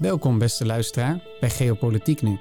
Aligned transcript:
Welkom 0.00 0.38
beste 0.38 0.66
luisteraar 0.66 1.20
bij 1.40 1.50
Geopolitiek 1.50 2.22
Nu. 2.22 2.38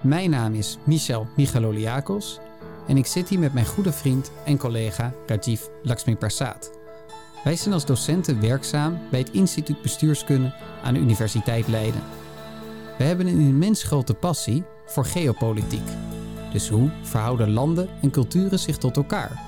Mijn 0.00 0.30
naam 0.30 0.54
is 0.54 0.78
Michel 0.84 1.26
Michaloliakos 1.36 2.38
en 2.86 2.96
ik 2.96 3.06
zit 3.06 3.28
hier 3.28 3.38
met 3.38 3.52
mijn 3.52 3.66
goede 3.66 3.92
vriend 3.92 4.32
en 4.44 4.58
collega 4.58 5.12
Rajiv 5.26 5.62
Lakshmi 5.82 6.16
Prasad. 6.16 6.70
Wij 7.44 7.56
zijn 7.56 7.74
als 7.74 7.86
docenten 7.86 8.40
werkzaam 8.40 8.98
bij 9.10 9.20
het 9.20 9.30
Instituut 9.30 9.82
Bestuurskunde 9.82 10.54
aan 10.82 10.94
de 10.94 11.00
Universiteit 11.00 11.68
Leiden. 11.68 12.02
We 12.98 13.04
hebben 13.04 13.26
een 13.26 13.40
immens 13.40 13.82
grote 13.82 14.14
passie 14.14 14.64
voor 14.84 15.04
geopolitiek. 15.04 15.88
Dus 16.52 16.68
hoe 16.68 16.90
verhouden 17.02 17.50
landen 17.50 17.88
en 18.02 18.10
culturen 18.10 18.58
zich 18.58 18.78
tot 18.78 18.96
elkaar? 18.96 19.40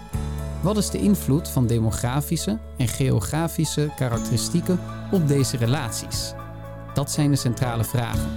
Wat 0.62 0.76
is 0.76 0.90
de 0.90 0.98
invloed 0.98 1.48
van 1.48 1.66
demografische 1.66 2.58
en 2.76 2.88
geografische 2.88 3.90
karakteristieken 3.96 4.80
op 5.10 5.28
deze 5.28 5.56
relaties? 5.56 6.34
Dat 6.98 7.10
zijn 7.10 7.30
de 7.30 7.36
centrale 7.36 7.84
vragen. 7.84 8.30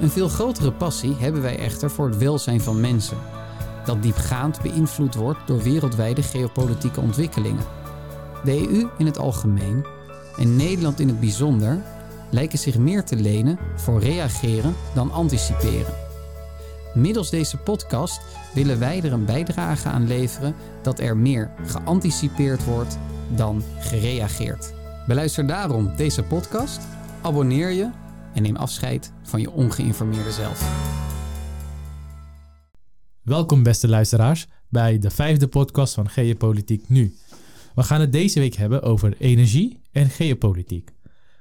Een 0.00 0.10
veel 0.10 0.28
grotere 0.28 0.72
passie 0.72 1.14
hebben 1.18 1.42
wij 1.42 1.58
echter 1.58 1.90
voor 1.90 2.08
het 2.08 2.16
welzijn 2.16 2.60
van 2.60 2.80
mensen, 2.80 3.16
dat 3.84 4.02
diepgaand 4.02 4.62
beïnvloed 4.62 5.14
wordt 5.14 5.46
door 5.46 5.62
wereldwijde 5.62 6.22
geopolitieke 6.22 7.00
ontwikkelingen. 7.00 7.64
De 8.44 8.68
EU 8.68 8.88
in 8.98 9.06
het 9.06 9.18
algemeen 9.18 9.84
en 10.36 10.56
Nederland 10.56 11.00
in 11.00 11.08
het 11.08 11.20
bijzonder 11.20 11.82
lijken 12.30 12.58
zich 12.58 12.78
meer 12.78 13.04
te 13.04 13.16
lenen 13.16 13.58
voor 13.76 14.00
reageren 14.00 14.74
dan 14.94 15.12
anticiperen. 15.12 15.94
Middels 16.94 17.30
deze 17.30 17.56
podcast 17.56 18.20
willen 18.54 18.78
wij 18.78 19.02
er 19.02 19.12
een 19.12 19.24
bijdrage 19.24 19.88
aan 19.88 20.06
leveren 20.06 20.54
dat 20.82 20.98
er 20.98 21.16
meer 21.16 21.50
geanticipeerd 21.66 22.64
wordt 22.64 22.98
dan 23.28 23.62
gereageerd. 23.78 24.72
Beluister 25.06 25.46
daarom 25.46 25.92
deze 25.96 26.22
podcast, 26.22 26.80
abonneer 27.24 27.70
je 27.70 27.90
en 28.34 28.42
neem 28.42 28.56
afscheid 28.56 29.12
van 29.22 29.40
je 29.40 29.50
ongeïnformeerde 29.50 30.32
zelf. 30.32 30.92
Welkom 33.22 33.62
beste 33.62 33.88
luisteraars 33.88 34.46
bij 34.68 34.98
de 34.98 35.10
vijfde 35.10 35.48
podcast 35.48 35.94
van 35.94 36.08
Geopolitiek 36.08 36.88
Nu. 36.88 37.14
We 37.74 37.82
gaan 37.82 38.00
het 38.00 38.12
deze 38.12 38.40
week 38.40 38.54
hebben 38.54 38.82
over 38.82 39.16
energie 39.18 39.80
en 39.92 40.10
geopolitiek. 40.10 40.90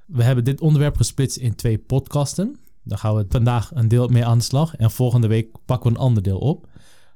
We 0.05 0.23
hebben 0.23 0.43
dit 0.43 0.61
onderwerp 0.61 0.95
gesplitst 0.95 1.37
in 1.37 1.55
twee 1.55 1.77
podcasten. 1.77 2.59
Daar 2.83 2.97
gaan 2.97 3.15
we 3.15 3.25
vandaag 3.29 3.71
een 3.73 3.87
deel 3.87 4.07
mee 4.07 4.25
aan 4.25 4.37
de 4.37 4.43
slag 4.43 4.75
en 4.75 4.91
volgende 4.91 5.27
week 5.27 5.55
pakken 5.65 5.91
we 5.91 5.97
een 5.97 6.03
ander 6.03 6.23
deel 6.23 6.39
op. 6.39 6.67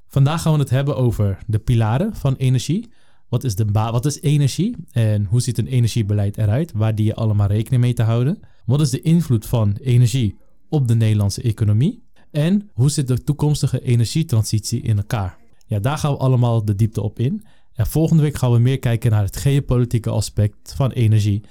Vandaag 0.07 0.41
gaan 0.41 0.53
we 0.53 0.59
het 0.59 0.69
hebben 0.69 0.97
over 0.97 1.37
de 1.45 1.59
pilaren 1.59 2.15
van 2.15 2.35
energie. 2.35 2.89
Wat 3.29 3.43
is, 3.43 3.55
de 3.55 3.65
wat 3.71 4.05
is 4.05 4.21
energie 4.21 4.75
en 4.91 5.25
hoe 5.25 5.41
ziet 5.41 5.57
een 5.57 5.67
energiebeleid 5.67 6.37
eruit? 6.37 6.71
Waar 6.71 6.95
die 6.95 7.05
je 7.05 7.15
allemaal 7.15 7.47
rekening 7.47 7.81
mee 7.81 7.93
te 7.93 8.03
houden? 8.03 8.39
Wat 8.67 8.81
is 8.81 8.89
de 8.89 9.01
invloed 9.01 9.45
van 9.45 9.77
energie 9.81 10.37
op 10.69 10.87
de 10.87 10.95
Nederlandse 10.95 11.41
economie? 11.41 12.03
En 12.31 12.69
hoe 12.73 12.89
zit 12.89 13.07
de 13.07 13.23
toekomstige 13.23 13.81
energietransitie 13.81 14.81
in 14.81 14.97
elkaar? 14.97 15.37
Ja, 15.65 15.79
daar 15.79 15.97
gaan 15.97 16.11
we 16.11 16.17
allemaal 16.17 16.65
de 16.65 16.75
diepte 16.75 17.01
op 17.01 17.19
in. 17.19 17.43
En 17.73 17.87
volgende 17.87 18.23
week 18.23 18.37
gaan 18.37 18.51
we 18.51 18.59
meer 18.59 18.79
kijken 18.79 19.11
naar 19.11 19.23
het 19.23 19.37
geopolitieke 19.37 20.09
aspect 20.09 20.73
van 20.75 20.91
energie 20.91 21.43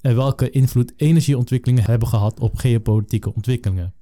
en 0.00 0.16
welke 0.16 0.50
invloed 0.50 0.92
energieontwikkelingen 0.96 1.84
hebben 1.84 2.08
gehad 2.08 2.40
op 2.40 2.56
geopolitieke 2.56 3.34
ontwikkelingen. 3.34 3.94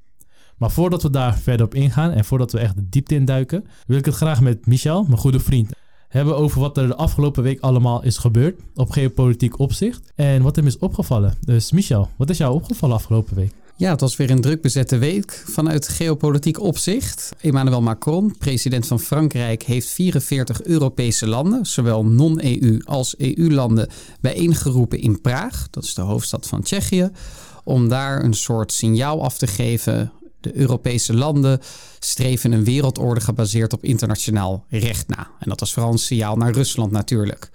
Maar 0.57 0.71
voordat 0.71 1.03
we 1.03 1.11
daar 1.11 1.39
verder 1.39 1.67
op 1.67 1.75
ingaan 1.75 2.11
en 2.11 2.25
voordat 2.25 2.53
we 2.53 2.59
echt 2.59 2.77
de 2.77 2.89
diepte 2.89 3.15
induiken, 3.15 3.65
wil 3.87 3.99
ik 3.99 4.05
het 4.05 4.15
graag 4.15 4.41
met 4.41 4.67
Michel, 4.67 5.05
mijn 5.05 5.19
goede 5.19 5.41
vriend, 5.41 5.73
hebben 6.11 6.37
over 6.37 6.61
wat 6.61 6.77
er 6.77 6.87
de 6.87 6.97
afgelopen 6.97 7.43
week 7.43 7.61
allemaal 7.61 8.03
is 8.03 8.19
gebeurd 8.19 8.61
op 8.75 8.91
geopolitiek 8.91 9.59
opzicht 9.59 10.13
en 10.15 10.43
wat 10.43 10.57
hem 10.57 10.67
is 10.67 10.79
opgevallen. 10.79 11.35
Dus 11.41 11.73
Michel, 11.73 12.09
wat 12.17 12.31
is 12.31 12.39
jou 12.39 12.55
opgevallen 12.55 12.97
afgelopen 12.97 13.37
week? 13.37 13.53
Ja, 13.77 13.91
het 13.91 14.01
was 14.01 14.17
weer 14.17 14.31
een 14.31 14.41
druk 14.41 14.63
bezette 14.63 14.99
week 14.99 15.43
vanuit 15.47 15.89
geopolitiek 15.89 16.61
opzicht. 16.61 17.33
Emmanuel 17.41 17.83
Macron, 17.83 18.35
president 18.39 18.87
van 18.87 19.01
Frankrijk, 19.01 19.63
heeft 19.63 19.89
44 19.89 20.63
Europese 20.63 21.27
landen, 21.27 21.67
zowel 21.67 22.05
non-EU 22.05 22.81
als 22.85 23.15
EU-landen, 23.19 23.89
bijeengeroepen 24.21 25.01
in 25.01 25.21
Praag, 25.21 25.69
dat 25.71 25.85
is 25.85 25.95
de 25.95 26.03
hoofdstad 26.03 26.47
van 26.47 26.63
Tsjechië, 26.63 27.11
om 27.65 27.89
daar 27.89 28.25
een 28.25 28.35
soort 28.35 28.73
signaal 28.73 29.23
af 29.23 29.39
te 29.39 29.47
geven. 29.47 30.13
De 30.41 30.57
Europese 30.57 31.15
landen 31.15 31.61
streven 31.99 32.53
een 32.53 32.65
wereldorde 32.65 33.21
gebaseerd 33.21 33.73
op 33.73 33.85
internationaal 33.85 34.65
recht 34.69 35.09
na. 35.09 35.31
En 35.39 35.49
dat 35.49 35.61
was 35.61 35.73
vooral 35.73 35.93
een 35.93 35.99
signaal 35.99 36.37
naar 36.37 36.53
Rusland 36.53 36.91
natuurlijk. 36.91 37.51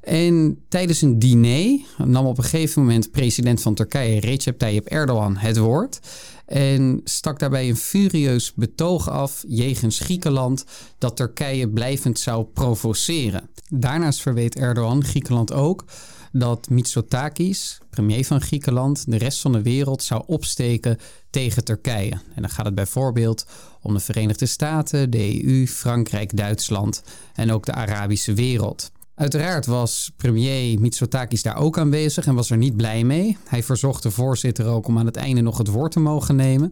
En 0.00 0.58
tijdens 0.68 1.02
een 1.02 1.18
diner 1.18 1.80
nam 2.04 2.26
op 2.26 2.38
een 2.38 2.44
gegeven 2.44 2.82
moment 2.82 3.10
president 3.10 3.62
van 3.62 3.74
Turkije 3.74 4.20
Recep 4.20 4.58
Tayyip 4.58 4.86
Erdogan 4.86 5.36
het 5.36 5.58
woord. 5.58 6.00
En 6.46 7.00
stak 7.04 7.38
daarbij 7.38 7.68
een 7.68 7.76
furieus 7.76 8.52
betoog 8.54 9.10
af 9.10 9.44
jegens 9.48 9.98
Griekenland 9.98 10.64
dat 10.98 11.16
Turkije 11.16 11.68
blijvend 11.68 12.18
zou 12.18 12.44
provoceren. 12.44 13.48
Daarnaast 13.68 14.20
verweet 14.20 14.56
Erdogan 14.56 15.04
Griekenland 15.04 15.52
ook 15.52 15.84
dat 16.32 16.70
Mitsotakis, 16.70 17.78
premier 17.90 18.24
van 18.24 18.40
Griekenland, 18.40 19.10
de 19.10 19.18
rest 19.18 19.40
van 19.40 19.52
de 19.52 19.62
wereld 19.62 20.02
zou 20.02 20.22
opsteken 20.26 20.98
tegen 21.30 21.64
Turkije. 21.64 22.10
En 22.10 22.42
dan 22.42 22.50
gaat 22.50 22.64
het 22.64 22.74
bijvoorbeeld 22.74 23.46
om 23.82 23.94
de 23.94 24.00
Verenigde 24.00 24.46
Staten, 24.46 25.10
de 25.10 25.44
EU, 25.44 25.66
Frankrijk, 25.66 26.36
Duitsland 26.36 27.02
en 27.34 27.52
ook 27.52 27.66
de 27.66 27.72
Arabische 27.72 28.34
wereld. 28.34 28.90
Uiteraard 29.14 29.66
was 29.66 30.12
premier 30.16 30.80
Mitsotakis 30.80 31.42
daar 31.42 31.56
ook 31.56 31.78
aanwezig 31.78 32.26
en 32.26 32.34
was 32.34 32.50
er 32.50 32.56
niet 32.56 32.76
blij 32.76 33.04
mee. 33.04 33.36
Hij 33.44 33.62
verzocht 33.62 34.02
de 34.02 34.10
voorzitter 34.10 34.66
ook 34.66 34.86
om 34.86 34.98
aan 34.98 35.06
het 35.06 35.16
einde 35.16 35.40
nog 35.40 35.58
het 35.58 35.68
woord 35.68 35.92
te 35.92 36.00
mogen 36.00 36.36
nemen. 36.36 36.70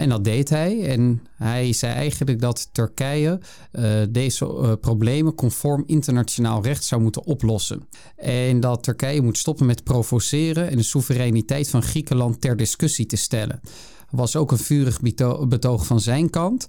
En 0.00 0.08
dat 0.08 0.24
deed 0.24 0.48
hij. 0.48 0.86
En 0.86 1.22
hij 1.36 1.72
zei 1.72 1.92
eigenlijk 1.94 2.40
dat 2.40 2.68
Turkije 2.72 3.40
uh, 3.72 4.00
deze 4.10 4.44
uh, 4.44 4.72
problemen 4.80 5.34
conform 5.34 5.82
internationaal 5.86 6.62
recht 6.62 6.84
zou 6.84 7.02
moeten 7.02 7.24
oplossen. 7.24 7.88
En 8.16 8.60
dat 8.60 8.82
Turkije 8.82 9.22
moet 9.22 9.38
stoppen 9.38 9.66
met 9.66 9.84
provoceren 9.84 10.70
en 10.70 10.76
de 10.76 10.82
soevereiniteit 10.82 11.68
van 11.68 11.82
Griekenland 11.82 12.40
ter 12.40 12.56
discussie 12.56 13.06
te 13.06 13.16
stellen. 13.16 13.60
Was 14.10 14.36
ook 14.36 14.50
een 14.50 14.58
vurig 14.58 15.00
betoog 15.48 15.86
van 15.86 16.00
zijn 16.00 16.30
kant. 16.30 16.66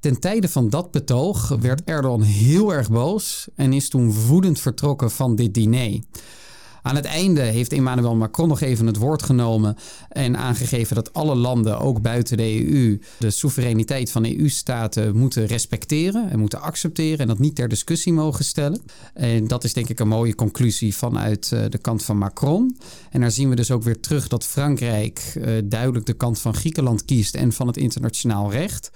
Ten 0.00 0.20
tijde 0.20 0.48
van 0.48 0.70
dat 0.70 0.90
betoog 0.90 1.48
werd 1.48 1.84
Erdogan 1.84 2.22
heel 2.22 2.74
erg 2.74 2.90
boos 2.90 3.48
en 3.54 3.72
is 3.72 3.88
toen 3.88 4.12
woedend 4.12 4.60
vertrokken 4.60 5.10
van 5.10 5.36
dit 5.36 5.54
diner. 5.54 6.00
Aan 6.82 6.96
het 6.96 7.04
einde 7.04 7.40
heeft 7.40 7.72
Emmanuel 7.72 8.14
Macron 8.14 8.48
nog 8.48 8.60
even 8.60 8.86
het 8.86 8.96
woord 8.96 9.22
genomen 9.22 9.76
en 10.08 10.36
aangegeven 10.36 10.94
dat 10.94 11.12
alle 11.12 11.34
landen, 11.34 11.78
ook 11.80 12.02
buiten 12.02 12.36
de 12.36 12.66
EU, 12.66 13.00
de 13.18 13.30
soevereiniteit 13.30 14.10
van 14.10 14.24
EU-staten 14.24 15.16
moeten 15.16 15.46
respecteren 15.46 16.30
en 16.30 16.38
moeten 16.38 16.60
accepteren 16.60 17.18
en 17.18 17.26
dat 17.26 17.38
niet 17.38 17.54
ter 17.54 17.68
discussie 17.68 18.12
mogen 18.12 18.44
stellen. 18.44 18.80
En 19.14 19.46
dat 19.46 19.64
is 19.64 19.72
denk 19.72 19.88
ik 19.88 20.00
een 20.00 20.08
mooie 20.08 20.34
conclusie 20.34 20.96
vanuit 20.96 21.52
eh, 21.52 21.64
de 21.68 21.78
kant 21.78 22.04
van 22.04 22.18
Macron. 22.18 22.78
En 23.10 23.20
daar 23.20 23.30
zien 23.30 23.48
we 23.48 23.56
dus 23.56 23.70
ook 23.70 23.82
weer 23.82 24.00
terug 24.00 24.28
dat 24.28 24.44
Frankrijk 24.44 25.32
uh, 25.36 25.44
duidelijk 25.64 26.06
de 26.06 26.12
kant 26.12 26.38
van 26.38 26.54
Griekenland 26.54 27.04
kiest 27.04 27.34
en 27.34 27.52
van 27.52 27.66
het 27.66 27.76
internationaal 27.76 28.52
recht. 28.52 28.90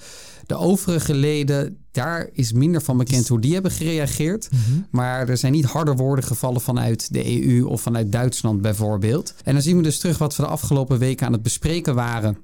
De 0.46 0.56
overige 0.56 1.14
leden, 1.14 1.76
daar 1.90 2.28
is 2.32 2.52
minder 2.52 2.82
van 2.82 2.96
bekend 2.96 3.28
hoe 3.28 3.40
die 3.40 3.52
hebben 3.52 3.70
gereageerd. 3.70 4.48
Mhm. 4.50 4.80
Maar 4.90 5.28
er 5.28 5.36
zijn 5.36 5.52
niet 5.52 5.64
harde 5.64 5.92
woorden 5.92 6.24
gevallen 6.24 6.60
vanuit 6.60 7.12
de 7.12 7.48
EU 7.48 7.64
of 7.64 7.80
vanuit 7.80 8.12
Duitsland 8.12 8.62
bijvoorbeeld. 8.62 9.34
En 9.44 9.52
dan 9.52 9.62
zien 9.62 9.76
we 9.76 9.82
dus 9.82 9.98
terug 9.98 10.18
wat 10.18 10.36
we 10.36 10.42
de 10.42 10.48
afgelopen 10.48 10.98
weken 10.98 11.26
aan 11.26 11.32
het 11.32 11.42
bespreken 11.42 11.94
waren 11.94 12.36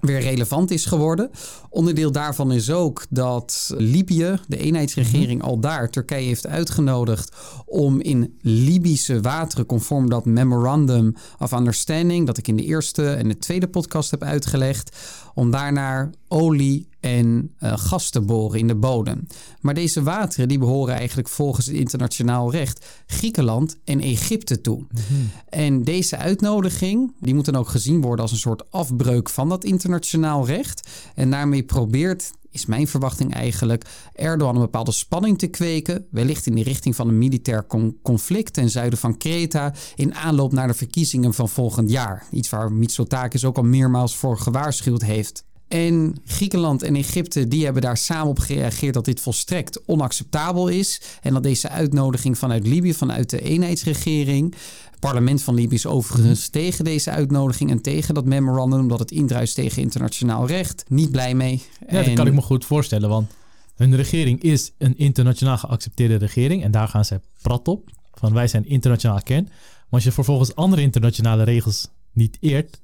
weer 0.00 0.20
relevant 0.20 0.70
is 0.70 0.84
geworden. 0.84 1.30
Onderdeel 1.68 2.12
daarvan 2.12 2.52
is 2.52 2.70
ook 2.70 3.06
dat 3.10 3.74
Libië, 3.76 4.38
de 4.48 4.56
eenheidsregering 4.56 5.40
mhm. 5.40 5.48
al 5.48 5.58
daar, 5.58 5.90
Turkije 5.90 6.26
heeft 6.26 6.46
uitgenodigd 6.46 7.36
om 7.66 8.00
in 8.00 8.38
Libische 8.40 9.20
wateren, 9.20 9.66
conform 9.66 10.10
dat 10.10 10.24
Memorandum 10.24 11.14
of 11.38 11.52
Understanding, 11.52 12.26
dat 12.26 12.38
ik 12.38 12.48
in 12.48 12.56
de 12.56 12.64
eerste 12.64 13.12
en 13.12 13.28
de 13.28 13.38
tweede 13.38 13.68
podcast 13.68 14.10
heb 14.10 14.22
uitgelegd, 14.22 14.96
om 15.34 15.50
daarnaar 15.50 16.10
olie 16.28 16.88
en 17.06 17.54
uh, 17.60 17.72
gas 17.76 18.10
te 18.10 18.20
boren 18.20 18.58
in 18.58 18.66
de 18.66 18.74
bodem. 18.74 19.26
Maar 19.60 19.74
deze 19.74 20.02
wateren 20.02 20.48
die 20.48 20.58
behoren 20.58 20.94
eigenlijk 20.94 21.28
volgens 21.28 21.66
het 21.66 21.74
internationaal 21.74 22.50
recht 22.50 22.86
Griekenland 23.06 23.76
en 23.84 24.00
Egypte 24.00 24.60
toe. 24.60 24.78
Mhm. 24.78 25.02
En 25.48 25.82
deze 25.82 26.16
uitnodiging 26.16 27.12
die 27.20 27.34
moet 27.34 27.44
dan 27.44 27.56
ook 27.56 27.68
gezien 27.68 28.00
worden 28.00 28.20
als 28.20 28.32
een 28.32 28.38
soort 28.38 28.70
afbreuk 28.70 29.28
van 29.28 29.48
dat 29.48 29.64
internationaal 29.64 30.46
recht. 30.46 30.88
En 31.14 31.30
daarmee 31.30 31.62
probeert 31.62 32.30
is 32.50 32.66
mijn 32.66 32.88
verwachting 32.88 33.34
eigenlijk 33.34 33.84
Erdogan 34.12 34.54
een 34.54 34.60
bepaalde 34.60 34.92
spanning 34.92 35.38
te 35.38 35.46
kweken, 35.46 36.06
wellicht 36.10 36.46
in 36.46 36.54
de 36.54 36.62
richting 36.62 36.96
van 36.96 37.08
een 37.08 37.18
militair 37.18 37.66
conflict 38.02 38.52
ten 38.52 38.70
zuiden 38.70 38.98
van 38.98 39.16
Kreta 39.16 39.74
in 39.94 40.14
aanloop 40.14 40.52
naar 40.52 40.66
de 40.66 40.74
verkiezingen 40.74 41.34
van 41.34 41.48
volgend 41.48 41.90
jaar. 41.90 42.26
Iets 42.30 42.48
waar 42.48 42.72
Mitsotakis 42.72 43.44
ook 43.44 43.56
al 43.56 43.62
meermaals 43.62 44.16
voor 44.16 44.38
gewaarschuwd 44.38 45.02
heeft. 45.02 45.45
En 45.68 46.16
Griekenland 46.24 46.82
en 46.82 46.96
Egypte 46.96 47.48
die 47.48 47.64
hebben 47.64 47.82
daar 47.82 47.96
samen 47.96 48.28
op 48.28 48.38
gereageerd 48.38 48.94
dat 48.94 49.04
dit 49.04 49.20
volstrekt 49.20 49.80
onacceptabel 49.86 50.68
is. 50.68 51.00
En 51.22 51.32
dat 51.32 51.42
deze 51.42 51.68
uitnodiging 51.68 52.38
vanuit 52.38 52.66
Libië, 52.66 52.94
vanuit 52.94 53.30
de 53.30 53.40
eenheidsregering. 53.40 54.54
Het 54.90 55.00
parlement 55.00 55.42
van 55.42 55.54
Libië 55.54 55.74
is 55.74 55.86
overigens 55.86 56.48
tegen 56.48 56.84
deze 56.84 57.10
uitnodiging 57.10 57.70
en 57.70 57.82
tegen 57.82 58.14
dat 58.14 58.24
memorandum, 58.24 58.80
omdat 58.80 58.98
het 58.98 59.10
indruist 59.10 59.54
tegen 59.54 59.82
internationaal 59.82 60.46
recht. 60.46 60.84
Niet 60.88 61.10
blij 61.10 61.34
mee. 61.34 61.62
Ja, 61.88 62.02
dat 62.02 62.12
kan 62.12 62.26
ik 62.26 62.34
me 62.34 62.42
goed 62.42 62.64
voorstellen, 62.64 63.08
want 63.08 63.32
hun 63.76 63.96
regering 63.96 64.42
is 64.42 64.72
een 64.78 64.98
internationaal 64.98 65.58
geaccepteerde 65.58 66.16
regering 66.16 66.62
en 66.62 66.70
daar 66.70 66.88
gaan 66.88 67.04
ze 67.04 67.20
prat 67.42 67.68
op. 67.68 67.90
Van 68.14 68.32
wij 68.32 68.48
zijn 68.48 68.68
internationaal 68.68 69.16
erkend. 69.16 69.48
Maar 69.48 69.86
als 69.90 70.04
je 70.04 70.12
vervolgens 70.12 70.54
andere 70.54 70.82
internationale 70.82 71.42
regels 71.42 71.88
niet 72.12 72.36
eert, 72.40 72.80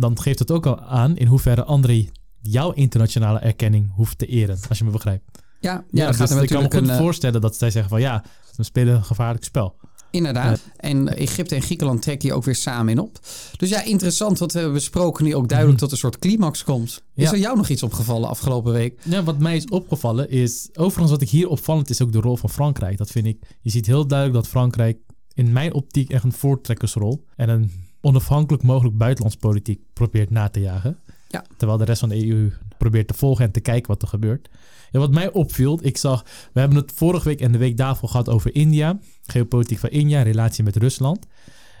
dan 0.00 0.20
geeft 0.20 0.38
het 0.38 0.50
ook 0.50 0.66
al 0.66 0.80
aan 0.80 1.16
in 1.16 1.26
hoeverre 1.26 1.64
anderen 1.64 2.08
jouw 2.40 2.72
internationale 2.72 3.38
erkenning 3.38 3.90
hoeft 3.94 4.18
te 4.18 4.26
eren, 4.26 4.58
als 4.68 4.78
je 4.78 4.84
me 4.84 4.90
begrijpt. 4.90 5.24
Ja, 5.60 5.72
ja, 5.72 5.84
Ja, 5.90 6.06
dat 6.06 6.16
gaat 6.16 6.28
dus 6.28 6.36
er 6.36 6.42
ik 6.42 6.48
kan 6.48 6.56
me 6.56 6.62
natuurlijk 6.62 6.74
goed 6.74 6.88
een, 6.88 6.94
eh, 6.94 7.00
voorstellen 7.00 7.40
dat 7.40 7.56
zij 7.56 7.70
zeggen 7.70 7.90
van 7.90 8.00
ja, 8.00 8.24
we 8.56 8.62
spelen 8.62 8.94
een 8.94 9.04
gevaarlijk 9.04 9.44
spel. 9.44 9.76
Inderdaad. 10.10 10.60
En 10.76 11.08
Egypte 11.16 11.54
en 11.54 11.62
Griekenland 11.62 12.02
trekken 12.02 12.28
hier 12.28 12.36
ook 12.36 12.44
weer 12.44 12.54
samen 12.54 12.92
in 12.92 12.98
op. 12.98 13.18
Dus 13.56 13.68
ja, 13.68 13.82
interessant 13.84 14.38
wat 14.38 14.52
we 14.52 14.58
hebben 14.58 14.76
besproken. 14.76 15.24
Nu 15.24 15.34
ook 15.34 15.48
duidelijk 15.48 15.78
tot 15.78 15.90
een 15.92 15.96
soort 15.96 16.18
climax 16.18 16.64
komt. 16.64 16.88
Is 16.88 17.00
Mhm. 17.14 17.22
Ja. 17.24 17.32
er 17.32 17.38
jou 17.38 17.56
nog 17.56 17.68
iets 17.68 17.82
opgevallen 17.82 18.28
afgelopen 18.28 18.72
week? 18.72 19.00
Ja, 19.04 19.22
wat 19.22 19.38
mij 19.38 19.56
is 19.56 19.64
opgevallen 19.64 20.30
is, 20.30 20.68
overigens 20.74 21.10
wat 21.10 21.20
ik 21.22 21.28
hier 21.28 21.48
opvallend 21.48 21.90
is 21.90 22.02
ook 22.02 22.12
de 22.12 22.20
rol 22.20 22.36
van 22.36 22.50
Frankrijk. 22.50 22.98
Dat 22.98 23.10
vind 23.10 23.26
ik, 23.26 23.38
je 23.60 23.70
ziet 23.70 23.86
heel 23.86 24.06
duidelijk 24.06 24.38
dat 24.38 24.48
Frankrijk 24.48 24.98
in 25.34 25.52
mijn 25.52 25.72
optiek 25.74 26.10
echt 26.10 26.24
een 26.24 26.32
voortrekkersrol 26.32 27.24
en 27.36 27.48
een 27.48 27.70
onafhankelijk 28.00 28.62
mogelijk 28.62 28.96
buitenlandspolitiek 28.96 29.80
probeert 29.92 30.30
na 30.30 30.48
te 30.48 30.60
jagen. 30.60 30.98
Ja. 31.28 31.44
Terwijl 31.56 31.78
de 31.78 31.84
rest 31.84 32.00
van 32.00 32.08
de 32.08 32.28
EU 32.28 32.52
probeert 32.78 33.08
te 33.08 33.14
volgen 33.14 33.44
en 33.44 33.50
te 33.50 33.60
kijken 33.60 33.88
wat 33.88 34.02
er 34.02 34.08
gebeurt. 34.08 34.48
En 34.90 35.00
wat 35.00 35.12
mij 35.12 35.32
opviel, 35.32 35.78
ik 35.82 35.96
zag, 35.96 36.24
we 36.52 36.60
hebben 36.60 36.78
het 36.78 36.92
vorige 36.92 37.28
week 37.28 37.40
en 37.40 37.52
de 37.52 37.58
week 37.58 37.76
daarvoor 37.76 38.08
gehad 38.08 38.28
over 38.28 38.54
India, 38.54 38.98
geopolitiek 39.22 39.78
van 39.78 39.88
India, 39.88 40.22
relatie 40.22 40.64
met 40.64 40.76
Rusland. 40.76 41.26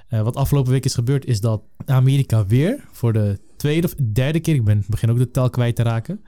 Eh, 0.08 0.22
wat 0.22 0.36
afgelopen 0.36 0.72
week 0.72 0.84
is 0.84 0.94
gebeurd, 0.94 1.24
is 1.24 1.40
dat 1.40 1.62
Amerika 1.84 2.46
weer 2.46 2.84
voor 2.92 3.12
de 3.12 3.40
tweede 3.56 3.86
of 3.86 3.94
derde 3.94 4.40
keer, 4.40 4.54
ik 4.54 4.64
ben, 4.64 4.84
begin 4.86 5.10
ook 5.10 5.18
de 5.18 5.30
tel 5.30 5.50
kwijt 5.50 5.76
te 5.76 5.82
raken, 5.82 6.24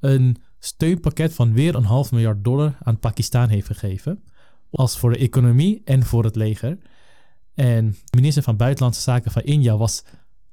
een 0.00 0.36
steunpakket 0.58 1.34
van 1.34 1.52
weer 1.52 1.74
een 1.74 1.84
half 1.84 2.12
miljard 2.12 2.44
dollar 2.44 2.78
aan 2.82 2.98
Pakistan 2.98 3.48
heeft 3.48 3.66
gegeven. 3.66 4.22
Als 4.70 4.98
voor 4.98 5.12
de 5.12 5.18
economie 5.18 5.82
en 5.84 6.02
voor 6.02 6.24
het 6.24 6.36
leger. 6.36 6.78
En 7.54 7.96
minister 8.16 8.42
van 8.42 8.56
Buitenlandse 8.56 9.00
Zaken 9.00 9.30
van 9.30 9.42
India 9.42 9.76
was 9.76 10.04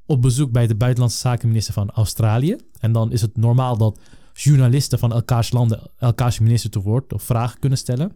op 0.06 0.22
bezoek 0.22 0.52
bij 0.52 0.68
de 0.68 0.76
Buitenlandse 0.76 1.20
Zakenminister 1.20 1.74
van 1.74 1.92
Australië. 1.92 2.56
En 2.80 2.92
dan 2.92 3.12
is 3.12 3.22
het 3.22 3.38
normaal 3.38 3.78
dat 3.78 4.00
journalisten 4.34 5.00
van 5.00 5.14
elkaars 5.14 5.52
landen 5.52 5.92
elkaars 5.98 6.40
minister 6.40 6.70
te 6.70 6.82
woord 6.82 7.14
of 7.14 7.24
vragen 7.24 7.60
kunnen 7.60 7.78
stellen. 7.78 8.12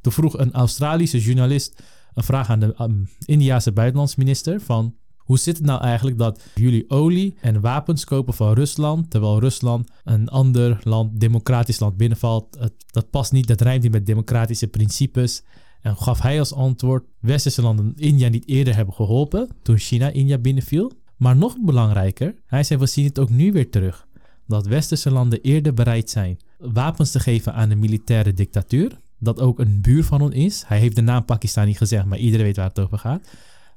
Toen 0.00 0.12
vroeg 0.12 0.38
een 0.38 0.52
Australische 0.52 1.20
journalist 1.20 1.82
een 2.14 2.22
vraag 2.22 2.50
aan 2.50 2.60
de 2.60 2.74
um, 2.80 3.08
Indiase 3.24 3.72
buitenlandsminister 3.72 4.60
van 4.60 4.94
hoe 5.16 5.38
zit 5.38 5.56
het 5.56 5.66
nou 5.66 5.80
eigenlijk 5.80 6.18
dat 6.18 6.42
jullie 6.54 6.90
olie 6.90 7.36
en 7.40 7.60
wapens 7.60 8.04
kopen 8.04 8.34
van 8.34 8.52
Rusland, 8.52 9.10
terwijl 9.10 9.38
Rusland 9.38 9.90
een 10.04 10.28
ander 10.28 10.78
land, 10.82 11.20
democratisch 11.20 11.80
land 11.80 11.96
binnenvalt? 11.96 12.56
Het, 12.58 12.72
dat 12.90 13.10
past 13.10 13.32
niet, 13.32 13.46
dat 13.46 13.60
rijmt 13.60 13.82
niet 13.82 13.92
met 13.92 14.06
democratische 14.06 14.66
principes. 14.66 15.42
En 15.86 15.96
gaf 15.96 16.20
hij 16.20 16.38
als 16.38 16.52
antwoord: 16.52 17.04
Westerse 17.20 17.62
landen 17.62 17.92
India 17.96 18.28
niet 18.28 18.48
eerder 18.48 18.74
hebben 18.74 18.94
geholpen 18.94 19.48
toen 19.62 19.78
China 19.78 20.08
India 20.08 20.38
binnenviel. 20.38 20.92
Maar 21.16 21.36
nog 21.36 21.56
belangrijker, 21.60 22.34
hij 22.46 22.62
zei: 22.62 22.80
We 22.80 22.86
zien 22.86 23.04
het 23.04 23.18
ook 23.18 23.30
nu 23.30 23.52
weer 23.52 23.70
terug. 23.70 24.06
Dat 24.46 24.66
westerse 24.66 25.10
landen 25.10 25.40
eerder 25.40 25.74
bereid 25.74 26.10
zijn 26.10 26.36
wapens 26.58 27.10
te 27.10 27.20
geven 27.20 27.54
aan 27.54 27.70
een 27.70 27.78
militaire 27.78 28.32
dictatuur. 28.32 29.00
Dat 29.18 29.40
ook 29.40 29.58
een 29.58 29.80
buur 29.80 30.04
van 30.04 30.20
ons 30.20 30.34
is. 30.34 30.64
Hij 30.66 30.78
heeft 30.78 30.96
de 30.96 31.02
naam 31.02 31.24
Pakistan 31.24 31.66
niet 31.66 31.76
gezegd, 31.76 32.04
maar 32.04 32.18
iedereen 32.18 32.46
weet 32.46 32.56
waar 32.56 32.68
het 32.68 32.78
over 32.78 32.98
gaat 32.98 33.28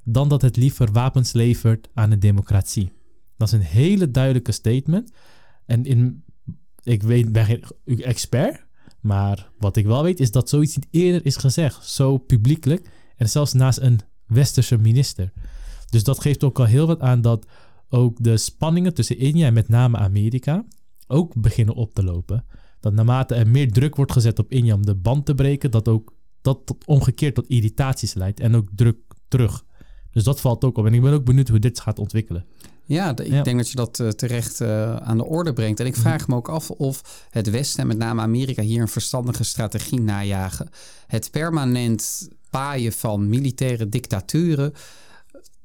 dan 0.03 0.29
dat 0.29 0.41
het 0.41 0.55
liever 0.55 0.91
wapens 0.91 1.33
levert 1.33 1.89
aan 1.93 2.11
een 2.11 2.19
democratie. 2.19 2.91
Dat 3.37 3.47
is 3.47 3.53
een 3.53 3.61
hele 3.61 4.11
duidelijke 4.11 4.51
statement. 4.51 5.11
En 5.65 5.85
in, 5.85 6.23
ik 6.83 7.03
weet, 7.03 7.31
ben 7.31 7.45
geen 7.45 7.63
expert, 7.85 8.65
maar 9.01 9.49
wat 9.57 9.75
ik 9.75 9.85
wel 9.85 10.03
weet 10.03 10.19
is 10.19 10.31
dat 10.31 10.49
zoiets 10.49 10.75
niet 10.75 10.87
eerder 10.91 11.25
is 11.25 11.35
gezegd. 11.35 11.85
Zo 11.85 12.17
publiekelijk 12.17 12.89
en 13.15 13.29
zelfs 13.29 13.53
naast 13.53 13.79
een 13.79 13.99
westerse 14.25 14.77
minister. 14.77 15.31
Dus 15.89 16.03
dat 16.03 16.21
geeft 16.21 16.43
ook 16.43 16.59
al 16.59 16.65
heel 16.65 16.87
wat 16.87 17.01
aan 17.01 17.21
dat 17.21 17.45
ook 17.89 18.23
de 18.23 18.37
spanningen 18.37 18.93
tussen 18.93 19.17
India 19.17 19.47
en 19.47 19.53
met 19.53 19.69
name 19.69 19.97
Amerika 19.97 20.65
ook 21.07 21.41
beginnen 21.41 21.75
op 21.75 21.93
te 21.93 22.03
lopen. 22.03 22.45
Dat 22.79 22.93
naarmate 22.93 23.35
er 23.35 23.47
meer 23.47 23.71
druk 23.71 23.95
wordt 23.95 24.11
gezet 24.11 24.39
op 24.39 24.51
India 24.51 24.75
om 24.75 24.85
de 24.85 24.95
band 24.95 25.25
te 25.25 25.35
breken, 25.35 25.71
dat 25.71 25.87
ook 25.87 26.13
dat 26.41 26.65
tot 26.65 26.85
omgekeerd 26.85 27.35
tot 27.35 27.47
irritaties 27.47 28.13
leidt 28.13 28.39
en 28.39 28.55
ook 28.55 28.67
druk 28.75 28.97
terug. 29.27 29.65
Dus 30.11 30.23
dat 30.23 30.41
valt 30.41 30.63
ook 30.63 30.77
op. 30.77 30.85
En 30.85 30.93
ik 30.93 31.01
ben 31.01 31.13
ook 31.13 31.25
benieuwd 31.25 31.47
hoe 31.47 31.59
dit 31.59 31.79
gaat 31.79 31.99
ontwikkelen. 31.99 32.45
Ja, 32.89 33.09
ik 33.17 33.27
Ja. 33.27 33.41
denk 33.43 33.57
dat 33.57 33.69
je 33.69 33.75
dat 33.75 33.99
eh, 33.99 34.07
terecht 34.07 34.61
eh, 34.61 34.95
aan 34.95 35.17
de 35.17 35.25
orde 35.25 35.53
brengt. 35.53 35.79
En 35.79 35.85
ik 35.85 35.95
vraag 35.95 36.27
me 36.27 36.35
ook 36.35 36.49
af 36.49 36.69
of 36.71 37.25
het 37.29 37.49
Westen 37.49 37.79
en 37.81 37.87
met 37.87 37.97
name 37.97 38.21
Amerika 38.21 38.61
hier 38.61 38.81
een 38.81 38.87
verstandige 38.87 39.43
strategie 39.43 40.01
najagen. 40.01 40.69
Het 41.07 41.31
permanent 41.31 42.27
paaien 42.49 42.91
van 42.91 43.29
militaire 43.29 43.89
dictaturen 43.89 44.73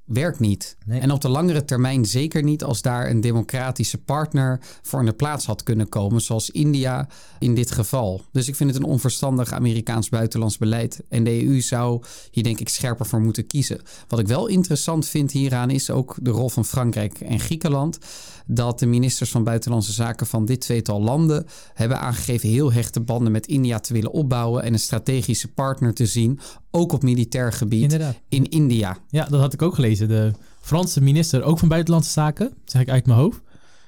werkt 0.04 0.40
niet. 0.40 0.76
Nee. 0.86 1.00
En 1.00 1.10
op 1.10 1.20
de 1.20 1.28
langere 1.28 1.64
termijn 1.64 2.04
zeker 2.04 2.42
niet 2.42 2.64
als 2.64 2.82
daar 2.82 3.10
een 3.10 3.20
democratische 3.20 3.98
partner 3.98 4.60
voor 4.82 5.00
in 5.00 5.06
de 5.06 5.12
plaats 5.12 5.46
had 5.46 5.62
kunnen 5.62 5.88
komen, 5.88 6.20
zoals 6.20 6.50
India 6.50 7.08
in 7.38 7.54
dit 7.54 7.70
geval. 7.70 8.22
Dus 8.32 8.48
ik 8.48 8.56
vind 8.56 8.70
het 8.70 8.82
een 8.82 8.88
onverstandig 8.88 9.52
Amerikaans 9.52 10.08
buitenlands 10.08 10.58
beleid. 10.58 11.02
En 11.08 11.24
de 11.24 11.44
EU 11.44 11.60
zou 11.60 12.02
hier 12.30 12.42
denk 12.42 12.60
ik 12.60 12.68
scherper 12.68 13.06
voor 13.06 13.20
moeten 13.20 13.46
kiezen. 13.46 13.80
Wat 14.08 14.18
ik 14.18 14.26
wel 14.26 14.46
interessant 14.46 15.06
vind 15.06 15.32
hieraan 15.32 15.70
is 15.70 15.90
ook 15.90 16.16
de 16.20 16.30
rol 16.30 16.48
van 16.48 16.64
Frankrijk 16.64 17.20
en 17.20 17.40
Griekenland. 17.40 17.98
Dat 18.46 18.78
de 18.78 18.86
ministers 18.86 19.30
van 19.30 19.44
Buitenlandse 19.44 19.92
Zaken 19.92 20.26
van 20.26 20.44
dit 20.44 20.60
tweetal 20.60 21.02
landen 21.02 21.46
hebben 21.74 22.00
aangegeven 22.00 22.48
heel 22.48 22.72
hechte 22.72 23.00
banden 23.00 23.32
met 23.32 23.46
India 23.46 23.78
te 23.78 23.92
willen 23.92 24.12
opbouwen 24.12 24.62
en 24.62 24.72
een 24.72 24.78
strategische 24.78 25.52
partner 25.52 25.94
te 25.94 26.06
zien, 26.06 26.40
ook 26.70 26.92
op 26.92 27.02
militair 27.02 27.52
gebied 27.52 27.82
Inderdaad. 27.82 28.20
in 28.28 28.48
India. 28.48 28.96
Ja, 29.08 29.24
dat 29.24 29.40
had 29.40 29.52
ik 29.52 29.62
ook 29.62 29.74
gelezen. 29.74 30.08
De 30.08 30.32
Franse 30.60 31.00
minister, 31.00 31.42
ook 31.42 31.58
van 31.58 31.68
Buitenlandse 31.68 32.10
Zaken, 32.10 32.52
zeg 32.64 32.82
ik 32.82 32.88
uit 32.90 33.06
mijn 33.06 33.18
hoofd, 33.18 33.40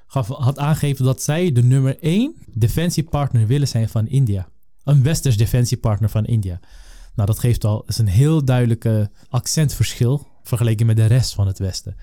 gaf, 0.07 0.27
had 0.27 0.57
aangegeven 0.57 1.05
dat 1.05 1.21
zij 1.21 1.51
de 1.51 1.63
nummer 1.63 1.97
één 1.99 2.35
defensiepartner 2.53 3.47
willen 3.47 3.67
zijn 3.67 3.89
van 3.89 4.07
India. 4.07 4.47
Een 4.83 5.03
westers 5.03 5.37
defensiepartner 5.37 6.09
van 6.09 6.25
India. 6.25 6.59
Nou, 7.15 7.27
dat 7.27 7.39
geeft 7.39 7.65
al 7.65 7.83
is 7.87 7.97
een 7.97 8.07
heel 8.07 8.45
duidelijke 8.45 9.11
accentverschil 9.29 10.27
vergeleken 10.43 10.85
met 10.85 10.95
de 10.95 11.05
rest 11.05 11.33
van 11.33 11.47
het 11.47 11.59
Westen. 11.59 11.95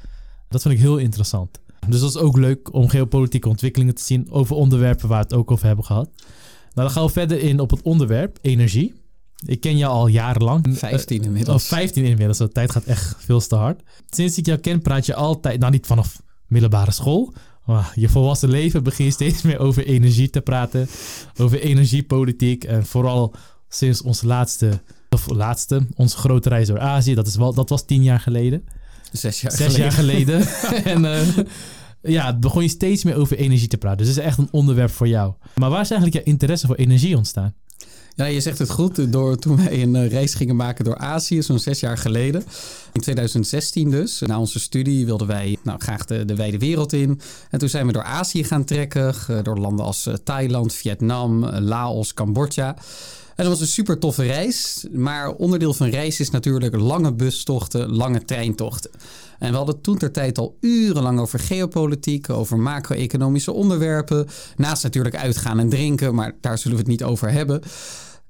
Dat 0.49 0.63
vind 0.63 0.75
ik 0.75 0.81
heel 0.81 0.97
interessant. 0.97 1.61
Dus 1.89 2.01
dat 2.01 2.09
is 2.11 2.17
ook 2.17 2.37
leuk 2.37 2.73
om 2.73 2.89
geopolitieke 2.89 3.49
ontwikkelingen 3.49 3.95
te 3.95 4.03
zien 4.03 4.31
over 4.31 4.57
onderwerpen 4.57 5.09
waar 5.09 5.19
we 5.19 5.25
het 5.25 5.35
ook 5.35 5.51
over 5.51 5.67
hebben 5.67 5.85
gehad. 5.85 6.11
Nou, 6.75 6.87
dan 6.87 6.91
gaan 6.91 7.05
we 7.05 7.13
verder 7.13 7.41
in 7.41 7.61
op 7.61 7.71
het 7.71 7.83
onderwerp 7.83 8.39
energie. 8.43 8.95
Ik 9.47 9.61
ken 9.61 9.77
jou 9.77 9.93
al 9.93 10.07
jarenlang. 10.07 10.65
15 10.71 11.21
Oh, 11.21 11.27
inmiddels. 11.27 11.67
15 11.67 12.05
inmiddels. 12.05 12.39
De 12.39 12.49
tijd 12.49 12.71
gaat 12.71 12.85
echt 12.85 13.17
veel 13.19 13.41
te 13.41 13.57
hard. 13.57 13.83
Sinds 14.11 14.39
ik 14.39 14.47
jou 14.47 14.59
ken, 14.59 14.83
praat 14.83 15.07
je 15.07 15.15
altijd, 15.15 15.61
nou 15.61 15.73
niet 15.73 15.87
vanaf 15.87 16.23
middelbare 16.47 16.93
school, 16.93 17.33
maar 17.65 17.93
je 17.95 18.09
volwassen 18.09 18.49
leven 18.49 18.83
begin 18.83 19.05
je 19.05 19.11
steeds 19.11 19.43
meer 19.43 19.59
over 19.59 19.87
energie 19.87 20.31
te 20.31 20.41
praten. 20.41 20.89
Over 21.37 21.61
energiepolitiek. 21.61 22.65
En 22.65 22.87
vooral 22.87 23.35
sinds 23.69 24.03
onze 24.03 24.27
laatste, 24.27 24.83
of 25.11 25.31
laatste, 25.31 25.87
onze 25.95 26.17
grote 26.17 26.49
reis 26.49 26.67
door 26.67 26.81
Azië. 26.81 27.15
Dat, 27.15 27.27
is 27.27 27.37
wel, 27.37 27.55
dat 27.55 27.69
was 27.69 27.85
tien 27.85 28.03
jaar 28.03 28.21
geleden. 28.21 28.65
Zes 29.19 29.41
jaar 29.41 29.53
Zes 29.53 29.77
jaar 29.77 29.93
geleden. 29.93 30.47
en 30.95 31.05
eh, 31.05 31.21
ja, 32.03 32.39
begon 32.39 32.63
je 32.63 32.69
steeds 32.69 33.05
meer 33.05 33.17
over 33.17 33.37
energie 33.37 33.69
te 33.69 33.77
praten. 33.77 33.99
Dus 33.99 34.09
het 34.09 34.17
is 34.17 34.25
echt 34.25 34.39
een 34.39 34.49
onderwerp 34.51 34.91
voor 34.91 35.09
jou. 35.09 35.33
Maar 35.55 35.71
waar 35.71 35.81
is 35.81 35.91
eigenlijk 35.91 36.25
jouw 36.25 36.33
interesse 36.35 36.67
voor 36.67 36.77
energie 36.77 37.17
ontstaan? 37.17 37.55
Ja, 38.17 38.25
je 38.25 38.41
zegt 38.41 38.59
het 38.59 38.71
goed. 38.71 39.13
Door, 39.13 39.37
toen 39.37 39.57
wij 39.57 39.83
een 39.83 39.97
eh, 39.97 40.09
reis 40.09 40.35
gingen 40.35 40.57
maken 40.57 40.85
door 40.85 40.99
Azië, 40.99 41.43
zo'n 41.43 41.59
zes 41.59 41.81
jaar 41.81 41.99
geleden. 41.99 42.45
In 42.93 43.01
2016 43.01 43.91
dus. 43.91 44.21
Na 44.21 44.39
onze 44.39 44.61
studie 44.61 45.07
wilden 45.07 45.27
wij 45.27 45.57
nou, 45.63 45.79
graag 45.81 46.05
de, 46.05 46.25
de 46.25 46.35
wijde 46.35 46.59
wereld 46.59 46.93
in. 46.93 47.21
En 47.51 47.59
toen 47.59 47.69
zijn 47.69 47.87
we 47.87 47.93
door 47.93 48.03
Azië 48.03 48.45
gaan 48.45 48.65
trekken. 48.65 49.15
Door 49.43 49.59
landen 49.59 49.85
als 49.85 50.07
eh, 50.07 50.15
Thailand, 50.15 50.75
Vietnam, 50.75 51.45
Laos, 51.45 52.15
Cambodja. 52.15 52.77
En 53.37 53.45
dat 53.45 53.47
was 53.47 53.61
een 53.61 53.67
super 53.67 53.99
toffe 53.99 54.23
reis. 54.23 54.87
Maar 54.93 55.33
onderdeel 55.33 55.75
van 55.75 55.89
reis 55.89 56.21
is 56.21 56.31
natuurlijk 56.31 56.77
lange 56.77 57.13
bustochten, 57.13 57.93
lange 57.93 58.25
treintochten. 58.25 58.91
En 59.39 59.51
we 59.51 59.57
hadden 59.57 59.81
toen 59.81 59.99
ter 59.99 60.13
tijd 60.13 60.39
al 60.39 60.57
urenlang 60.61 61.21
over 61.21 61.39
geopolitiek, 61.39 62.31
over 62.31 62.59
macro-economische 62.59 63.53
onderwerpen. 63.53 64.27
Naast 64.57 64.83
natuurlijk 64.83 65.17
uitgaan 65.17 65.59
en 65.59 65.69
drinken, 65.69 66.15
maar 66.15 66.33
daar 66.41 66.59
zullen 66.59 66.77
we 66.77 66.83
het 66.83 66.91
niet 66.91 67.05
over 67.05 67.31
hebben. 67.31 67.63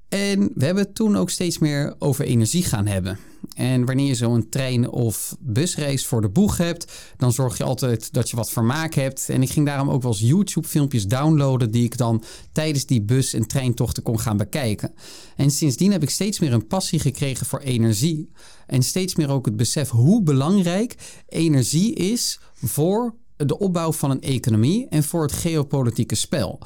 En 0.09 0.51
we 0.55 0.65
hebben 0.65 0.83
het 0.83 0.95
toen 0.95 1.17
ook 1.17 1.29
steeds 1.29 1.57
meer 1.57 1.95
over 1.99 2.25
energie 2.25 2.63
gaan 2.63 2.85
hebben. 2.85 3.19
En 3.55 3.85
wanneer 3.85 4.07
je 4.07 4.15
zo'n 4.15 4.49
trein- 4.49 4.89
of 4.89 5.35
busreis 5.39 6.05
voor 6.05 6.21
de 6.21 6.29
boeg 6.29 6.57
hebt, 6.57 6.91
dan 7.17 7.31
zorg 7.31 7.57
je 7.57 7.63
altijd 7.63 8.13
dat 8.13 8.29
je 8.29 8.35
wat 8.35 8.49
vermaak 8.49 8.93
hebt. 8.93 9.29
En 9.29 9.41
ik 9.41 9.49
ging 9.49 9.65
daarom 9.65 9.89
ook 9.89 10.01
wel 10.01 10.11
eens 10.11 10.21
YouTube-filmpjes 10.21 11.07
downloaden 11.07 11.71
die 11.71 11.83
ik 11.83 11.97
dan 11.97 12.23
tijdens 12.51 12.85
die 12.85 13.01
bus- 13.01 13.33
en 13.33 13.47
treintochten 13.47 14.03
kon 14.03 14.19
gaan 14.19 14.37
bekijken. 14.37 14.93
En 15.35 15.51
sindsdien 15.51 15.91
heb 15.91 16.03
ik 16.03 16.09
steeds 16.09 16.39
meer 16.39 16.53
een 16.53 16.67
passie 16.67 16.99
gekregen 16.99 17.45
voor 17.45 17.59
energie. 17.59 18.31
En 18.67 18.83
steeds 18.83 19.15
meer 19.15 19.29
ook 19.29 19.45
het 19.45 19.55
besef 19.55 19.89
hoe 19.89 20.23
belangrijk 20.23 20.95
energie 21.27 21.93
is 21.93 22.39
voor 22.53 23.15
de 23.37 23.59
opbouw 23.59 23.91
van 23.91 24.11
een 24.11 24.21
economie 24.21 24.87
en 24.89 25.03
voor 25.03 25.21
het 25.21 25.31
geopolitieke 25.31 26.15
spel. 26.15 26.59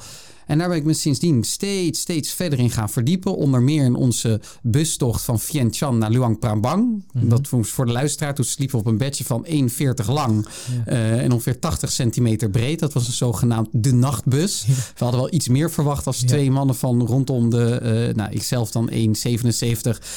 En 0.50 0.58
daar 0.58 0.68
ben 0.68 0.76
ik 0.76 0.84
me 0.84 0.92
sindsdien 0.92 1.44
steeds, 1.44 2.00
steeds 2.00 2.32
verder 2.32 2.58
in 2.58 2.70
gaan 2.70 2.90
verdiepen. 2.90 3.36
Onder 3.36 3.62
meer 3.62 3.84
in 3.84 3.94
onze 3.94 4.40
bustocht 4.62 5.22
van 5.22 5.40
Vientiane 5.40 5.98
naar 5.98 6.10
Luang 6.10 6.38
Prabang. 6.38 7.04
Mm 7.12 7.28
Dat 7.28 7.48
was 7.48 7.68
voor 7.68 7.86
de 7.86 7.92
luisteraar. 7.92 8.34
Toen 8.34 8.44
sliepen 8.44 8.76
we 8.76 8.84
op 8.84 8.90
een 8.90 8.98
bedje 8.98 9.24
van 9.24 9.46
1,40 9.46 10.06
lang 10.06 10.46
uh, 10.88 11.22
en 11.22 11.32
ongeveer 11.32 11.58
80 11.58 11.92
centimeter 11.92 12.50
breed. 12.50 12.78
Dat 12.78 12.92
was 12.92 13.06
een 13.06 13.12
zogenaamd 13.12 13.68
de 13.72 13.92
nachtbus. 13.92 14.64
We 14.66 15.04
hadden 15.04 15.20
wel 15.20 15.32
iets 15.32 15.48
meer 15.48 15.70
verwacht 15.70 16.06
als 16.06 16.18
twee 16.18 16.50
mannen 16.50 16.76
van 16.76 17.06
rondom 17.06 17.50
de... 17.50 17.80
Uh, 18.08 18.14
nou, 18.14 18.32
ikzelf 18.32 18.70
dan 18.70 18.90
1,77 18.90 18.96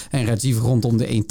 en 0.10 0.26
Rajiv 0.26 0.58
rondom 0.58 0.98
de 0.98 1.24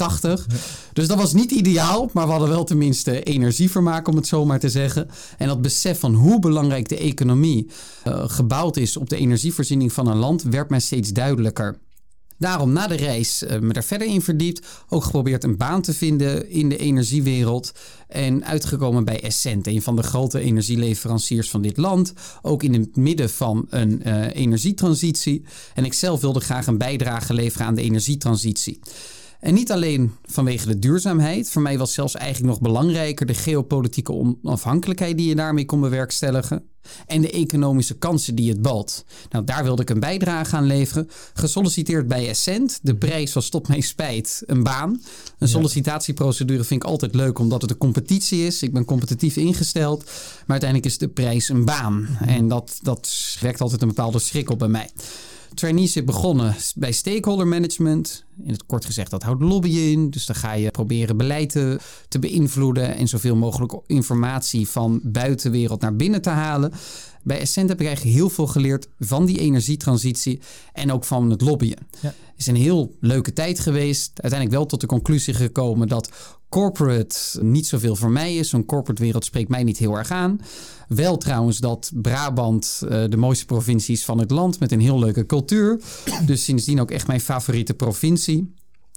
1,80. 0.47 0.55
Dus 0.93 1.07
dat 1.07 1.17
was 1.17 1.33
niet 1.33 1.51
ideaal, 1.51 2.09
maar 2.13 2.25
we 2.25 2.31
hadden 2.31 2.49
wel 2.49 2.63
tenminste 2.63 3.23
energievermaak 3.23 4.07
om 4.07 4.15
het 4.15 4.27
zo 4.27 4.45
maar 4.45 4.59
te 4.59 4.69
zeggen. 4.69 5.09
En 5.37 5.47
dat 5.47 5.61
besef 5.61 5.99
van 5.99 6.13
hoe 6.13 6.39
belangrijk 6.39 6.89
de 6.89 6.97
economie 6.97 7.67
uh, 8.07 8.23
gebouwd 8.27 8.77
is 8.77 8.97
op 8.97 9.09
de 9.09 9.17
energievoorziening 9.17 9.93
van 9.93 10.07
een 10.07 10.17
land 10.17 10.43
werd 10.43 10.69
mij 10.69 10.79
steeds 10.79 11.11
duidelijker. 11.11 11.77
Daarom 12.37 12.73
na 12.73 12.87
de 12.87 12.95
reis 12.95 13.43
uh, 13.43 13.59
me 13.59 13.73
daar 13.73 13.83
verder 13.83 14.07
in 14.07 14.21
verdiept. 14.21 14.67
Ook 14.89 15.03
geprobeerd 15.03 15.43
een 15.43 15.57
baan 15.57 15.81
te 15.81 15.93
vinden 15.93 16.49
in 16.49 16.69
de 16.69 16.77
energiewereld. 16.77 17.71
En 18.07 18.45
uitgekomen 18.45 19.05
bij 19.05 19.21
Essent, 19.21 19.67
een 19.67 19.81
van 19.81 19.95
de 19.95 20.03
grote 20.03 20.39
energieleveranciers 20.39 21.49
van 21.49 21.61
dit 21.61 21.77
land. 21.77 22.13
Ook 22.41 22.63
in 22.63 22.73
het 22.73 22.95
midden 22.95 23.29
van 23.29 23.65
een 23.69 24.01
uh, 24.07 24.35
energietransitie. 24.35 25.45
En 25.73 25.85
ik 25.85 25.93
zelf 25.93 26.21
wilde 26.21 26.39
graag 26.39 26.67
een 26.67 26.77
bijdrage 26.77 27.33
leveren 27.33 27.67
aan 27.67 27.75
de 27.75 27.81
energietransitie. 27.81 28.79
En 29.43 29.53
niet 29.53 29.71
alleen 29.71 30.15
vanwege 30.25 30.67
de 30.67 30.79
duurzaamheid. 30.79 31.49
Voor 31.49 31.61
mij 31.61 31.77
was 31.77 31.93
zelfs 31.93 32.15
eigenlijk 32.15 32.53
nog 32.53 32.61
belangrijker 32.61 33.25
de 33.25 33.33
geopolitieke 33.33 34.13
onafhankelijkheid 34.13 35.17
die 35.17 35.27
je 35.27 35.35
daarmee 35.35 35.65
kon 35.65 35.81
bewerkstelligen. 35.81 36.63
En 37.05 37.21
de 37.21 37.31
economische 37.31 37.97
kansen 37.97 38.35
die 38.35 38.49
het 38.49 38.61
bood. 38.61 39.05
Nou, 39.29 39.45
daar 39.45 39.63
wilde 39.63 39.81
ik 39.81 39.89
een 39.89 39.99
bijdrage 39.99 40.55
aan 40.55 40.65
leveren. 40.65 41.09
Gesolliciteerd 41.33 42.07
bij 42.07 42.29
Essent. 42.29 42.79
De 42.81 42.95
prijs 42.95 43.33
was 43.33 43.49
tot 43.49 43.67
mijn 43.67 43.83
spijt 43.83 44.43
een 44.45 44.63
baan. 44.63 45.01
Een 45.39 45.47
sollicitatieprocedure 45.47 46.63
vind 46.63 46.83
ik 46.83 46.89
altijd 46.89 47.15
leuk 47.15 47.39
omdat 47.39 47.61
het 47.61 47.71
een 47.71 47.77
competitie 47.77 48.45
is. 48.45 48.61
Ik 48.61 48.73
ben 48.73 48.85
competitief 48.85 49.35
ingesteld. 49.35 50.03
Maar 50.03 50.59
uiteindelijk 50.59 50.89
is 50.91 50.97
de 50.97 51.07
prijs 51.07 51.49
een 51.49 51.65
baan. 51.65 52.17
En 52.25 52.47
dat, 52.47 52.79
dat 52.81 53.09
wekt 53.39 53.61
altijd 53.61 53.81
een 53.81 53.87
bepaalde 53.87 54.19
schrik 54.19 54.49
op 54.49 54.59
bij 54.59 54.67
mij 54.67 54.89
traineeship 55.53 56.05
begonnen 56.05 56.55
bij 56.75 56.91
stakeholder 56.91 57.47
management. 57.47 58.25
In 58.43 58.51
het 58.51 58.65
kort 58.65 58.85
gezegd, 58.85 59.11
dat 59.11 59.23
houdt 59.23 59.41
lobbyen 59.41 59.91
in. 59.91 60.09
Dus 60.09 60.25
dan 60.25 60.35
ga 60.35 60.53
je 60.53 60.71
proberen 60.71 61.17
beleid 61.17 61.49
te, 61.49 61.79
te 62.07 62.19
beïnvloeden 62.19 62.95
en 62.95 63.07
zoveel 63.07 63.35
mogelijk 63.35 63.73
informatie 63.87 64.67
van 64.67 64.99
buitenwereld 65.03 65.81
naar 65.81 65.95
binnen 65.95 66.21
te 66.21 66.29
halen. 66.29 66.71
Bij 67.23 67.39
Essent 67.39 67.69
heb 67.69 67.79
ik 67.79 67.87
eigenlijk 67.87 68.15
heel 68.15 68.29
veel 68.29 68.47
geleerd 68.47 68.87
van 68.99 69.25
die 69.25 69.39
energietransitie 69.39 70.39
en 70.73 70.91
ook 70.91 71.05
van 71.05 71.29
het 71.29 71.41
lobbyen. 71.41 71.87
Ja. 72.01 72.07
Het 72.07 72.37
is 72.37 72.47
een 72.47 72.55
heel 72.55 72.95
leuke 72.99 73.33
tijd 73.33 73.59
geweest. 73.59 74.11
Uiteindelijk 74.21 74.59
wel 74.59 74.65
tot 74.65 74.81
de 74.81 74.87
conclusie 74.87 75.33
gekomen 75.33 75.87
dat 75.87 76.09
corporate 76.49 77.17
niet 77.41 77.67
zoveel 77.67 77.95
voor 77.95 78.11
mij 78.11 78.35
is. 78.35 78.49
Zo'n 78.49 78.65
corporate 78.65 79.01
wereld 79.01 79.25
spreekt 79.25 79.49
mij 79.49 79.63
niet 79.63 79.77
heel 79.77 79.97
erg 79.97 80.11
aan. 80.11 80.41
Wel 80.87 81.17
trouwens 81.17 81.57
dat 81.57 81.91
Brabant 81.95 82.81
uh, 82.83 83.03
de 83.09 83.17
mooiste 83.17 83.45
provincie 83.45 83.95
is 83.95 84.05
van 84.05 84.19
het 84.19 84.31
land 84.31 84.59
met 84.59 84.71
een 84.71 84.79
heel 84.79 84.99
leuke 84.99 85.25
cultuur. 85.25 85.81
Dus 86.25 86.43
sindsdien 86.43 86.81
ook 86.81 86.91
echt 86.91 87.07
mijn 87.07 87.21
favoriete 87.21 87.73
provincie. 87.73 88.53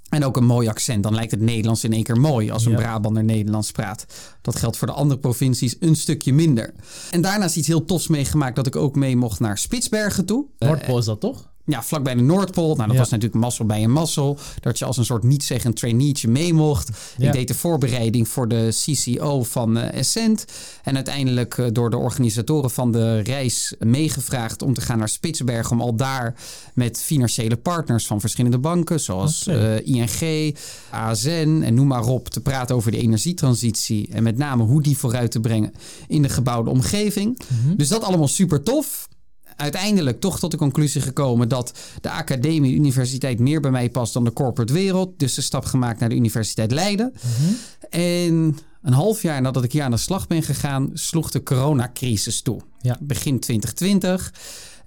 En 0.08 0.24
ook 0.24 0.36
een 0.36 0.44
mooi 0.44 0.68
accent. 0.68 1.02
Dan 1.02 1.14
lijkt 1.14 1.30
het 1.30 1.40
Nederlands 1.40 1.84
in 1.84 1.92
één 1.92 2.02
keer 2.02 2.20
mooi 2.20 2.50
als 2.50 2.64
een 2.64 2.70
ja. 2.70 2.76
Brabander 2.76 3.24
Nederlands 3.24 3.72
praat. 3.72 4.06
Dat 4.42 4.56
geldt 4.56 4.76
voor 4.76 4.86
de 4.86 4.92
andere 4.92 5.20
provincies 5.20 5.76
een 5.80 5.96
stukje 5.96 6.32
minder. 6.32 6.74
En 7.10 7.20
daarnaast 7.20 7.56
iets 7.56 7.66
heel 7.66 7.84
tofs 7.84 8.08
meegemaakt 8.08 8.56
dat 8.56 8.66
ik 8.66 8.76
ook 8.76 8.96
mee 8.96 9.16
mocht 9.16 9.40
naar 9.40 9.58
Spitsbergen 9.58 10.24
toe. 10.24 10.46
Noordpool 10.58 10.98
is 10.98 11.04
dat 11.04 11.20
toch? 11.20 11.54
Ja, 11.66 11.82
vlakbij 11.82 12.14
de 12.14 12.22
Noordpool. 12.22 12.74
Nou, 12.74 12.86
dat 12.86 12.92
ja. 12.92 12.98
was 12.98 13.10
natuurlijk 13.10 13.40
mazzel 13.40 13.64
bij 13.64 13.84
een 13.84 13.92
mazzel. 13.92 14.38
Dat 14.60 14.78
je 14.78 14.84
als 14.84 14.96
een 14.96 15.04
soort 15.04 15.22
niet-zeggend 15.22 15.76
traineetje 15.76 16.28
mee 16.28 16.54
mocht. 16.54 16.90
Ja. 17.16 17.26
Ik 17.26 17.32
deed 17.32 17.48
de 17.48 17.54
voorbereiding 17.54 18.28
voor 18.28 18.48
de 18.48 18.68
CCO 18.70 19.42
van 19.42 19.76
uh, 19.76 19.92
Essent. 19.92 20.44
En 20.82 20.94
uiteindelijk 20.94 21.56
uh, 21.56 21.66
door 21.72 21.90
de 21.90 21.96
organisatoren 21.96 22.70
van 22.70 22.92
de 22.92 23.18
reis 23.18 23.74
meegevraagd 23.78 24.62
om 24.62 24.74
te 24.74 24.80
gaan 24.80 24.98
naar 24.98 25.08
Spitsbergen. 25.08 25.72
Om 25.72 25.80
al 25.80 25.96
daar 25.96 26.34
met 26.74 27.02
financiële 27.02 27.56
partners 27.56 28.06
van 28.06 28.20
verschillende 28.20 28.58
banken. 28.58 29.00
Zoals 29.00 29.48
okay. 29.48 29.82
uh, 29.84 29.94
ING, 29.94 30.56
ASN 30.90 31.62
en 31.64 31.74
noem 31.74 31.86
maar 31.86 32.06
op. 32.06 32.28
Te 32.28 32.40
praten 32.40 32.76
over 32.76 32.90
de 32.90 32.98
energietransitie. 32.98 34.08
En 34.12 34.22
met 34.22 34.38
name 34.38 34.62
hoe 34.62 34.82
die 34.82 34.98
vooruit 34.98 35.30
te 35.30 35.40
brengen 35.40 35.72
in 36.06 36.22
de 36.22 36.28
gebouwde 36.28 36.70
omgeving. 36.70 37.38
Mm 37.48 37.58
-hmm. 37.62 37.76
Dus 37.76 37.88
dat 37.88 38.02
allemaal 38.02 38.28
super 38.28 38.62
tof 38.62 39.08
uiteindelijk 39.56 40.20
toch 40.20 40.38
tot 40.38 40.50
de 40.50 40.56
conclusie 40.56 41.00
gekomen 41.00 41.48
dat 41.48 41.78
de 42.00 42.10
academie, 42.10 42.70
de 42.70 42.76
universiteit 42.76 43.38
meer 43.38 43.60
bij 43.60 43.70
mij 43.70 43.90
past 43.90 44.12
dan 44.12 44.24
de 44.24 44.32
corporate 44.32 44.72
wereld. 44.72 45.18
Dus 45.18 45.34
de 45.34 45.40
stap 45.40 45.64
gemaakt 45.64 46.00
naar 46.00 46.08
de 46.08 46.14
Universiteit 46.14 46.70
Leiden. 46.70 47.12
-hmm. 47.20 47.56
En 47.90 48.58
een 48.82 48.92
half 48.92 49.22
jaar 49.22 49.40
nadat 49.40 49.64
ik 49.64 49.72
hier 49.72 49.82
aan 49.82 49.90
de 49.90 49.96
slag 49.96 50.26
ben 50.26 50.42
gegaan, 50.42 50.90
sloeg 50.92 51.30
de 51.30 51.42
coronacrisis 51.42 52.40
toe. 52.40 52.60
Ja. 52.80 52.98
Begin 53.00 53.40
2020. 53.40 54.32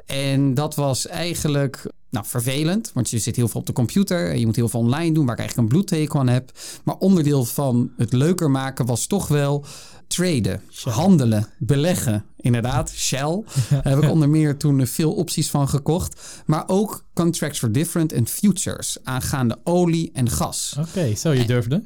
En 0.06 0.54
dat 0.54 0.76
was 0.76 1.08
eigenlijk 1.08 1.92
nou, 2.10 2.26
vervelend, 2.26 2.92
want 2.94 3.10
je 3.10 3.20
zit 3.20 3.36
heel 3.36 3.48
veel 3.48 3.60
op 3.60 3.66
de 3.66 3.74
computer 3.74 4.30
en 4.30 4.40
je 4.40 4.46
moet 4.46 4.56
heel 4.56 4.70
veel 4.70 4.80
online 4.80 5.14
doen, 5.14 5.26
waar 5.26 5.34
ik 5.34 5.40
eigenlijk 5.40 5.70
een 5.70 5.76
bloedteken 5.76 6.20
aan 6.20 6.28
heb. 6.28 6.52
Maar 6.84 6.96
onderdeel 6.96 7.46
van 7.46 7.92
het 7.98 8.14
leuker 8.14 8.52
maken 8.52 8.86
was 8.86 9.08
toch 9.08 9.28
wel 9.28 9.66
traden, 10.10 10.62
Shell. 10.72 10.92
handelen, 10.92 11.48
beleggen. 11.58 12.26
Inderdaad, 12.38 12.92
Shell. 12.96 13.44
Daar 13.70 13.84
heb 13.84 14.04
ik 14.04 14.10
onder 14.10 14.30
meer 14.30 14.58
toen 14.58 14.88
veel 14.88 15.14
opties 15.14 15.50
van 15.50 15.70
gekocht. 15.70 16.22
Maar 16.46 16.64
ook 16.68 17.06
contracts 17.14 17.60
for 17.60 17.72
different 17.72 18.14
en 18.14 18.28
futures 18.28 18.98
aangaande 19.04 19.60
olie 19.64 20.12
en 20.14 20.30
gas. 20.30 20.76
Oké, 20.80 20.88
okay, 20.90 21.16
zo 21.16 21.32
je 21.32 21.46
durfde. 21.46 21.84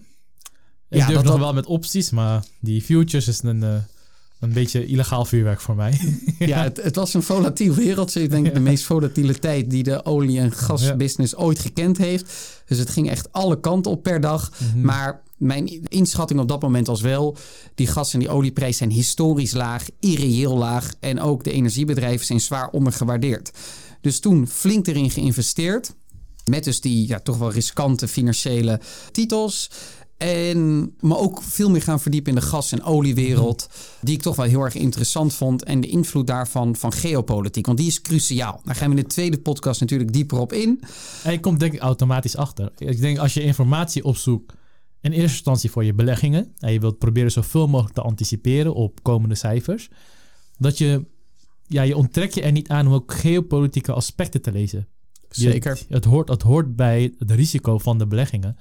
Ik 0.89 0.99
ja, 0.99 1.07
durf 1.07 1.23
nog 1.23 1.39
wel 1.39 1.53
met 1.53 1.65
opties, 1.65 2.09
maar 2.09 2.43
die 2.59 2.81
futures 2.81 3.27
is 3.27 3.43
een... 3.43 3.61
Uh 3.63 3.75
een 4.43 4.53
beetje 4.53 4.85
illegaal 4.85 5.25
vuurwerk 5.25 5.61
voor 5.61 5.75
mij. 5.75 5.99
ja, 6.39 6.63
het, 6.63 6.83
het, 6.83 6.95
was 6.95 7.13
een 7.13 7.23
volatiel 7.23 7.73
wereldje. 7.73 8.21
Ik 8.21 8.29
denk 8.29 8.53
de 8.53 8.59
meest 8.59 8.83
volatiele 8.83 9.39
tijd 9.39 9.69
die 9.69 9.83
de 9.83 10.05
olie- 10.05 10.39
en 10.39 10.51
gasbusiness 10.51 11.35
ooit 11.35 11.59
gekend 11.59 11.97
heeft. 11.97 12.33
Dus 12.65 12.77
het 12.77 12.89
ging 12.89 13.09
echt 13.09 13.31
alle 13.31 13.59
kanten 13.59 13.91
op 13.91 14.03
per 14.03 14.21
dag. 14.21 14.51
Mm 14.57 14.71
-hmm. 14.71 14.81
Maar 14.81 15.21
mijn 15.43 15.87
inschatting 15.87 16.39
op 16.39 16.47
dat 16.47 16.61
moment 16.61 16.87
was 16.87 17.01
wel... 17.01 17.37
die 17.75 17.87
gas- 17.87 18.13
en 18.13 18.19
die 18.19 18.29
olieprijs 18.29 18.77
zijn 18.77 18.91
historisch 18.91 19.53
laag, 19.53 19.85
irreëel 19.99 20.57
laag... 20.57 20.93
en 20.99 21.19
ook 21.19 21.43
de 21.43 21.51
energiebedrijven 21.51 22.25
zijn 22.25 22.41
zwaar 22.41 22.69
ondergewaardeerd. 22.69 23.51
Dus 24.01 24.19
toen 24.19 24.47
flink 24.47 24.87
erin 24.87 25.11
geïnvesteerd... 25.11 25.95
met 26.49 26.63
dus 26.63 26.81
die 26.81 27.07
ja, 27.07 27.19
toch 27.19 27.37
wel 27.37 27.51
riskante 27.51 28.07
financiële 28.07 28.79
titels... 29.11 29.69
En 30.17 30.93
me 30.99 31.17
ook 31.17 31.41
veel 31.41 31.69
meer 31.69 31.81
gaan 31.81 31.99
verdiepen 31.99 32.33
in 32.33 32.39
de 32.39 32.45
gas- 32.45 32.71
en 32.71 32.83
oliewereld. 32.83 33.69
Die 34.01 34.15
ik 34.15 34.21
toch 34.21 34.35
wel 34.35 34.45
heel 34.45 34.61
erg 34.61 34.75
interessant 34.75 35.33
vond. 35.33 35.63
En 35.63 35.81
de 35.81 35.87
invloed 35.87 36.27
daarvan 36.27 36.75
van 36.75 36.93
geopolitiek. 36.93 37.65
Want 37.65 37.77
die 37.77 37.87
is 37.87 38.01
cruciaal. 38.01 38.61
Daar 38.63 38.75
gaan 38.75 38.89
we 38.89 38.95
in 38.95 39.01
de 39.01 39.09
tweede 39.09 39.39
podcast 39.39 39.79
natuurlijk 39.79 40.13
dieper 40.13 40.39
op 40.39 40.53
in. 40.53 40.81
En 41.23 41.31
je 41.31 41.39
komt 41.39 41.59
denk 41.59 41.73
ik 41.73 41.79
automatisch 41.79 42.37
achter. 42.37 42.71
Ik 42.77 42.99
denk 42.99 43.17
als 43.17 43.33
je 43.33 43.43
informatie 43.43 44.03
opzoekt. 44.03 44.53
In 45.03 45.11
eerste 45.11 45.35
instantie 45.35 45.71
voor 45.71 45.83
je 45.83 45.93
beleggingen. 45.93 46.53
En 46.59 46.73
je 46.73 46.79
wilt 46.79 46.97
proberen 46.97 47.31
zoveel 47.31 47.67
mogelijk 47.67 47.95
te 47.95 48.01
anticiperen 48.01 48.73
op 48.73 49.03
komende 49.03 49.35
cijfers. 49.35 49.89
Dat 50.57 50.77
je, 50.77 51.05
ja, 51.67 51.81
je 51.81 51.97
onttrekt 51.97 52.35
je 52.35 52.41
er 52.41 52.51
niet 52.51 52.69
aan 52.69 52.87
om 52.87 52.93
ook 52.93 53.13
geopolitieke 53.13 53.93
aspecten 53.93 54.41
te 54.41 54.51
lezen. 54.51 54.87
Zeker. 55.29 55.83
Je, 55.87 55.93
het, 55.93 56.05
hoort, 56.05 56.29
het 56.29 56.41
hoort 56.41 56.75
bij 56.75 57.13
het 57.17 57.31
risico 57.31 57.77
van 57.77 57.97
de 57.97 58.07
beleggingen. 58.07 58.57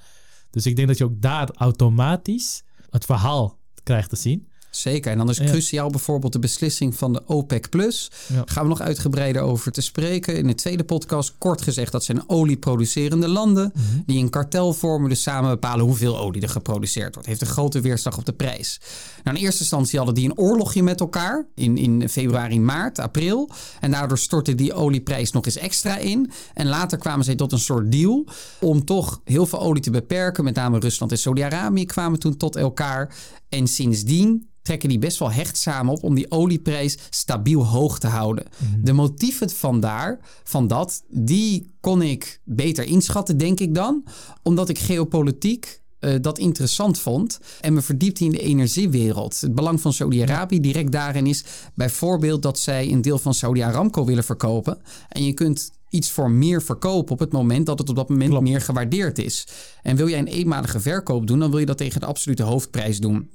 Dus 0.49 0.65
ik 0.65 0.75
denk 0.75 0.87
dat 0.87 0.97
je 0.97 1.03
ook 1.03 1.21
daar 1.21 1.49
automatisch 1.53 2.63
het 2.89 3.05
verhaal 3.05 3.59
krijgt 3.83 4.09
te 4.09 4.15
zien. 4.15 4.47
Zeker. 4.75 5.11
En 5.11 5.17
dan 5.17 5.29
is 5.29 5.37
cruciaal 5.37 5.89
bijvoorbeeld 5.89 6.33
de 6.33 6.39
beslissing 6.39 6.95
van 6.95 7.13
de 7.13 7.21
OPEC 7.25 7.69
Plus. 7.69 8.11
Ja. 8.33 8.41
Gaan 8.45 8.63
we 8.63 8.69
nog 8.69 8.81
uitgebreider 8.81 9.41
over 9.41 9.71
te 9.71 9.81
spreken. 9.81 10.35
In 10.37 10.47
de 10.47 10.55
tweede 10.55 10.83
podcast 10.83 11.35
kort 11.37 11.61
gezegd 11.61 11.91
dat 11.91 12.03
zijn 12.03 12.29
olieproducerende 12.29 13.27
landen 13.27 13.71
Mhm. 13.73 13.83
die 14.05 14.19
een 14.19 14.29
kartel 14.29 14.73
vormen, 14.73 15.09
dus 15.09 15.21
samen 15.21 15.49
bepalen 15.49 15.85
hoeveel 15.85 16.19
olie 16.19 16.41
er 16.41 16.49
geproduceerd 16.49 17.13
wordt. 17.13 17.29
Heeft 17.29 17.41
een 17.41 17.47
grote 17.47 17.81
weerslag 17.81 18.17
op 18.17 18.25
de 18.25 18.33
prijs. 18.33 18.79
Nou, 19.23 19.37
in 19.37 19.43
eerste 19.43 19.59
instantie 19.61 19.97
hadden 19.97 20.15
die 20.15 20.25
een 20.25 20.37
oorlogje 20.37 20.83
met 20.83 20.99
elkaar 20.99 21.45
in, 21.55 21.77
in 21.77 22.09
februari, 22.09 22.59
maart, 22.59 22.99
april. 22.99 23.49
En 23.79 23.91
daardoor 23.91 24.17
stortte 24.17 24.55
die 24.55 24.73
olieprijs 24.73 25.31
nog 25.31 25.45
eens 25.45 25.57
extra 25.57 25.97
in. 25.97 26.31
En 26.53 26.67
later 26.67 26.97
kwamen 26.97 27.25
zij 27.25 27.35
tot 27.35 27.51
een 27.51 27.59
soort 27.59 27.91
deal 27.91 28.25
om 28.59 28.85
toch 28.85 29.21
heel 29.23 29.45
veel 29.45 29.61
olie 29.61 29.81
te 29.81 29.91
beperken. 29.91 30.43
Met 30.43 30.55
name 30.55 30.79
Rusland 30.79 31.11
en 31.11 31.17
Saudi-Arabië 31.17 31.85
kwamen 31.85 32.19
toen 32.19 32.37
tot 32.37 32.55
elkaar. 32.55 33.15
En 33.53 33.67
sindsdien 33.67 34.47
trekken 34.61 34.89
die 34.89 34.99
best 34.99 35.19
wel 35.19 35.31
hecht 35.31 35.57
samen 35.57 35.93
op 35.93 36.03
om 36.03 36.15
die 36.15 36.31
olieprijs 36.31 36.97
stabiel 37.09 37.65
hoog 37.65 37.99
te 37.99 38.07
houden. 38.07 38.45
De 38.81 38.93
motieven 38.93 39.49
van 39.49 39.79
daar, 39.79 40.19
van 40.43 40.67
dat, 40.67 41.03
die 41.07 41.73
kon 41.79 42.01
ik 42.01 42.39
beter 42.43 42.83
inschatten, 42.83 43.37
denk 43.37 43.59
ik 43.59 43.75
dan. 43.75 44.03
Omdat 44.43 44.69
ik 44.69 44.79
geopolitiek 44.79 45.81
eh, 45.99 46.13
dat 46.21 46.39
interessant 46.39 46.99
vond 46.99 47.39
en 47.61 47.73
me 47.73 47.81
verdiepte 47.81 48.25
in 48.25 48.31
de 48.31 48.39
energiewereld. 48.39 49.41
Het 49.41 49.55
belang 49.55 49.81
van 49.81 49.93
Saudi-Arabië 49.93 50.59
direct 50.59 50.91
daarin 50.91 51.27
is 51.27 51.43
bijvoorbeeld 51.75 52.41
dat 52.41 52.59
zij 52.59 52.91
een 52.91 53.01
deel 53.01 53.19
van 53.19 53.33
Saudi 53.33 53.61
Aramco 53.61 54.05
willen 54.05 54.23
verkopen. 54.23 54.77
En 55.09 55.25
je 55.25 55.33
kunt 55.33 55.71
iets 55.89 56.11
voor 56.11 56.31
meer 56.31 56.61
verkopen 56.61 57.13
op 57.13 57.19
het 57.19 57.31
moment 57.31 57.65
dat 57.65 57.79
het 57.79 57.89
op 57.89 57.95
dat 57.95 58.09
moment 58.09 58.29
Klopt. 58.29 58.43
meer 58.45 58.61
gewaardeerd 58.61 59.17
is. 59.17 59.47
En 59.81 59.95
wil 59.95 60.09
jij 60.09 60.19
een 60.19 60.27
eenmalige 60.27 60.79
verkoop 60.79 61.27
doen, 61.27 61.39
dan 61.39 61.49
wil 61.49 61.59
je 61.59 61.65
dat 61.65 61.77
tegen 61.77 61.99
de 61.99 62.05
absolute 62.05 62.43
hoofdprijs 62.43 62.99
doen. 62.99 63.29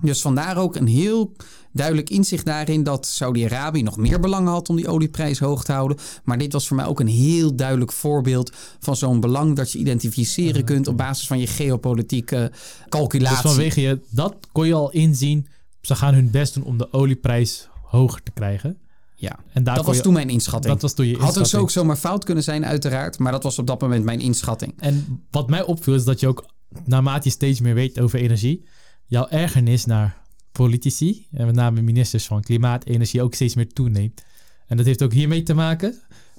Dus 0.00 0.20
vandaar 0.20 0.56
ook 0.56 0.76
een 0.76 0.86
heel 0.86 1.32
duidelijk 1.72 2.10
inzicht 2.10 2.44
daarin 2.44 2.82
dat 2.82 3.06
Saudi-Arabië 3.06 3.82
nog 3.82 3.96
meer 3.96 4.20
belang 4.20 4.48
had 4.48 4.68
om 4.68 4.76
die 4.76 4.88
olieprijs 4.88 5.38
hoog 5.38 5.64
te 5.64 5.72
houden. 5.72 5.96
Maar 6.24 6.38
dit 6.38 6.52
was 6.52 6.66
voor 6.68 6.76
mij 6.76 6.86
ook 6.86 7.00
een 7.00 7.06
heel 7.06 7.54
duidelijk 7.56 7.92
voorbeeld 7.92 8.52
van 8.80 8.96
zo'n 8.96 9.20
belang 9.20 9.56
dat 9.56 9.72
je 9.72 9.78
identificeren 9.78 10.64
kunt 10.64 10.88
op 10.88 10.96
basis 10.96 11.26
van 11.26 11.38
je 11.38 11.46
geopolitieke 11.46 12.48
Dus 12.52 12.60
calculatie. 12.88 13.48
vanwege 13.48 13.80
je, 13.80 14.00
dat 14.10 14.36
kon 14.52 14.66
je 14.66 14.74
al 14.74 14.90
inzien. 14.90 15.46
Ze 15.80 15.94
gaan 15.94 16.14
hun 16.14 16.30
best 16.30 16.54
doen 16.54 16.64
om 16.64 16.78
de 16.78 16.92
olieprijs 16.92 17.68
hoger 17.82 18.22
te 18.22 18.30
krijgen. 18.30 18.78
ja, 19.16 19.38
En 19.52 19.64
daar 19.64 19.76
dat 19.76 19.84
was 19.86 19.96
je- 19.96 20.02
toen 20.02 20.12
mijn 20.12 20.28
inschatting. 20.30 20.72
Dat 20.72 20.82
was 20.82 20.92
toen 20.94 21.06
je 21.06 21.12
Had 21.12 21.20
ook 21.22 21.26
zo 21.32 21.38
inschatting. 21.38 21.62
ook 21.62 21.70
zomaar 21.70 21.96
fout 21.96 22.24
kunnen 22.24 22.44
zijn, 22.44 22.66
uiteraard. 22.66 23.18
Maar 23.18 23.32
dat 23.32 23.42
was 23.42 23.58
op 23.58 23.66
dat 23.66 23.80
moment 23.80 24.04
mijn 24.04 24.20
inschatting. 24.20 24.72
En 24.78 25.22
wat 25.30 25.48
mij 25.48 25.62
opviel 25.62 25.94
is 25.94 26.04
dat 26.04 26.20
je 26.20 26.26
ook, 26.28 26.44
naarmate 26.84 27.20
je 27.28 27.30
steeds 27.34 27.60
meer 27.60 27.74
weet 27.74 28.00
over 28.00 28.18
energie, 28.18 28.64
jouw 29.12 29.28
ergernis 29.28 29.84
naar 29.84 30.22
politici, 30.52 31.26
en 31.32 31.46
met 31.46 31.54
name 31.54 31.82
ministers 31.82 32.26
van 32.26 32.42
klimaat, 32.42 32.84
energie, 32.84 33.22
ook 33.22 33.34
steeds 33.34 33.54
meer 33.54 33.72
toeneemt. 33.72 34.24
En 34.66 34.76
dat 34.76 34.86
heeft 34.86 35.02
ook 35.02 35.12
hiermee 35.12 35.42
te 35.42 35.54
maken 35.54 35.94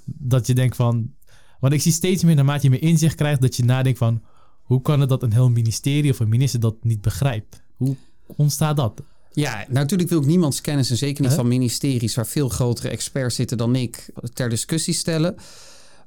dat 0.06 0.48
je 0.48 0.53
denkt 0.53 0.75
van, 0.75 1.13
want 1.60 1.74
ik 1.74 1.82
zie 1.82 1.92
steeds 1.92 2.24
meer 2.24 2.36
naarmate 2.36 2.63
je 2.63 2.70
meer 2.70 2.82
inzicht 2.82 3.15
krijgt, 3.15 3.42
dat 3.42 3.56
je 3.56 3.63
nadenkt 3.63 3.98
van, 3.98 4.22
hoe 4.63 4.82
kan 4.82 5.00
het 5.00 5.10
dat 5.10 5.24
een 5.24 5.34
heel 5.34 5.50
ministerie 5.50 6.12
of 6.12 6.20
een 6.20 6.30
minister 6.30 6.60
dat 6.60 6.75
niet 6.82 7.01
begrijpt? 7.01 7.62
Hoe 7.75 7.96
ontstaat 8.25 8.77
dat? 8.77 9.01
Ja, 9.32 9.65
natuurlijk 9.70 10.10
wil 10.10 10.20
ik 10.20 10.25
niemands 10.25 10.62
kennis 10.62 10.89
en 10.89 10.98
zeker 10.98 11.24
niet 11.24 11.34
van 11.34 11.48
ministeries 11.48 12.15
waar 12.15 12.27
veel 12.27 12.50
grotere 12.50 12.89
experts 12.89 13.36
zitten 13.36 13.58
dan 13.58 13.75
ik 13.75 14.10
ter 14.34 14.50
discussie 14.50 14.94
stellen. 14.94 15.36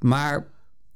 Maar 0.00 0.46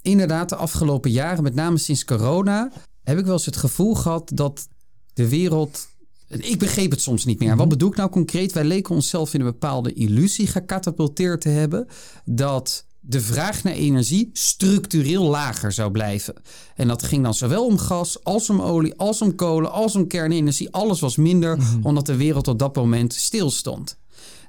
inderdaad, 0.03 0.49
de 0.49 0.57
afgelopen 0.57 1.11
jaren, 1.11 1.43
met 1.43 1.55
name 1.55 1.79
sinds 1.79 2.05
corona, 2.05 2.73
heb 3.03 3.19
ik 3.19 3.25
wel 3.25 3.33
eens 3.33 3.47
het 3.47 3.57
gevoel 3.57 3.95
gehad 3.95 4.31
dat 4.35 4.69
de 5.15 5.29
wereld. 5.29 5.89
Ik 6.29 6.59
begreep 6.59 6.91
het 6.91 7.01
soms 7.01 7.25
niet 7.25 7.39
meer. 7.39 7.57
Wat 7.57 7.69
bedoel 7.69 7.91
ik 7.91 7.97
nou 7.97 8.11
concreet? 8.11 8.53
Wij 8.53 8.65
leken 8.65 8.95
onszelf 8.95 9.35
in 9.35 9.41
een 9.41 9.47
bepaalde 9.47 9.93
illusie 9.93 10.47
gecatapulteerd 10.47 11.41
te 11.41 11.49
hebben 11.49 11.87
dat 12.25 12.85
de 13.01 13.21
vraag 13.21 13.63
naar 13.63 13.73
energie 13.73 14.31
structureel 14.33 15.25
lager 15.25 15.73
zou 15.73 15.91
blijven. 15.91 16.35
En 16.75 16.89
dat 16.89 17.03
ging 17.03 17.23
dan 17.23 17.35
zowel 17.35 17.67
om 17.67 17.79
gas 17.79 18.25
als 18.25 18.51
om 18.51 18.61
olie, 18.61 18.95
als 18.95 19.23
om 19.23 19.35
kolen, 19.35 19.73
als 19.73 19.97
om 19.97 20.07
kernenergie. 20.07 20.71
Alles 20.71 21.01
was 21.01 21.17
minder, 21.17 21.59
omdat 21.83 22.07
de 22.07 22.17
wereld 22.17 22.49
op 22.49 22.59
dat 22.59 22.77
moment 22.77 23.15
stilstond. 23.15 23.99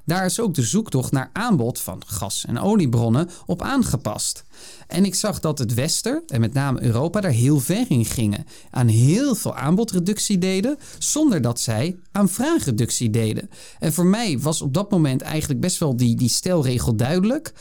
Daar 0.04 0.24
is 0.24 0.40
ook 0.40 0.54
de 0.54 0.62
zoektocht 0.62 1.12
naar 1.12 1.30
aanbod 1.32 1.80
van 1.80 2.02
gas- 2.06 2.44
en 2.44 2.58
oliebronnen 2.58 3.28
op 3.46 3.62
aangepast. 3.62 4.44
En 4.86 5.04
ik 5.04 5.14
zag 5.14 5.40
dat 5.40 5.58
het 5.58 5.74
Westen, 5.74 6.22
en 6.26 6.40
met 6.40 6.52
name 6.52 6.82
Europa, 6.82 7.20
daar 7.20 7.30
heel 7.30 7.60
ver 7.60 7.84
in 7.88 8.04
gingen. 8.04 8.46
Aan 8.70 8.88
heel 8.88 9.34
veel 9.34 9.54
aanbodreductie 9.54 10.38
deden, 10.38 10.78
zonder 10.98 11.40
dat 11.40 11.60
zij 11.60 11.96
aan 12.12 12.28
vraagreductie 12.28 13.10
deden. 13.10 13.50
En 13.78 13.92
voor 13.92 14.06
mij 14.06 14.38
was 14.38 14.62
op 14.62 14.74
dat 14.74 14.90
moment 14.90 15.22
eigenlijk 15.22 15.60
best 15.60 15.78
wel 15.78 15.96
die, 15.96 16.16
die 16.16 16.28
stelregel 16.28 16.96
duidelijk. 16.96 17.52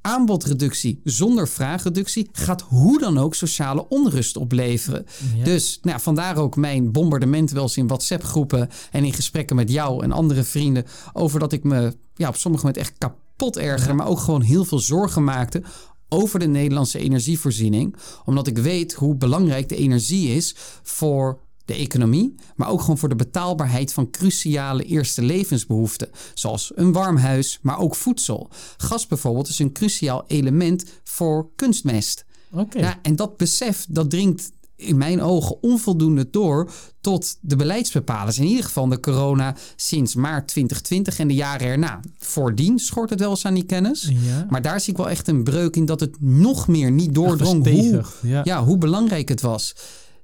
Aanbodreductie 0.00 1.00
zonder 1.04 1.48
vraagreductie 1.48 2.28
gaat 2.32 2.60
hoe 2.60 2.98
dan 2.98 3.18
ook 3.18 3.34
sociale 3.34 3.88
onrust 3.88 4.36
opleveren. 4.36 5.06
Ja. 5.36 5.44
Dus 5.44 5.78
nou, 5.82 6.00
vandaar 6.00 6.36
ook 6.36 6.56
mijn 6.56 6.92
bombardement 6.92 7.50
wel 7.50 7.62
eens 7.62 7.76
in 7.76 7.86
WhatsApp-groepen 7.86 8.68
en 8.90 9.04
in 9.04 9.12
gesprekken 9.12 9.56
met 9.56 9.70
jou 9.70 10.02
en 10.04 10.12
andere 10.12 10.44
vrienden 10.44 10.84
over 11.12 11.40
dat 11.40 11.52
ik 11.52 11.64
me 11.64 11.96
ja, 12.14 12.28
op 12.28 12.36
sommige 12.36 12.64
momenten 12.64 12.90
echt 12.90 12.98
kapot 12.98 13.56
ergerde, 13.56 13.94
maar 13.94 14.08
ook 14.08 14.18
gewoon 14.18 14.42
heel 14.42 14.64
veel 14.64 14.78
zorgen 14.78 15.24
maakte 15.24 15.62
over 16.08 16.38
de 16.38 16.48
Nederlandse 16.48 16.98
energievoorziening. 16.98 17.96
Omdat 18.24 18.46
ik 18.46 18.58
weet 18.58 18.92
hoe 18.92 19.16
belangrijk 19.16 19.68
de 19.68 19.76
energie 19.76 20.28
is 20.28 20.54
voor 20.82 21.38
de 21.70 21.76
economie, 21.76 22.34
maar 22.56 22.68
ook 22.68 22.80
gewoon 22.80 22.98
voor 22.98 23.08
de 23.08 23.16
betaalbaarheid 23.16 23.92
van 23.92 24.10
cruciale 24.10 24.84
eerste 24.84 25.22
levensbehoeften, 25.22 26.08
zoals 26.34 26.72
een 26.74 26.92
warm 26.92 27.16
huis, 27.16 27.58
maar 27.62 27.78
ook 27.78 27.94
voedsel. 27.94 28.50
Gas 28.76 29.06
bijvoorbeeld 29.06 29.48
is 29.48 29.58
een 29.58 29.72
cruciaal 29.72 30.24
element 30.26 30.84
voor 31.04 31.48
kunstmest. 31.56 32.24
Oké. 32.52 32.78
Ja, 32.78 32.98
en 33.02 33.16
dat 33.16 33.36
besef, 33.36 33.86
dat 33.88 34.10
dringt 34.10 34.50
in 34.76 34.96
mijn 34.96 35.22
ogen 35.22 35.62
onvoldoende 35.62 36.30
door 36.30 36.70
tot 37.00 37.38
de 37.40 37.56
beleidsbepalers. 37.56 38.38
In 38.38 38.46
ieder 38.46 38.64
geval 38.64 38.88
de 38.88 39.00
corona 39.00 39.56
sinds 39.76 40.14
maart 40.14 40.48
2020 40.48 41.18
en 41.18 41.28
de 41.28 41.34
jaren 41.34 41.66
erna. 41.66 42.00
Voordien 42.18 42.78
schort 42.78 43.10
het 43.10 43.20
wel 43.20 43.30
eens 43.30 43.46
aan 43.46 43.54
die 43.54 43.64
kennis. 43.64 44.10
Ja. 44.12 44.46
Maar 44.50 44.62
daar 44.62 44.80
zie 44.80 44.92
ik 44.92 44.98
wel 44.98 45.10
echt 45.10 45.28
een 45.28 45.44
breuk 45.44 45.76
in 45.76 45.84
dat 45.84 46.00
het 46.00 46.20
nog 46.20 46.68
meer 46.68 46.90
niet 46.90 47.14
doordrong 47.14 47.68
hoe, 47.68 48.02
ja, 48.44 48.64
hoe 48.64 48.78
belangrijk 48.78 49.28
het 49.28 49.40
was. 49.40 49.74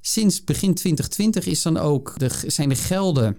Sinds 0.08 0.44
begin 0.44 0.74
2020 0.74 1.46
is 1.46 1.62
dan 1.62 1.76
ook 1.76 2.14
de, 2.18 2.30
zijn 2.46 2.68
de 2.68 2.74
gelden 2.74 3.36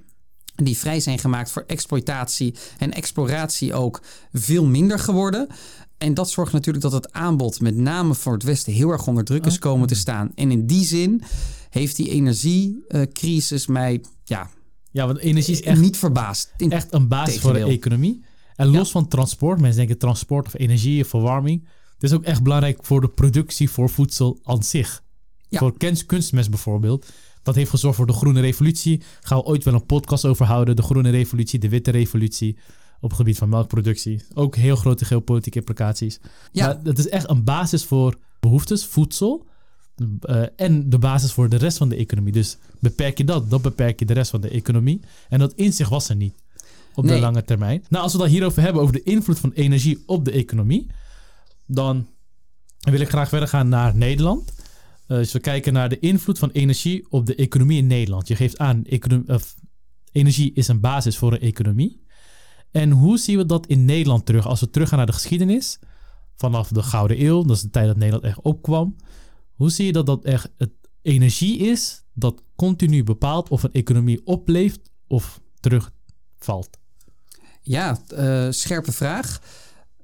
die 0.56 0.78
vrij 0.78 1.00
zijn 1.00 1.20
gemaakt 1.20 1.52
voor 1.52 1.64
exploitatie 1.68 2.56
en 2.78 2.94
exploratie 2.94 3.74
ook 3.74 4.02
veel 4.32 4.66
minder 4.66 5.00
geworden. 5.00 5.48
En 5.98 6.14
dat 6.14 6.30
zorgt 6.30 6.54
natuurlijk 6.54 6.84
dat 6.84 6.94
het 6.94 7.12
aanbod, 7.14 7.62
met 7.62 7.76
name 7.76 8.16
voor 8.16 8.34
het 8.34 8.44
Westen, 8.44 8.74
heel 8.74 8.90
erg 8.90 9.08
onder 9.08 9.24
druk 9.24 9.46
is 9.46 9.60
komen 9.60 9.88
te 9.88 9.96
staan. 9.96 10.32
En 10.36 10.52
in 10.52 10.66
die 10.66 10.86
zin 10.86 11.22
heeft 11.70 11.96
die 11.96 12.10
energiecrisis 12.10 13.68
mij 13.68 14.04
ja, 14.24 14.50
ja, 14.92 15.06
want 15.06 15.18
energie 15.18 15.54
is 15.54 15.62
echt 15.62 15.82
niet 15.82 15.98
verbaasd. 15.98 16.54
In- 16.58 16.72
echt 16.72 16.94
een 16.94 17.08
basis 17.08 17.40
voor 17.40 17.54
de 17.54 17.64
economie. 17.64 18.24
En 18.56 18.68
los 18.68 18.92
van 18.92 19.08
transport, 19.08 19.60
mensen 19.60 19.78
denken 19.78 19.98
transport 19.98 20.46
of 20.46 20.54
energie 20.54 21.02
of 21.04 21.08
verwarming. 21.08 21.68
Het 21.94 22.04
is 22.04 22.14
ook 22.14 22.24
echt 22.24 22.44
belangrijk 22.44 22.86
voor 22.86 23.02
de 23.02 23.10
productie 23.10 23.70
voor 23.70 23.90
voedsel 23.90 24.40
aan 24.44 24.64
zich. 24.64 25.06
Ja. 25.50 25.60
Voor 25.60 25.78
kunst, 25.78 26.06
kunstmest 26.06 26.50
bijvoorbeeld. 26.50 27.12
Dat 27.44 27.56
heeft 27.56 27.70
gezorgd 27.70 27.98
voor 27.98 28.08
de 28.08 28.14
groene 28.14 28.42
revolutie. 28.42 29.02
Gaan 29.22 29.38
we 29.38 29.44
ooit 29.44 29.64
wel 29.64 29.74
een 29.74 29.86
podcast 29.86 30.26
over 30.26 30.46
houden. 30.46 30.76
De 30.76 30.82
groene 30.82 31.10
revolutie, 31.10 31.60
de 31.60 31.70
witte 31.70 31.92
revolutie. 31.92 32.58
Op 33.00 33.10
het 33.10 33.18
gebied 33.20 33.38
van 33.38 33.50
melkproductie. 33.50 34.22
Ook 34.34 34.56
heel 34.56 34.76
grote 34.76 35.06
geopolitieke 35.06 35.58
implicaties. 35.58 36.20
Ja. 36.52 36.66
Maar 36.66 36.80
het 36.84 36.98
is 36.98 37.10
echt 37.10 37.30
een 37.30 37.44
basis 37.44 37.86
voor 37.86 38.16
behoeftes, 38.40 38.86
voedsel. 38.86 39.46
eh, 40.22 40.44
en 40.56 40.90
de 40.90 40.98
basis 40.98 41.32
voor 41.32 41.50
de 41.50 41.56
rest 41.56 41.78
van 41.78 41.90
de 41.90 41.96
economie. 41.96 42.34
Dus 42.34 42.58
beperk 42.80 43.18
je 43.18 43.24
dat, 43.24 43.50
dan 43.50 43.62
beperk 43.62 44.00
je 44.00 44.06
de 44.06 44.14
rest 44.14 44.30
van 44.30 44.42
de 44.42 44.50
economie. 44.50 45.00
En 45.30 45.40
dat 45.40 45.54
inzicht 45.54 45.90
was 45.90 46.10
er 46.10 46.16
niet 46.16 46.34
op 46.96 47.08
de 47.08 47.20
lange 47.20 47.44
termijn. 47.44 47.84
Nou, 47.90 48.04
als 48.04 48.12
we 48.14 48.20
dan 48.20 48.28
hierover 48.28 48.62
hebben, 48.62 48.82
over 48.82 48.94
de 48.94 49.04
invloed 49.04 49.40
van 49.40 49.52
energie 49.52 50.04
op 50.06 50.26
de 50.26 50.32
economie, 50.32 50.88
dan 51.66 52.08
wil 52.80 53.00
ik 53.00 53.10
graag 53.10 53.30
verder 53.30 53.48
gaan 53.48 53.70
naar 53.70 53.96
Nederland. 53.96 54.54
Eh, 55.08 55.18
dus 55.18 55.32
we 55.32 55.40
kijken 55.40 55.74
naar 55.74 55.90
de 55.90 56.00
invloed 56.00 56.40
van 56.40 56.50
energie 56.50 57.06
op 57.10 57.26
de 57.26 57.36
economie 57.36 57.78
in 57.78 57.88
Nederland. 57.88 58.28
Je 58.28 58.36
geeft 58.36 58.58
aan, 58.58 58.84
energie 60.12 60.54
is 60.54 60.68
een 60.68 60.80
basis 60.80 61.18
voor 61.18 61.34
een 61.34 61.40
economie. 61.40 62.06
En 62.72 62.92
hoe 62.92 63.18
zien 63.18 63.38
we 63.38 63.46
dat 63.46 63.68
in 63.68 63.86
Nederland 63.86 64.26
terug? 64.26 64.46
Als 64.46 64.60
we 64.60 64.70
teruggaan 64.70 64.98
naar 64.98 65.08
de 65.08 65.14
geschiedenis, 65.14 65.80
vanaf 66.36 66.68
de 66.68 66.84
Gouden 66.84 67.22
Eeuw, 67.22 67.44
dat 67.44 67.56
is 67.56 67.62
de 67.62 67.70
tijd 67.70 67.88
dat 67.88 67.96
Nederland 67.96 68.24
echt 68.24 68.42
opkwam. 68.42 68.96
Hoe 69.54 69.70
zie 69.70 69.86
je 69.86 69.92
dat 69.92 70.06
dat 70.06 70.24
echt 70.26 70.50
het 70.58 70.72
energie 71.02 71.58
is 71.58 72.04
dat 72.14 72.44
continu 72.56 73.04
bepaalt 73.04 73.50
of 73.50 73.64
een 73.64 73.72
economie 73.72 74.26
opleeft 74.26 74.80
of 75.08 75.42
terugvalt? 75.60 76.70
Ja, 77.62 78.00
eh, 78.16 78.48
scherpe 78.50 78.92
vraag. 78.92 79.42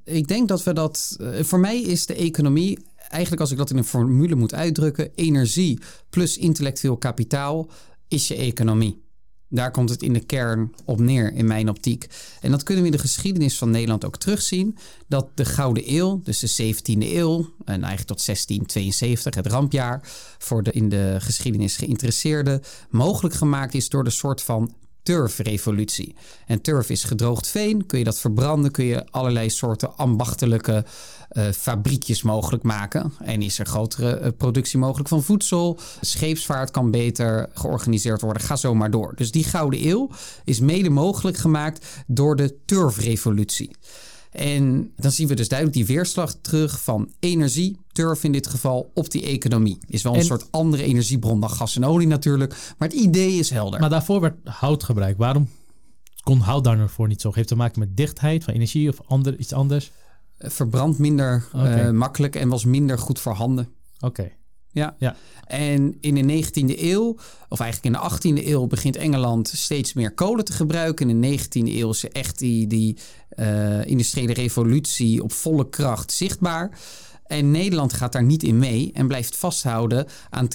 Ik 0.04 0.28
denk 0.28 0.48
dat 0.48 0.64
we 0.64 0.74
dat. 0.74 1.16
eh, 1.20 1.44
voor 1.44 1.60
mij 1.60 1.82
is 1.82 2.06
de 2.06 2.16
economie. 2.16 2.80
Eigenlijk, 3.14 3.42
als 3.42 3.52
ik 3.52 3.58
dat 3.58 3.70
in 3.70 3.78
een 3.78 3.84
formule 3.84 4.36
moet 4.36 4.54
uitdrukken. 4.54 5.12
Energie 5.16 5.80
plus 6.10 6.38
intellectueel 6.38 6.98
kapitaal 6.98 7.68
is 8.08 8.28
je 8.28 8.36
economie. 8.36 9.02
Daar 9.50 9.72
komt 9.72 9.90
het 9.90 10.02
in 10.02 10.14
de 10.14 10.20
kern 10.20 10.74
op 10.86 11.00
neer, 11.00 11.34
in 11.34 11.48
mijn 11.48 11.70
optiek. 11.70 12.08
En 12.42 12.52
dat 12.52 12.64
kunnen 12.64 12.84
we 12.84 12.90
in 12.90 12.96
de 12.96 13.02
geschiedenis 13.02 13.58
van 13.58 13.70
Nederland 13.70 14.06
ook 14.06 14.18
terugzien. 14.18 14.78
Dat 15.08 15.28
de 15.38 15.46
Gouden 15.46 15.84
Eeuw, 15.94 16.22
dus 16.24 16.40
de 16.40 16.74
17e 16.74 17.14
eeuw, 17.14 17.40
en 17.66 17.84
eigenlijk 17.84 18.08
tot 18.08 18.26
1672, 18.26 19.36
het 19.36 19.48
rampjaar, 19.48 20.02
voor 20.38 20.64
de 20.64 20.72
in 20.72 20.90
de 20.90 21.16
geschiedenis 21.20 21.78
geïnteresseerden, 21.78 22.62
mogelijk 22.90 23.36
gemaakt 23.36 23.74
is 23.74 23.90
door 23.90 24.04
de 24.04 24.10
soort 24.10 24.42
van 24.42 24.74
turfrevolutie. 25.04 26.16
En 26.46 26.62
turf 26.62 26.90
is 26.90 27.04
gedroogd 27.04 27.48
veen. 27.48 27.86
Kun 27.86 27.98
je 27.98 28.04
dat 28.04 28.20
verbranden, 28.20 28.72
kun 28.72 28.86
je 28.86 29.06
allerlei 29.12 29.50
soorten 29.50 29.98
ambachtelijke 29.98 30.86
uh, 31.32 31.46
fabriekjes 31.52 32.22
mogelijk 32.22 32.64
maken. 32.64 33.14
En 33.20 33.42
is 33.42 33.60
er 33.60 33.66
grotere 33.66 34.22
uh, 34.22 34.28
productie 34.38 34.80
mogelijk 34.80 35.10
van 35.10 35.24
voedsel. 35.24 35.80
Scheepsvaart 36.02 36.72
kan 36.72 36.92
beter 36.92 37.50
georganiseerd 37.54 38.22
worden. 38.22 38.42
Ga 38.42 38.56
zo 38.56 38.76
maar 38.76 38.92
door. 38.92 39.14
Dus 39.16 39.32
die 39.32 39.44
Gouden 39.44 39.88
Eeuw 39.88 40.10
is 40.44 40.60
mede 40.60 40.90
mogelijk 40.90 41.38
gemaakt 41.38 41.86
door 42.08 42.36
de 42.36 42.56
turfrevolutie. 42.66 43.76
En 44.34 44.92
dan 44.96 45.12
zien 45.12 45.28
we 45.28 45.34
dus 45.36 45.48
duidelijk 45.48 45.78
die 45.78 45.96
weerslag 45.96 46.36
terug 46.42 46.84
van 46.84 47.12
energie, 47.20 47.78
turf 47.92 48.24
in 48.24 48.32
dit 48.32 48.48
geval, 48.48 48.92
op 48.94 49.12
die 49.12 49.24
economie. 49.24 49.78
Is 49.88 50.04
wel 50.04 50.16
een 50.16 50.24
soort 50.24 50.48
andere 50.52 50.84
energiebron 50.84 51.40
dan 51.40 51.50
gas 51.50 51.76
en 51.76 51.86
olie 51.86 52.08
natuurlijk. 52.08 52.74
Maar 52.78 52.88
het 52.88 52.98
idee 52.98 53.34
is 53.34 53.50
helder. 53.50 53.80
Maar 53.80 53.90
daarvoor 53.90 54.22
werd 54.22 54.36
hout 54.44 54.84
gebruikt. 54.84 55.18
Waarom 55.18 55.50
kon 56.24 56.40
hout 56.40 56.64
daarvoor 56.64 57.08
niet 57.08 57.22
zo? 57.22 57.32
Heeft 57.34 57.48
te 57.48 57.56
maken 57.56 57.80
met 57.80 57.98
dichtheid 57.98 58.44
van 58.44 58.54
energie 58.54 58.90
of 58.90 59.02
ander, 59.06 59.38
iets 59.38 59.54
anders? 59.54 59.92
Verbrand 60.38 60.98
minder 60.98 61.46
okay. 61.54 61.88
uh, 61.88 61.92
makkelijk 61.92 62.36
en 62.36 62.50
was 62.50 62.66
minder 62.66 62.98
goed 62.98 63.20
voorhanden. 63.20 63.70
Oké. 64.00 64.32
Ja. 64.74 64.96
ja. 65.00 65.16
En 65.46 65.98
in 66.00 66.28
de 66.28 66.44
19e 66.44 66.80
eeuw, 66.80 67.18
of 67.50 67.60
eigenlijk 67.60 67.96
in 67.96 68.02
de 68.02 68.42
18e 68.42 68.48
eeuw, 68.48 68.68
begint 68.68 68.96
Engeland 68.96 69.48
steeds 69.48 69.94
meer 69.94 70.14
kolen 70.14 70.46
te 70.46 70.54
gebruiken. 70.54 71.10
In 71.10 71.22
de 71.22 71.40
19e 71.40 71.76
eeuw 71.76 71.90
is 71.90 72.08
echt 72.10 72.40
die, 72.40 72.68
die 72.68 72.98
uh, 73.36 73.86
industriële 73.86 74.34
revolutie 74.34 75.24
op 75.24 75.32
volle 75.32 75.70
kracht 75.70 76.12
zichtbaar. 76.12 76.80
En 77.26 77.52
Nederland 77.52 77.94
gaat 77.94 78.12
daar 78.12 78.24
niet 78.24 78.44
in 78.44 78.58
mee 78.58 78.92
en 78.94 79.08
blijft 79.08 79.36
vasthouden 79.36 80.06
aan 80.30 80.48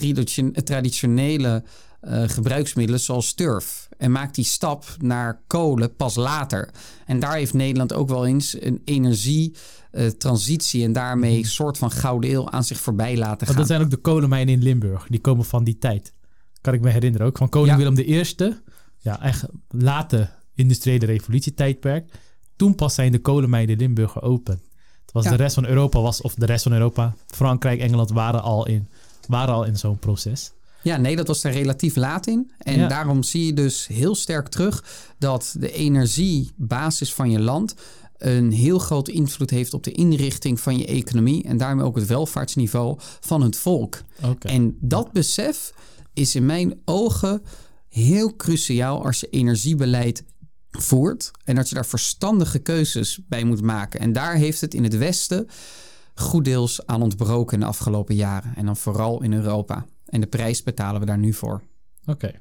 traditionele 0.65 1.63
uh, 2.03 2.23
gebruiksmiddelen 2.27 3.01
zoals 3.01 3.35
turf. 3.35 3.89
En 3.97 4.13
maakt 4.13 4.35
die 4.35 4.45
stap 4.45 4.85
naar 4.99 5.43
kolen 5.47 5.97
pas 5.97 6.15
later. 6.15 6.71
En 7.07 7.19
daar 7.21 7.35
heeft 7.35 7.55
Nederland 7.55 7.93
ook 7.93 8.09
wel 8.09 8.27
eens 8.27 8.63
een 8.63 8.83
energietransitie 8.85 10.81
uh, 10.81 10.87
en 10.87 10.93
daarmee 10.93 11.39
een 11.39 11.45
soort 11.45 11.79
van 11.79 11.91
gouden 11.91 12.31
eeuw 12.31 12.51
aan 12.51 12.65
zich 12.65 12.81
voorbij 12.81 13.17
laten 13.17 13.47
gaan. 13.47 13.57
dat 13.57 13.67
zijn 13.67 13.81
ook 13.81 13.91
de 13.91 13.97
kolenmijnen 13.97 14.55
in 14.55 14.63
Limburg. 14.63 15.07
Die 15.09 15.21
komen 15.21 15.45
van 15.45 15.65
die 15.65 15.79
tijd. 15.79 16.13
Kan 16.61 16.75
ik 16.75 16.81
me 16.81 16.91
herinneren 16.91 17.27
ook. 17.27 17.39
Van 17.39 17.49
koning 17.49 17.71
ja. 17.71 17.77
Willem 17.77 17.99
I. 17.99 18.25
Ja, 18.99 19.23
echt 19.23 19.45
late 19.69 20.31
industriële 20.55 21.07
revolutietijdperk. 21.07 22.11
Toen 22.59 22.75
pas 22.75 22.95
zijn 22.95 23.13
de 23.13 23.21
kolenmijnen 23.21 23.71
in 23.71 23.79
Limburg 23.79 24.13
geopend. 24.13 24.61
Het 25.03 25.13
was 25.13 25.25
ja. 25.25 25.31
de 25.31 25.37
rest 25.37 25.55
van 25.55 25.67
Europa 25.67 26.01
was, 26.01 26.21
of 26.21 26.35
de 26.35 26.47
rest 26.47 26.63
van 26.63 26.73
Europa, 26.73 27.15
Frankrijk, 27.27 27.81
Engeland 27.81 28.11
waren 28.11 28.43
al 28.43 28.67
in, 28.67 28.89
waren 29.29 29.55
al 29.55 29.65
in 29.65 29.77
zo'n 29.77 29.99
proces. 29.99 30.53
Ja, 30.83 30.97
nee, 30.97 31.17
dat 31.17 31.27
was 31.27 31.45
er 31.45 31.53
relatief 31.53 31.97
laat 31.97 32.27
in. 32.27 32.51
En 32.59 32.79
ja. 32.79 32.89
daarom 32.89 33.23
zie 33.23 33.47
je 33.47 33.53
dus 33.53 33.87
heel 33.87 34.15
sterk 34.15 34.49
terug 34.49 34.85
dat 35.19 35.55
de 35.59 35.73
energiebasis 35.73 37.15
van 37.15 37.31
je 37.31 37.41
land 37.41 37.75
een 38.19 38.53
heel 38.53 38.79
grote 38.79 39.13
invloed 39.13 39.51
heeft 39.51 39.75
op 39.75 39.85
de 39.85 39.93
inrichting 39.93 40.61
van 40.61 40.79
je 40.79 40.87
economie 40.87 41.45
en 41.45 41.57
daarmee 41.57 41.85
ook 41.85 41.97
het 41.97 42.07
welvaartsniveau 42.07 42.97
van 43.21 43.43
het 43.43 43.57
volk. 43.57 44.03
Okay. 44.23 44.53
En 44.53 44.77
dat 44.81 45.13
besef 45.13 45.73
is 46.13 46.35
in 46.35 46.47
mijn 46.47 46.81
ogen 46.85 47.43
heel 47.89 48.37
cruciaal 48.37 49.05
als 49.05 49.21
je 49.21 49.29
energiebeleid 49.31 50.25
voert 50.71 51.31
en 51.45 51.55
dat 51.55 51.69
je 51.69 51.75
daar 51.75 51.87
verstandige 51.87 52.59
keuzes 52.59 53.21
bij 53.29 53.45
moet 53.45 53.63
maken. 53.63 54.01
En 54.01 54.13
daar 54.13 54.35
heeft 54.35 54.61
het 54.61 54.75
in 54.75 54.83
het 54.83 54.97
Westen 54.97 55.49
goed 56.15 56.45
deels 56.45 56.87
aan 56.87 57.03
ontbroken 57.03 57.55
in 57.55 57.61
de 57.61 57.67
afgelopen 57.67 58.15
jaren 58.15 58.57
en 58.57 58.67
dan 58.67 58.77
vooral 58.77 59.23
in 59.23 59.33
Europa. 59.33 59.87
En 60.07 60.21
de 60.21 60.27
prijs 60.27 60.63
betalen 60.63 61.01
we 61.01 61.07
daar 61.07 61.19
nu 61.19 61.33
voor. 61.33 61.63
Oké. 62.07 62.33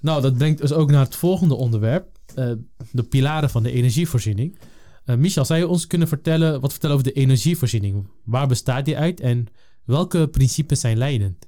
Nou, 0.00 0.22
dat 0.22 0.36
brengt 0.36 0.60
dus 0.60 0.72
ook 0.72 0.90
naar 0.90 1.04
het 1.04 1.16
volgende 1.16 1.54
onderwerp. 1.54 2.18
Uh, 2.36 2.52
de 2.92 3.02
pilaren 3.02 3.50
van 3.50 3.62
de 3.62 3.72
energievoorziening. 3.72 4.58
Uh, 5.06 5.16
Michel, 5.16 5.44
zou 5.44 5.58
je 5.58 5.68
ons 5.68 5.86
kunnen 5.86 6.08
vertellen, 6.08 6.60
wat 6.60 6.70
vertellen 6.70 6.96
over 6.96 7.12
de 7.12 7.20
energievoorziening? 7.20 8.08
Waar 8.24 8.48
bestaat 8.48 8.84
die 8.84 8.96
uit 8.96 9.20
en 9.20 9.46
welke 9.84 10.28
principes 10.28 10.80
zijn 10.80 10.96
leidend? 10.96 11.46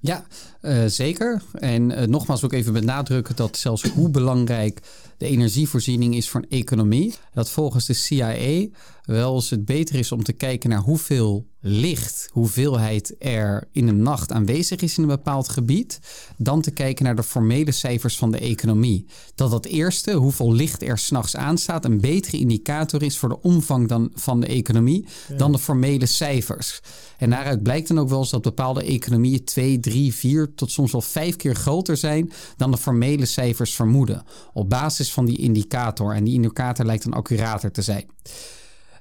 Ja, 0.00 0.26
uh, 0.64 0.84
zeker. 0.86 1.42
En 1.52 2.10
nogmaals 2.10 2.44
ook 2.44 2.52
even 2.52 2.72
benadrukken 2.72 3.36
dat 3.36 3.56
zelfs 3.56 3.82
hoe 3.82 4.10
belangrijk 4.10 4.80
de 5.18 5.26
energievoorziening 5.26 6.14
is 6.14 6.28
voor 6.28 6.40
een 6.40 6.58
economie, 6.58 7.14
dat 7.32 7.50
volgens 7.50 7.86
de 7.86 7.92
CIA 7.92 8.66
wel 9.04 9.34
eens 9.34 9.50
het 9.50 9.64
beter 9.64 9.94
is 9.94 10.12
om 10.12 10.22
te 10.22 10.32
kijken 10.32 10.70
naar 10.70 10.80
hoeveel 10.80 11.46
licht, 11.60 12.28
hoeveelheid 12.32 13.14
er 13.18 13.68
in 13.72 13.88
een 13.88 14.02
nacht 14.02 14.32
aanwezig 14.32 14.80
is 14.80 14.96
in 14.96 15.02
een 15.02 15.08
bepaald 15.08 15.48
gebied, 15.48 16.00
dan 16.36 16.60
te 16.60 16.70
kijken 16.70 17.04
naar 17.04 17.16
de 17.16 17.22
formele 17.22 17.72
cijfers 17.72 18.16
van 18.16 18.30
de 18.30 18.38
economie. 18.38 19.06
Dat 19.34 19.50
dat 19.50 19.64
eerste, 19.64 20.12
hoeveel 20.12 20.52
licht 20.52 20.82
er 20.82 20.98
s'nachts 20.98 21.36
aanstaat, 21.36 21.84
een 21.84 22.00
betere 22.00 22.38
indicator 22.38 23.02
is 23.02 23.18
voor 23.18 23.28
de 23.28 23.40
omvang 23.40 23.88
dan, 23.88 24.10
van 24.14 24.40
de 24.40 24.46
economie 24.46 25.06
dan 25.36 25.52
de 25.52 25.58
formele 25.58 26.06
cijfers. 26.06 26.80
En 27.18 27.30
daaruit 27.30 27.62
blijkt 27.62 27.88
dan 27.88 28.00
ook 28.00 28.08
wel 28.08 28.18
eens 28.18 28.30
dat 28.30 28.42
bepaalde 28.42 28.84
economieën 28.84 29.44
twee, 29.44 29.80
drie, 29.80 30.14
vier 30.54 30.66
tot 30.66 30.70
soms 30.70 30.92
wel 30.92 31.00
vijf 31.00 31.36
keer 31.36 31.54
groter 31.54 31.96
zijn 31.96 32.32
dan 32.56 32.70
de 32.70 32.78
formele 32.78 33.26
cijfers 33.26 33.74
vermoeden. 33.74 34.22
Op 34.52 34.70
basis 34.70 35.12
van 35.12 35.24
die 35.24 35.38
indicator. 35.38 36.14
En 36.14 36.24
die 36.24 36.34
indicator 36.34 36.84
lijkt 36.84 37.04
dan 37.04 37.12
accurater 37.12 37.70
te 37.70 37.82
zijn. 37.82 38.06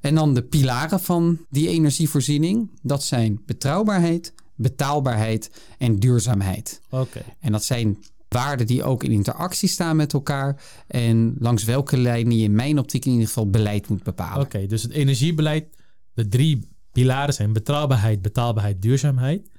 En 0.01 0.15
dan 0.15 0.33
de 0.33 0.43
pilaren 0.43 0.99
van 0.99 1.37
die 1.49 1.67
energievoorziening. 1.67 2.69
Dat 2.81 3.03
zijn 3.03 3.41
betrouwbaarheid, 3.45 4.33
betaalbaarheid 4.55 5.51
en 5.77 5.99
duurzaamheid. 5.99 6.81
Oké. 6.89 7.21
En 7.39 7.51
dat 7.51 7.63
zijn 7.63 7.97
waarden 8.29 8.67
die 8.67 8.83
ook 8.83 9.03
in 9.03 9.11
interactie 9.11 9.69
staan 9.69 9.95
met 9.95 10.13
elkaar. 10.13 10.61
En 10.87 11.35
langs 11.39 11.63
welke 11.63 11.97
lijn 11.97 12.31
je 12.31 12.43
in 12.43 12.55
mijn 12.55 12.79
optiek 12.79 13.05
in 13.05 13.11
ieder 13.11 13.27
geval 13.27 13.49
beleid 13.49 13.89
moet 13.89 14.03
bepalen. 14.03 14.45
Oké, 14.45 14.65
dus 14.65 14.83
het 14.83 14.91
energiebeleid, 14.91 15.65
de 16.13 16.27
drie 16.27 16.67
pilaren 16.91 17.33
zijn 17.33 17.53
betrouwbaarheid, 17.53 18.21
betaalbaarheid, 18.21 18.81
duurzaamheid. 18.81 19.51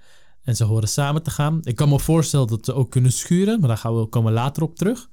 En 0.44 0.57
ze 0.57 0.64
horen 0.64 0.88
samen 0.88 1.22
te 1.22 1.30
gaan. 1.30 1.61
Ik 1.62 1.76
kan 1.76 1.88
me 1.88 1.98
voorstellen 1.98 2.46
dat 2.46 2.64
ze 2.64 2.74
ook 2.74 2.90
kunnen 2.90 3.12
schuren, 3.12 3.61
maar 3.61 3.68
daar 3.68 3.78
gaan 3.78 4.00
we 4.00 4.07
komen 4.07 4.33
later 4.33 4.62
op 4.62 4.76
terug. 4.76 5.09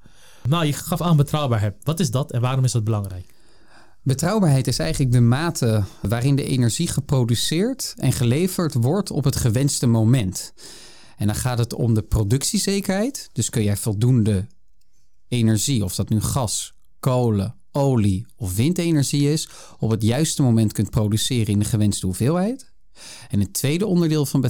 Nou, 0.48 0.64
je 0.66 0.72
gaf 0.72 1.00
aan 1.00 1.16
betrouwbaarheid. 1.16 1.74
Wat 1.82 2.00
is 2.00 2.10
dat 2.10 2.32
en 2.32 2.40
waarom 2.40 2.64
is 2.64 2.72
dat 2.72 2.84
belangrijk? 2.84 3.34
Betrouwbaarheid 4.02 4.66
is 4.66 4.78
eigenlijk 4.78 5.12
de 5.12 5.20
mate 5.20 5.84
waarin 6.00 6.36
de 6.36 6.44
energie 6.44 6.88
geproduceerd 6.88 7.94
en 7.96 8.12
geleverd 8.12 8.74
wordt 8.74 9.10
op 9.10 9.24
het 9.24 9.36
gewenste 9.36 9.86
moment. 9.86 10.52
En 11.16 11.26
dan 11.26 11.36
gaat 11.36 11.58
het 11.58 11.74
om 11.74 11.94
de 11.94 12.02
productiezekerheid. 12.02 13.28
Dus 13.32 13.50
kun 13.50 13.62
jij 13.62 13.76
voldoende 13.76 14.46
energie, 15.28 15.84
of 15.84 15.94
dat 15.94 16.08
nu 16.08 16.20
gas, 16.20 16.74
kolen, 17.00 17.54
olie 17.72 18.26
of 18.36 18.56
windenergie 18.56 19.32
is, 19.32 19.48
op 19.78 19.90
het 19.90 20.02
juiste 20.02 20.42
moment 20.42 20.72
kunt 20.72 20.90
produceren 20.90 21.52
in 21.52 21.58
de 21.58 21.64
gewenste 21.64 22.06
hoeveelheid. 22.06 22.71
En 23.28 23.40
het 23.40 23.52
tweede 23.52 23.86
onderdeel 23.86 24.26
van 24.26 24.40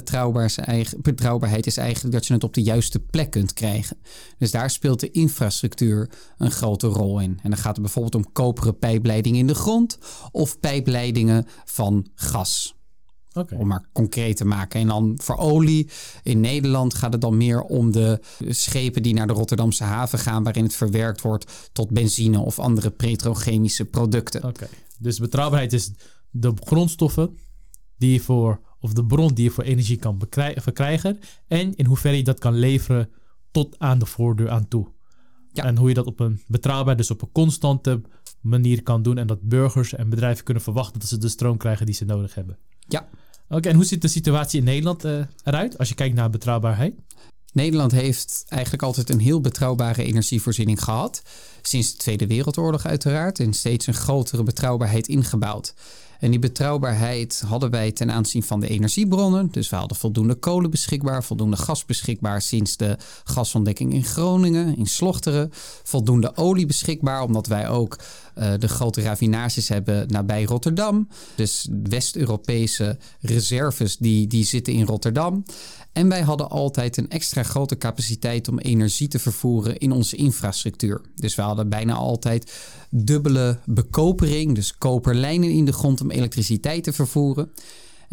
betrouwbaarheid 1.01 1.65
is 1.65 1.77
eigenlijk 1.77 2.13
dat 2.13 2.25
je 2.25 2.33
het 2.33 2.43
op 2.43 2.53
de 2.53 2.63
juiste 2.63 2.99
plek 2.99 3.31
kunt 3.31 3.53
krijgen. 3.53 3.97
Dus 4.37 4.51
daar 4.51 4.69
speelt 4.69 4.99
de 4.99 5.11
infrastructuur 5.11 6.09
een 6.37 6.51
grote 6.51 6.87
rol 6.87 7.19
in. 7.19 7.39
En 7.43 7.49
dan 7.49 7.59
gaat 7.59 7.75
het 7.75 7.81
bijvoorbeeld 7.81 8.15
om 8.15 8.31
koperen 8.31 8.77
pijpleidingen 8.77 9.39
in 9.39 9.47
de 9.47 9.55
grond 9.55 9.97
of 10.31 10.59
pijpleidingen 10.59 11.45
van 11.65 12.07
gas. 12.15 12.75
Okay. 13.33 13.59
Om 13.59 13.67
maar 13.67 13.85
concreet 13.93 14.37
te 14.37 14.45
maken. 14.45 14.79
En 14.79 14.87
dan 14.87 15.19
voor 15.21 15.37
olie 15.37 15.89
in 16.23 16.39
Nederland 16.39 16.93
gaat 16.93 17.13
het 17.13 17.21
dan 17.21 17.37
meer 17.37 17.61
om 17.61 17.91
de 17.91 18.19
schepen 18.39 19.03
die 19.03 19.13
naar 19.13 19.27
de 19.27 19.33
Rotterdamse 19.33 19.83
haven 19.83 20.19
gaan, 20.19 20.43
waarin 20.43 20.63
het 20.63 20.75
verwerkt 20.75 21.21
wordt 21.21 21.69
tot 21.71 21.89
benzine 21.89 22.39
of 22.39 22.59
andere 22.59 22.89
petrochemische 22.89 23.85
producten. 23.85 24.43
Oké, 24.43 24.67
dus 24.99 25.19
betrouwbaarheid 25.19 25.73
is 25.73 25.91
de 26.29 26.53
grondstoffen 26.55 27.37
die 27.97 28.11
je 28.11 28.19
voor, 28.19 28.59
of 28.79 28.93
de 28.93 29.05
bron 29.05 29.33
die 29.33 29.43
je 29.43 29.51
voor 29.51 29.63
energie 29.63 29.97
kan 29.97 30.21
verkrijgen. 30.55 31.19
En 31.47 31.75
in 31.75 31.85
hoeverre 31.85 32.17
je 32.17 32.23
dat 32.23 32.39
kan 32.39 32.53
leveren 32.53 33.09
tot 33.51 33.79
aan 33.79 33.99
de 33.99 34.05
voordeur 34.05 34.49
aan 34.49 34.67
toe. 34.67 34.87
Ja. 35.51 35.63
En 35.63 35.77
hoe 35.77 35.87
je 35.87 35.93
dat 35.93 36.05
op 36.05 36.19
een 36.19 36.41
betrouwbaar, 36.47 36.97
dus 36.97 37.11
op 37.11 37.21
een 37.21 37.31
constante 37.31 38.01
manier 38.41 38.83
kan 38.83 39.01
doen. 39.01 39.17
En 39.17 39.27
dat 39.27 39.41
burgers 39.41 39.93
en 39.93 40.09
bedrijven 40.09 40.43
kunnen 40.43 40.63
verwachten 40.63 40.99
dat 40.99 41.09
ze 41.09 41.17
de 41.17 41.29
stroom 41.29 41.57
krijgen 41.57 41.85
die 41.85 41.95
ze 41.95 42.05
nodig 42.05 42.35
hebben. 42.35 42.57
Ja. 42.79 43.09
Oké, 43.49 43.69
en 43.69 43.75
hoe 43.75 43.85
ziet 43.85 44.01
de 44.01 44.07
situatie 44.07 44.59
in 44.59 44.65
Nederland 44.65 45.05
uh, 45.05 45.25
eruit 45.43 45.77
als 45.77 45.89
je 45.89 45.95
kijkt 45.95 46.15
naar 46.15 46.29
betrouwbaarheid? 46.29 46.95
Nederland 47.53 47.91
heeft 47.91 48.45
eigenlijk 48.47 48.83
altijd 48.83 49.09
een 49.09 49.19
heel 49.19 49.41
betrouwbare 49.41 50.03
energievoorziening 50.03 50.83
gehad. 50.83 51.21
Sinds 51.61 51.91
de 51.91 51.97
Tweede 51.97 52.27
Wereldoorlog 52.27 52.85
uiteraard. 52.85 53.39
En 53.39 53.53
steeds 53.53 53.87
een 53.87 53.93
grotere 53.93 54.43
betrouwbaarheid 54.43 55.07
ingebouwd. 55.07 55.73
En 56.23 56.31
die 56.31 56.39
betrouwbaarheid 56.39 57.43
hadden 57.47 57.69
wij 57.69 57.91
ten 57.91 58.11
aanzien 58.11 58.43
van 58.43 58.59
de 58.59 58.67
energiebronnen. 58.67 59.47
Dus 59.51 59.69
we 59.69 59.75
hadden 59.75 59.97
voldoende 59.97 60.35
kolen 60.35 60.69
beschikbaar, 60.69 61.23
voldoende 61.23 61.57
gas 61.57 61.85
beschikbaar 61.85 62.41
sinds 62.41 62.77
de 62.77 62.97
gasontdekking 63.23 63.93
in 63.93 64.03
Groningen, 64.03 64.77
in 64.77 64.85
Slochteren. 64.85 65.49
Voldoende 65.83 66.35
olie 66.35 66.65
beschikbaar, 66.65 67.21
omdat 67.21 67.47
wij 67.47 67.69
ook 67.69 67.99
uh, 68.37 68.53
de 68.59 68.67
grote 68.67 69.01
raffinages 69.01 69.67
hebben 69.67 70.07
nabij 70.07 70.43
Rotterdam. 70.43 71.07
Dus 71.35 71.67
West-Europese 71.83 72.97
reserves 73.19 73.97
die, 73.97 74.27
die 74.27 74.45
zitten 74.45 74.73
in 74.73 74.85
Rotterdam. 74.85 75.43
En 75.93 76.09
wij 76.09 76.21
hadden 76.21 76.49
altijd 76.49 76.97
een 76.97 77.09
extra 77.09 77.43
grote 77.43 77.77
capaciteit 77.77 78.47
om 78.47 78.59
energie 78.59 79.07
te 79.07 79.19
vervoeren 79.19 79.77
in 79.77 79.91
onze 79.91 80.15
infrastructuur. 80.15 81.01
Dus 81.15 81.35
we 81.35 81.41
hadden 81.41 81.69
bijna 81.69 81.93
altijd 81.93 82.53
dubbele 82.89 83.59
bekopering, 83.65 84.55
dus 84.55 84.77
koperlijnen 84.77 85.49
in 85.49 85.65
de 85.65 85.73
grond 85.73 86.01
om 86.01 86.11
elektriciteit 86.11 86.83
te 86.83 86.93
vervoeren. 86.93 87.51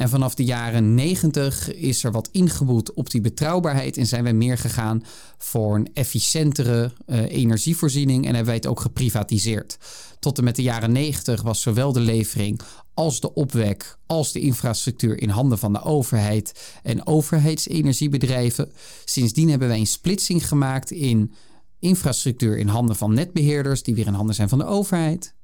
En 0.01 0.09
vanaf 0.09 0.35
de 0.35 0.45
jaren 0.45 0.95
90 0.95 1.75
is 1.75 2.05
er 2.05 2.13
wat 2.13 2.29
ingeboet 2.33 2.93
op 2.93 3.11
die 3.11 3.21
betrouwbaarheid 3.21 3.97
en 3.97 4.07
zijn 4.07 4.23
wij 4.23 4.33
meer 4.33 4.59
gegaan 4.59 5.05
voor 5.39 5.75
een 5.75 5.91
efficiëntere 5.95 6.93
uh, 7.07 7.23
energievoorziening 7.23 8.19
en 8.19 8.27
hebben 8.27 8.45
wij 8.45 8.55
het 8.55 8.67
ook 8.67 8.81
geprivatiseerd. 8.81 9.79
Tot 10.19 10.39
en 10.39 10.45
met 10.45 10.57
de 10.57 10.63
jaren 10.63 10.93
90 10.93 11.43
was 11.43 11.63
zowel 11.63 11.93
de 11.93 12.01
levering 12.01 12.61
als 12.95 13.21
de 13.21 13.35
opwek 13.35 13.99
als 14.07 14.33
de 14.33 14.41
infrastructuur 14.41 15.23
in 15.23 15.29
handen 15.29 15.59
van 15.59 15.73
de 15.73 15.83
overheid 15.83 16.79
en 16.83 17.07
overheidsenergiebedrijven. 17.07 18.73
Sindsdien 19.05 19.49
hebben 19.49 19.69
wij 19.69 19.79
een 19.79 19.87
splitsing 19.87 20.49
gemaakt 20.49 20.91
in 20.91 21.33
infrastructuur 21.79 22.59
in 22.59 22.69
handen 22.69 22.97
van 22.97 23.15
netbeheerders, 23.15 23.83
die 23.83 23.95
weer 23.95 24.07
in 24.07 24.15
handen 24.15 24.35
zijn 24.35 24.49
van 24.49 24.59
de 24.59 24.67
overheid. 24.67 25.35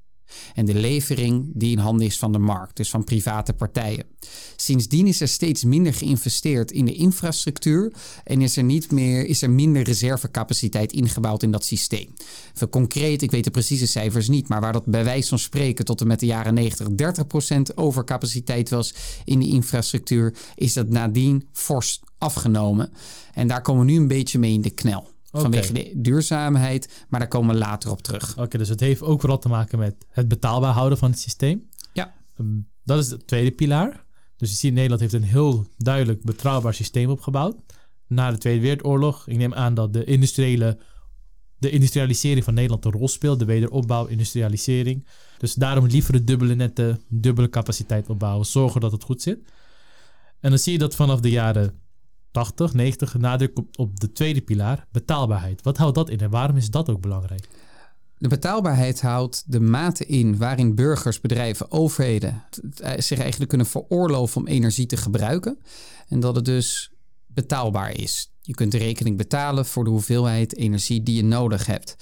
En 0.54 0.64
de 0.64 0.74
levering 0.74 1.50
die 1.54 1.70
in 1.70 1.78
handen 1.78 2.06
is 2.06 2.18
van 2.18 2.32
de 2.32 2.38
markt, 2.38 2.76
dus 2.76 2.90
van 2.90 3.04
private 3.04 3.52
partijen. 3.52 4.04
Sindsdien 4.56 5.06
is 5.06 5.20
er 5.20 5.28
steeds 5.28 5.64
minder 5.64 5.94
geïnvesteerd 5.94 6.70
in 6.70 6.84
de 6.84 6.94
infrastructuur 6.94 7.92
en 8.24 8.42
is 8.42 8.56
er, 8.56 8.64
niet 8.64 8.90
meer, 8.90 9.26
is 9.26 9.42
er 9.42 9.50
minder 9.50 9.82
reservecapaciteit 9.82 10.92
ingebouwd 10.92 11.42
in 11.42 11.50
dat 11.50 11.64
systeem. 11.64 12.08
Even 12.54 12.68
concreet, 12.68 13.22
ik 13.22 13.30
weet 13.30 13.44
de 13.44 13.50
precieze 13.50 13.86
cijfers 13.86 14.28
niet, 14.28 14.48
maar 14.48 14.60
waar 14.60 14.72
dat 14.72 14.86
bij 14.86 15.04
wijze 15.04 15.28
van 15.28 15.38
spreken 15.38 15.84
tot 15.84 16.00
en 16.00 16.06
met 16.06 16.20
de 16.20 16.26
jaren 16.26 16.54
90 16.54 16.88
30% 17.70 17.74
overcapaciteit 17.74 18.70
was 18.70 18.94
in 19.24 19.38
de 19.38 19.46
infrastructuur, 19.46 20.34
is 20.54 20.72
dat 20.72 20.88
nadien 20.88 21.48
fors 21.52 22.00
afgenomen. 22.18 22.92
En 23.32 23.48
daar 23.48 23.62
komen 23.62 23.86
we 23.86 23.92
nu 23.92 23.98
een 23.98 24.08
beetje 24.08 24.38
mee 24.38 24.52
in 24.52 24.60
de 24.60 24.70
knel. 24.70 25.14
Vanwege 25.40 25.72
de 25.72 25.92
duurzaamheid, 25.96 27.06
maar 27.08 27.20
daar 27.20 27.28
komen 27.28 27.54
we 27.54 27.60
later 27.60 27.90
op 27.90 28.02
terug. 28.02 28.38
Oké, 28.38 28.58
dus 28.58 28.68
het 28.68 28.80
heeft 28.80 29.02
ook 29.02 29.20
vooral 29.20 29.38
te 29.38 29.48
maken 29.48 29.78
met 29.78 30.06
het 30.08 30.28
betaalbaar 30.28 30.72
houden 30.72 30.98
van 30.98 31.10
het 31.10 31.18
systeem. 31.18 31.68
Ja. 31.92 32.14
Ehm, 32.36 32.58
dat 32.84 32.98
is 32.98 33.08
de 33.08 33.24
tweede 33.24 33.50
pilaar. 33.50 34.04
Dus 34.36 34.50
je 34.50 34.56
ziet, 34.56 34.72
Nederland 34.72 35.00
heeft 35.00 35.12
een 35.12 35.22
heel 35.22 35.66
duidelijk 35.76 36.22
betrouwbaar 36.22 36.74
systeem 36.74 37.10
opgebouwd. 37.10 37.56
Na 38.06 38.30
de 38.30 38.38
Tweede 38.38 38.60
Wereldoorlog. 38.60 39.28
Ik 39.28 39.36
neem 39.36 39.54
aan 39.54 39.74
dat 39.74 39.92
de, 39.92 40.04
industriële, 40.04 40.78
de 41.58 41.70
industrialisering 41.70 42.44
van 42.44 42.54
Nederland 42.54 42.84
een 42.84 42.92
rol 42.92 43.08
speelt. 43.08 43.38
De 43.38 43.44
wederopbouw, 43.44 44.06
industrialisering. 44.06 45.06
Dus 45.38 45.54
daarom 45.54 45.86
liever 45.86 46.12
de 46.12 46.24
dubbele 46.24 46.54
netten, 46.54 47.02
dubbele 47.08 47.48
capaciteit 47.48 48.08
opbouwen. 48.08 48.46
Zorgen 48.46 48.80
dat 48.80 48.92
het 48.92 49.02
goed 49.02 49.22
zit. 49.22 49.38
En 50.40 50.50
dan 50.50 50.58
zie 50.58 50.72
je 50.72 50.78
dat 50.78 50.94
vanaf 50.94 51.20
de 51.20 51.30
jaren 51.30 51.80
80, 52.36 52.74
90 52.74 53.14
nadruk 53.14 53.58
op, 53.76 54.00
de 54.00 54.12
tweede 54.12 54.40
pilaar, 54.40 54.86
betaalbaarheid. 54.92 55.62
Wat 55.62 55.76
houdt 55.76 55.94
dat 55.94 56.10
in 56.10 56.18
en 56.18 56.30
waarom 56.30 56.56
is 56.56 56.70
dat 56.70 56.90
ook 56.90 57.00
belangrijk? 57.00 57.48
De 58.18 58.28
betaalbaarheid 58.28 59.00
houdt 59.00 59.44
de 59.46 59.60
mate 59.60 60.06
in 60.06 60.38
waarin 60.38 60.74
burgers, 60.74 61.20
bedrijven, 61.20 61.70
overheden 61.70 62.42
eh, 62.76 62.92
zich 62.98 63.18
eigenlijk 63.18 63.48
kunnen 63.48 63.66
veroorloven 63.66 64.40
om 64.40 64.46
energie 64.46 64.86
te 64.86 64.96
gebruiken. 64.96 65.58
En 66.08 66.20
dat 66.20 66.36
het 66.36 66.44
dus 66.44 66.90
betaalbaar 67.26 67.98
is. 67.98 68.32
Je 68.40 68.54
kunt 68.54 68.72
de 68.72 68.78
rekening 68.78 69.16
betalen 69.16 69.66
voor 69.66 69.84
de 69.84 69.90
hoeveelheid 69.90 70.56
energie 70.56 71.02
die 71.02 71.16
je 71.16 71.24
nodig 71.24 71.66
hebt. 71.66 71.96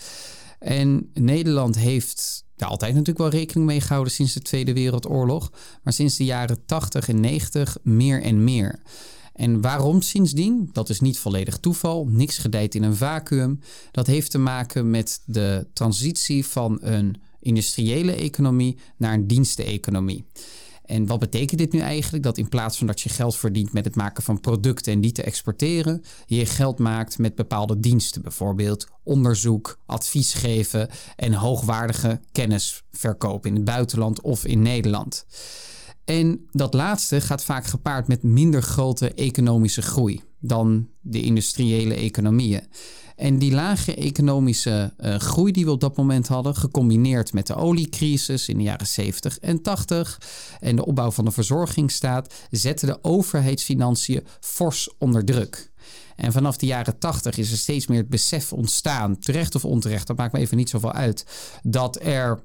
En 0.58 1.10
Nederland 1.12 1.78
heeft 1.78 2.44
daar 2.56 2.68
altijd 2.68 2.90
natuurlijk 2.90 3.18
wel 3.18 3.40
rekening 3.40 3.66
mee 3.66 3.80
gehouden 3.80 4.12
sinds 4.12 4.32
de 4.32 4.40
Tweede 4.40 4.72
Wereldoorlog. 4.72 5.52
Maar 5.82 5.92
sinds 5.92 6.16
de 6.16 6.24
jaren 6.24 6.66
80 6.66 7.08
en 7.08 7.20
90 7.20 7.76
meer 7.82 8.22
en 8.22 8.44
meer. 8.44 8.82
En 9.34 9.60
waarom 9.60 10.02
sindsdien? 10.02 10.68
Dat 10.72 10.88
is 10.88 11.00
niet 11.00 11.18
volledig 11.18 11.58
toeval. 11.58 12.06
Niks 12.10 12.38
gedijt 12.38 12.74
in 12.74 12.82
een 12.82 12.96
vacuüm. 12.96 13.60
Dat 13.90 14.06
heeft 14.06 14.30
te 14.30 14.38
maken 14.38 14.90
met 14.90 15.22
de 15.26 15.66
transitie 15.72 16.46
van 16.46 16.78
een 16.80 17.16
industriële 17.40 18.12
economie 18.12 18.76
naar 18.96 19.14
een 19.14 19.26
diensteneconomie. 19.26 20.24
En 20.84 21.06
wat 21.06 21.18
betekent 21.18 21.58
dit 21.58 21.72
nu 21.72 21.78
eigenlijk? 21.78 22.22
Dat 22.22 22.38
in 22.38 22.48
plaats 22.48 22.78
van 22.78 22.86
dat 22.86 23.00
je 23.00 23.08
geld 23.08 23.36
verdient 23.36 23.72
met 23.72 23.84
het 23.84 23.94
maken 23.94 24.22
van 24.22 24.40
producten 24.40 24.92
en 24.92 25.00
die 25.00 25.12
te 25.12 25.22
exporteren, 25.22 26.02
je 26.26 26.46
geld 26.46 26.78
maakt 26.78 27.18
met 27.18 27.34
bepaalde 27.34 27.80
diensten, 27.80 28.22
bijvoorbeeld 28.22 28.86
onderzoek, 29.02 29.78
advies 29.86 30.34
geven 30.34 30.88
en 31.16 31.32
hoogwaardige 31.32 32.20
kennis 32.32 32.82
verkopen 32.90 33.50
in 33.50 33.56
het 33.56 33.64
buitenland 33.64 34.20
of 34.20 34.44
in 34.44 34.62
Nederland. 34.62 35.26
En 36.04 36.46
dat 36.52 36.74
laatste 36.74 37.20
gaat 37.20 37.44
vaak 37.44 37.66
gepaard 37.66 38.08
met 38.08 38.22
minder 38.22 38.62
grote 38.62 39.14
economische 39.14 39.82
groei 39.82 40.22
dan 40.38 40.88
de 41.00 41.22
industriële 41.22 41.94
economieën. 41.94 42.62
En 43.16 43.38
die 43.38 43.52
lage 43.52 43.94
economische 43.94 44.94
uh, 44.98 45.16
groei 45.16 45.52
die 45.52 45.64
we 45.64 45.70
op 45.70 45.80
dat 45.80 45.96
moment 45.96 46.28
hadden, 46.28 46.54
gecombineerd 46.54 47.32
met 47.32 47.46
de 47.46 47.54
oliecrisis 47.54 48.48
in 48.48 48.56
de 48.56 48.62
jaren 48.62 48.86
70 48.86 49.38
en 49.38 49.62
80 49.62 50.20
en 50.60 50.76
de 50.76 50.86
opbouw 50.86 51.10
van 51.10 51.24
de 51.24 51.30
verzorgingsstaat, 51.30 52.34
zette 52.50 52.86
de 52.86 52.98
overheidsfinanciën 53.02 54.26
fors 54.40 54.94
onder 54.98 55.24
druk. 55.24 55.72
En 56.16 56.32
vanaf 56.32 56.56
de 56.56 56.66
jaren 56.66 56.98
80 56.98 57.38
is 57.38 57.50
er 57.50 57.58
steeds 57.58 57.86
meer 57.86 57.98
het 57.98 58.08
besef 58.08 58.52
ontstaan, 58.52 59.18
terecht 59.18 59.54
of 59.54 59.64
onterecht, 59.64 60.06
dat 60.06 60.16
maakt 60.16 60.32
me 60.32 60.38
even 60.38 60.56
niet 60.56 60.70
zoveel 60.70 60.92
uit, 60.92 61.26
dat 61.62 61.98
er 62.02 62.42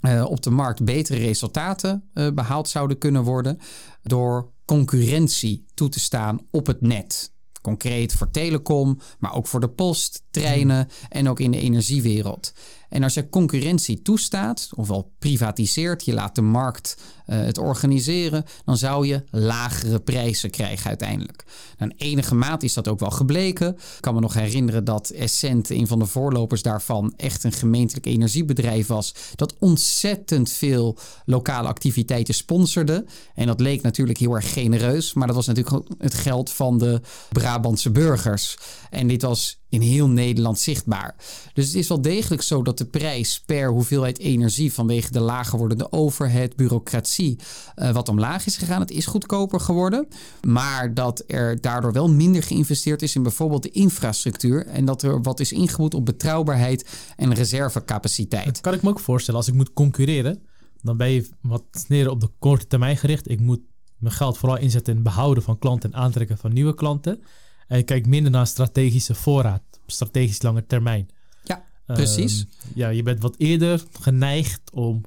uh, 0.00 0.24
op 0.24 0.42
de 0.42 0.50
markt 0.50 0.84
betere 0.84 1.18
resultaten 1.18 2.10
uh, 2.14 2.30
behaald 2.32 2.68
zouden 2.68 2.98
kunnen 2.98 3.22
worden 3.22 3.58
door 4.02 4.52
concurrentie 4.64 5.66
toe 5.74 5.88
te 5.88 6.00
staan 6.00 6.38
op 6.50 6.66
het 6.66 6.80
net. 6.80 7.32
Concreet 7.62 8.12
voor 8.12 8.30
telecom, 8.30 8.98
maar 9.18 9.34
ook 9.34 9.46
voor 9.46 9.60
de 9.60 9.70
post, 9.70 10.22
treinen 10.30 10.88
en 11.08 11.28
ook 11.28 11.40
in 11.40 11.50
de 11.50 11.60
energiewereld. 11.60 12.52
En 12.88 13.02
als 13.02 13.14
je 13.14 13.28
concurrentie 13.28 14.02
toestaat, 14.02 14.70
ofwel 14.74 15.12
privatiseert, 15.18 16.04
je 16.04 16.12
laat 16.12 16.34
de 16.34 16.42
markt 16.42 16.96
het 17.34 17.58
organiseren, 17.58 18.44
dan 18.64 18.76
zou 18.76 19.06
je 19.06 19.22
lagere 19.30 20.00
prijzen 20.00 20.50
krijgen 20.50 20.88
uiteindelijk. 20.88 21.44
Nou, 21.78 21.92
in 21.96 22.06
enige 22.06 22.34
mate 22.34 22.64
is 22.64 22.74
dat 22.74 22.88
ook 22.88 23.00
wel 23.00 23.10
gebleken. 23.10 23.68
Ik 23.68 24.00
kan 24.00 24.14
me 24.14 24.20
nog 24.20 24.34
herinneren 24.34 24.84
dat 24.84 25.10
Essent, 25.10 25.70
een 25.70 25.86
van 25.86 25.98
de 25.98 26.06
voorlopers 26.06 26.62
daarvan, 26.62 27.12
echt 27.16 27.44
een 27.44 27.52
gemeentelijk 27.52 28.06
energiebedrijf 28.06 28.86
was. 28.86 29.14
Dat 29.34 29.54
ontzettend 29.58 30.50
veel 30.50 30.98
lokale 31.24 31.68
activiteiten 31.68 32.34
sponsorde. 32.34 33.04
En 33.34 33.46
dat 33.46 33.60
leek 33.60 33.82
natuurlijk 33.82 34.18
heel 34.18 34.34
erg 34.34 34.52
genereus, 34.52 35.12
maar 35.12 35.26
dat 35.26 35.36
was 35.36 35.46
natuurlijk 35.46 35.88
het 35.98 36.14
geld 36.14 36.50
van 36.50 36.78
de 36.78 37.00
Brabantse 37.28 37.90
burgers. 37.90 38.56
En 38.90 39.06
dit 39.06 39.22
was 39.22 39.58
in 39.68 39.80
heel 39.80 40.08
Nederland 40.08 40.58
zichtbaar. 40.58 41.16
Dus 41.54 41.66
het 41.66 41.74
is 41.74 41.88
wel 41.88 42.02
degelijk 42.02 42.42
zo 42.42 42.62
dat 42.62 42.78
de 42.78 42.84
prijs 42.84 43.42
per 43.46 43.70
hoeveelheid 43.70 44.18
energie 44.18 44.72
vanwege 44.72 45.12
de 45.12 45.20
lager 45.20 45.58
wordende 45.58 45.92
overheid, 45.92 46.56
bureaucratie, 46.56 47.19
uh, 47.20 47.90
wat 47.90 48.08
omlaag 48.08 48.46
is 48.46 48.56
gegaan. 48.56 48.80
Het 48.80 48.90
is 48.90 49.06
goedkoper 49.06 49.60
geworden, 49.60 50.08
maar 50.46 50.94
dat 50.94 51.24
er 51.26 51.60
daardoor 51.60 51.92
wel 51.92 52.10
minder 52.10 52.42
geïnvesteerd 52.42 53.02
is 53.02 53.14
in 53.14 53.22
bijvoorbeeld 53.22 53.62
de 53.62 53.70
infrastructuur 53.70 54.66
en 54.66 54.84
dat 54.84 55.02
er 55.02 55.22
wat 55.22 55.40
is 55.40 55.52
ingeboet 55.52 55.94
op 55.94 56.06
betrouwbaarheid 56.06 56.88
en 57.16 57.34
reservecapaciteit. 57.34 58.44
Dat 58.44 58.60
kan 58.60 58.74
ik 58.74 58.82
me 58.82 58.88
ook 58.88 59.00
voorstellen. 59.00 59.40
Als 59.40 59.48
ik 59.48 59.54
moet 59.54 59.72
concurreren, 59.72 60.42
dan 60.82 60.96
ben 60.96 61.10
je 61.10 61.28
wat 61.40 61.64
sneller 61.70 62.10
op 62.10 62.20
de 62.20 62.30
korte 62.38 62.66
termijn 62.66 62.96
gericht. 62.96 63.30
Ik 63.30 63.40
moet 63.40 63.60
mijn 63.96 64.14
geld 64.14 64.38
vooral 64.38 64.58
inzetten 64.58 64.96
in 64.96 65.00
het 65.00 65.08
behouden 65.08 65.42
van 65.42 65.58
klanten 65.58 65.92
en 65.92 65.98
aantrekken 65.98 66.38
van 66.38 66.52
nieuwe 66.52 66.74
klanten. 66.74 67.22
En 67.66 67.76
je 67.76 67.82
kijkt 67.82 68.06
minder 68.06 68.30
naar 68.30 68.46
strategische 68.46 69.14
voorraad, 69.14 69.62
strategisch 69.86 70.42
lange 70.42 70.66
termijn. 70.66 71.08
Ja, 71.42 71.64
precies. 71.86 72.40
Ehm, 72.40 72.78
ja, 72.78 72.88
je 72.88 73.02
bent 73.02 73.22
wat 73.22 73.34
eerder 73.38 73.84
geneigd 74.00 74.70
om 74.72 75.00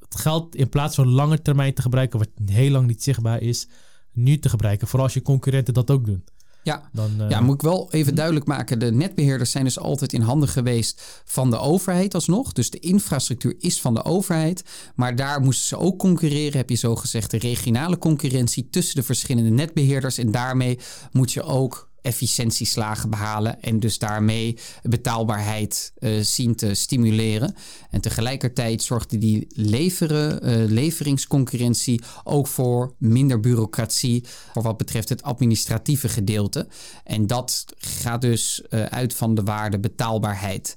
het 0.00 0.20
geld 0.20 0.54
in 0.56 0.68
plaats 0.68 0.94
van 0.94 1.08
lange 1.08 1.42
termijn 1.42 1.74
te 1.74 1.82
gebruiken, 1.82 2.18
wat 2.18 2.28
heel 2.44 2.70
lang 2.70 2.86
niet 2.86 3.02
zichtbaar 3.02 3.40
is, 3.40 3.68
nu 4.12 4.38
te 4.38 4.48
gebruiken. 4.48 4.86
Vooral 4.86 5.06
als 5.06 5.14
je 5.14 5.22
concurrenten 5.22 5.74
dat 5.74 5.90
ook 5.90 6.06
doen. 6.06 6.24
Ja. 6.62 6.88
Dan, 6.92 7.10
uh, 7.18 7.30
ja, 7.30 7.40
moet 7.40 7.54
ik 7.54 7.62
wel 7.62 7.92
even 7.92 8.14
duidelijk 8.14 8.46
maken. 8.46 8.78
De 8.78 8.92
netbeheerders 8.92 9.50
zijn 9.50 9.64
dus 9.64 9.78
altijd 9.78 10.12
in 10.12 10.20
handen 10.20 10.48
geweest 10.48 11.22
van 11.24 11.50
de 11.50 11.58
overheid 11.58 12.14
alsnog. 12.14 12.52
Dus 12.52 12.70
de 12.70 12.78
infrastructuur 12.78 13.54
is 13.58 13.80
van 13.80 13.94
de 13.94 14.04
overheid. 14.04 14.64
Maar 14.94 15.16
daar 15.16 15.40
moesten 15.40 15.66
ze 15.66 15.78
ook 15.78 15.98
concurreren, 15.98 16.56
heb 16.56 16.70
je 16.70 16.76
zo 16.76 16.96
gezegd, 16.96 17.30
de 17.30 17.38
regionale 17.38 17.98
concurrentie 17.98 18.68
tussen 18.70 18.96
de 18.96 19.02
verschillende 19.02 19.50
netbeheerders. 19.50 20.18
En 20.18 20.30
daarmee 20.30 20.78
moet 21.12 21.32
je 21.32 21.42
ook 21.42 21.89
efficiëntieslagen 22.02 23.10
behalen 23.10 23.62
en 23.62 23.80
dus 23.80 23.98
daarmee 23.98 24.58
betaalbaarheid 24.82 25.92
uh, 25.98 26.22
zien 26.22 26.54
te 26.54 26.74
stimuleren. 26.74 27.54
En 27.90 28.00
tegelijkertijd 28.00 28.82
zorgde 28.82 29.18
die 29.18 29.46
leveren, 29.48 30.48
uh, 30.48 30.70
leveringsconcurrentie 30.70 32.02
ook 32.24 32.46
voor 32.46 32.94
minder 32.98 33.40
bureaucratie 33.40 34.24
voor 34.52 34.62
wat 34.62 34.76
betreft 34.76 35.08
het 35.08 35.22
administratieve 35.22 36.08
gedeelte. 36.08 36.68
En 37.04 37.26
dat 37.26 37.64
gaat 37.76 38.20
dus 38.20 38.62
uh, 38.70 38.84
uit 38.84 39.14
van 39.14 39.34
de 39.34 39.42
waarde 39.42 39.78
betaalbaarheid. 39.78 40.74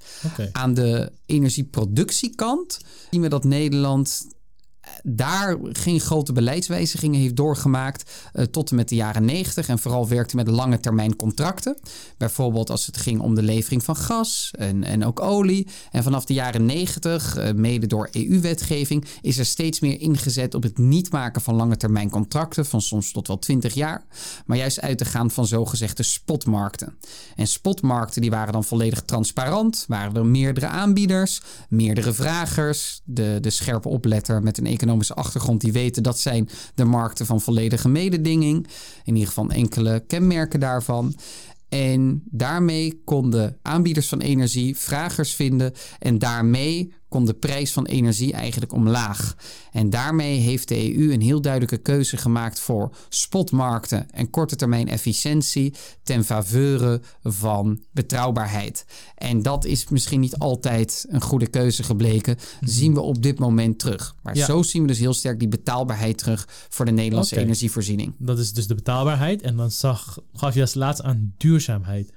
Aan 0.51 0.73
de 0.73 1.11
energieproductiekant 1.25 2.79
zien 3.11 3.21
we 3.21 3.27
dat 3.27 3.43
Nederland 3.43 4.27
daar 5.03 5.57
geen 5.61 5.99
grote 5.99 6.33
beleidswijzigingen 6.33 7.19
heeft 7.19 7.35
doorgemaakt 7.35 8.11
uh, 8.33 8.43
tot 8.43 8.69
en 8.69 8.75
met 8.75 8.89
de 8.89 8.95
jaren 8.95 9.25
90 9.25 9.67
en 9.67 9.79
vooral 9.79 10.07
werkte 10.07 10.35
met 10.35 10.47
lange 10.47 10.79
termijn 10.79 11.15
contracten. 11.15 11.77
Bijvoorbeeld 12.17 12.69
als 12.69 12.85
het 12.85 12.97
ging 12.97 13.21
om 13.21 13.35
de 13.35 13.43
levering 13.43 13.83
van 13.83 13.95
gas 13.95 14.51
en, 14.57 14.83
en 14.83 15.05
ook 15.05 15.19
olie. 15.19 15.67
En 15.91 16.03
vanaf 16.03 16.25
de 16.25 16.33
jaren 16.33 16.65
90, 16.65 17.37
uh, 17.37 17.51
mede 17.51 17.87
door 17.87 18.09
EU-wetgeving, 18.11 19.05
is 19.21 19.37
er 19.37 19.45
steeds 19.45 19.79
meer 19.79 19.99
ingezet 19.99 20.55
op 20.55 20.63
het 20.63 20.77
niet 20.77 21.11
maken 21.11 21.41
van 21.41 21.55
lange 21.55 21.77
termijn 21.77 22.09
contracten, 22.09 22.65
van 22.65 22.81
soms 22.81 23.11
tot 23.11 23.27
wel 23.27 23.39
20 23.39 23.73
jaar, 23.73 24.05
maar 24.45 24.57
juist 24.57 24.81
uit 24.81 24.97
te 24.97 25.05
gaan 25.05 25.31
van 25.31 25.47
zogezegde 25.47 26.03
spotmarkten. 26.03 26.97
En 27.35 27.47
spotmarkten 27.47 28.21
die 28.21 28.29
waren 28.31 28.53
dan 28.53 28.63
volledig 28.63 29.01
transparant, 29.01 29.85
waren 29.87 30.15
er 30.15 30.25
meerdere 30.25 30.67
aanbieders, 30.67 31.41
meerdere 31.69 32.13
vragers, 32.13 33.01
de, 33.03 33.37
de 33.41 33.49
scherpe 33.49 33.89
opletter 33.89 34.43
met 34.43 34.57
een 34.57 34.65
economische 34.73 35.13
achtergrond, 35.13 35.61
die 35.61 35.71
weten 35.71 36.03
dat 36.03 36.19
zijn 36.19 36.49
de 36.75 36.85
markten 36.85 37.25
van 37.25 37.41
volledige 37.41 37.89
mededinging. 37.89 38.67
In 39.03 39.13
ieder 39.13 39.27
geval 39.27 39.49
enkele 39.49 40.03
kenmerken 40.07 40.59
daarvan. 40.59 41.15
En 41.69 42.23
daarmee 42.25 43.01
konden 43.05 43.57
aanbieders 43.61 44.07
van 44.07 44.19
energie 44.19 44.77
vragers 44.77 45.33
vinden 45.35 45.73
en 45.99 46.19
daarmee 46.19 46.93
de 47.21 47.33
prijs 47.33 47.71
van 47.73 47.85
energie 47.85 48.33
eigenlijk 48.33 48.73
omlaag. 48.73 49.35
En 49.71 49.89
daarmee 49.89 50.39
heeft 50.39 50.67
de 50.67 50.97
EU 50.97 51.11
een 51.13 51.21
heel 51.21 51.41
duidelijke 51.41 51.77
keuze 51.77 52.17
gemaakt 52.17 52.59
voor 52.59 52.95
spotmarkten 53.09 54.11
en 54.11 54.29
korte 54.29 54.55
termijn 54.55 54.87
efficiëntie 54.87 55.73
ten 56.03 56.23
faveur 56.25 56.99
van 57.23 57.83
betrouwbaarheid. 57.91 58.85
En 59.15 59.41
dat 59.41 59.65
is 59.65 59.87
misschien 59.89 60.19
niet 60.19 60.37
altijd 60.37 61.05
een 61.09 61.21
goede 61.21 61.47
keuze 61.47 61.83
gebleken, 61.83 62.37
zien 62.61 62.93
we 62.93 63.01
op 63.01 63.21
dit 63.23 63.39
moment 63.39 63.79
terug. 63.79 64.15
Maar 64.23 64.35
Ja. 64.35 64.45
zo 64.45 64.63
zien 64.63 64.81
we 64.81 64.87
dus 64.87 64.99
heel 64.99 65.13
sterk 65.13 65.39
die 65.39 65.47
betaalbaarheid 65.47 66.17
terug 66.17 66.47
voor 66.69 66.85
de 66.85 66.91
Nederlandse 66.91 67.37
energievoorziening. 67.39 68.15
Dat 68.17 68.39
is 68.39 68.53
dus 68.53 68.67
de 68.67 68.75
betaalbaarheid. 68.75 69.41
En 69.41 69.55
dan 69.55 69.71
zag, 69.71 70.19
gaf 70.33 70.53
je 70.53 70.61
als 70.61 70.73
laatste 70.73 71.03
aan 71.03 71.33
duurzaamheid. 71.37 72.13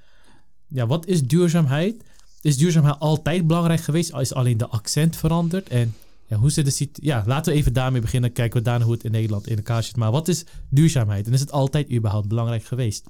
Ja, 0.67 0.87
wat 0.87 1.05
is 1.07 1.23
duurzaamheid? 1.23 2.03
Is 2.47 2.57
duurzaamheid 2.57 2.99
altijd 2.99 3.47
belangrijk 3.47 3.81
geweest? 3.81 4.13
Is 4.13 4.33
alleen 4.33 4.57
de 4.57 4.67
accent 4.67 5.15
veranderd? 5.15 5.67
En 5.67 5.93
ja, 6.27 6.37
hoe 6.37 6.49
zit 6.51 6.65
de 6.65 6.71
situ- 6.71 7.01
Ja, 7.05 7.23
laten 7.25 7.51
we 7.53 7.57
even 7.59 7.73
daarmee 7.73 8.01
beginnen. 8.01 8.31
Kijken 8.31 8.57
we 8.57 8.63
daarna 8.63 8.85
hoe 8.85 8.93
het 8.93 9.03
in 9.03 9.11
Nederland 9.11 9.47
in 9.47 9.55
elkaar 9.55 9.83
zit. 9.83 9.95
Maar 9.95 10.11
wat 10.11 10.27
is 10.27 10.43
duurzaamheid? 10.69 11.27
En 11.27 11.33
is 11.33 11.39
het 11.39 11.51
altijd 11.51 11.91
überhaupt 11.91 12.27
belangrijk 12.27 12.63
geweest? 12.63 13.03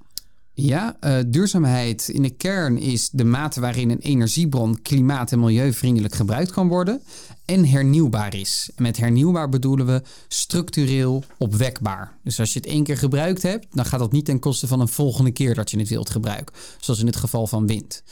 Ja, 0.53 0.97
eh, 0.99 1.17
duurzaamheid 1.27 2.07
in 2.07 2.21
de 2.21 2.29
kern 2.29 2.77
is 2.77 3.09
de 3.09 3.23
mate 3.23 3.59
waarin 3.59 3.89
een 3.89 3.99
energiebron 3.99 4.81
klimaat- 4.81 5.31
en 5.31 5.39
milieuvriendelijk 5.39 6.15
gebruikt 6.15 6.51
kan 6.51 6.67
worden 6.67 7.01
en 7.45 7.65
hernieuwbaar 7.65 8.35
is. 8.35 8.69
En 8.75 8.83
met 8.83 8.97
hernieuwbaar 8.97 9.49
bedoelen 9.49 9.85
we 9.85 10.01
structureel 10.27 11.23
opwekbaar. 11.37 12.17
Dus 12.23 12.39
als 12.39 12.53
je 12.53 12.59
het 12.59 12.67
één 12.67 12.83
keer 12.83 12.97
gebruikt 12.97 13.41
hebt, 13.41 13.67
dan 13.71 13.85
gaat 13.85 13.99
dat 13.99 14.11
niet 14.11 14.25
ten 14.25 14.39
koste 14.39 14.67
van 14.67 14.79
een 14.79 14.87
volgende 14.87 15.31
keer 15.31 15.55
dat 15.55 15.71
je 15.71 15.79
het 15.79 15.89
wilt 15.89 16.09
gebruiken. 16.09 16.55
Zoals 16.79 16.99
in 16.99 17.05
het 17.05 17.15
geval 17.15 17.47
van 17.47 17.67
wind. 17.67 18.03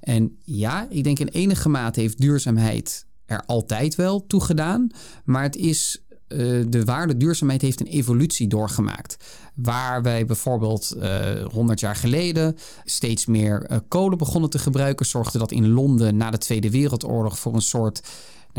En 0.00 0.38
ja, 0.44 0.86
ik 0.90 1.04
denk 1.04 1.18
in 1.18 1.28
enige 1.28 1.68
mate 1.68 2.00
heeft 2.00 2.20
duurzaamheid 2.20 3.06
er 3.26 3.42
altijd 3.46 3.94
wel 3.94 4.26
toe 4.26 4.40
gedaan. 4.40 4.90
Maar 5.24 5.42
het 5.42 5.56
is 5.56 6.02
eh, 6.28 6.38
de 6.68 6.84
waarde 6.84 7.16
duurzaamheid 7.16 7.62
heeft 7.62 7.80
een 7.80 7.86
evolutie 7.86 8.48
doorgemaakt. 8.48 9.16
Waar 9.54 10.02
wij 10.02 10.26
bijvoorbeeld 10.26 10.90
eh 10.90 11.44
100 11.44 11.80
jaar 11.80 11.96
geleden 11.96 12.56
steeds 12.84 13.26
meer 13.26 13.62
eh, 13.62 13.78
kolen 13.88 14.18
begonnen 14.18 14.50
te 14.50 14.58
gebruiken, 14.58 15.06
zorgde 15.06 15.38
dat 15.38 15.52
in 15.52 15.68
Londen 15.68 16.16
na 16.16 16.30
de 16.30 16.38
Tweede 16.38 16.70
Wereldoorlog 16.70 17.38
voor 17.38 17.54
een 17.54 17.62
soort 17.62 18.02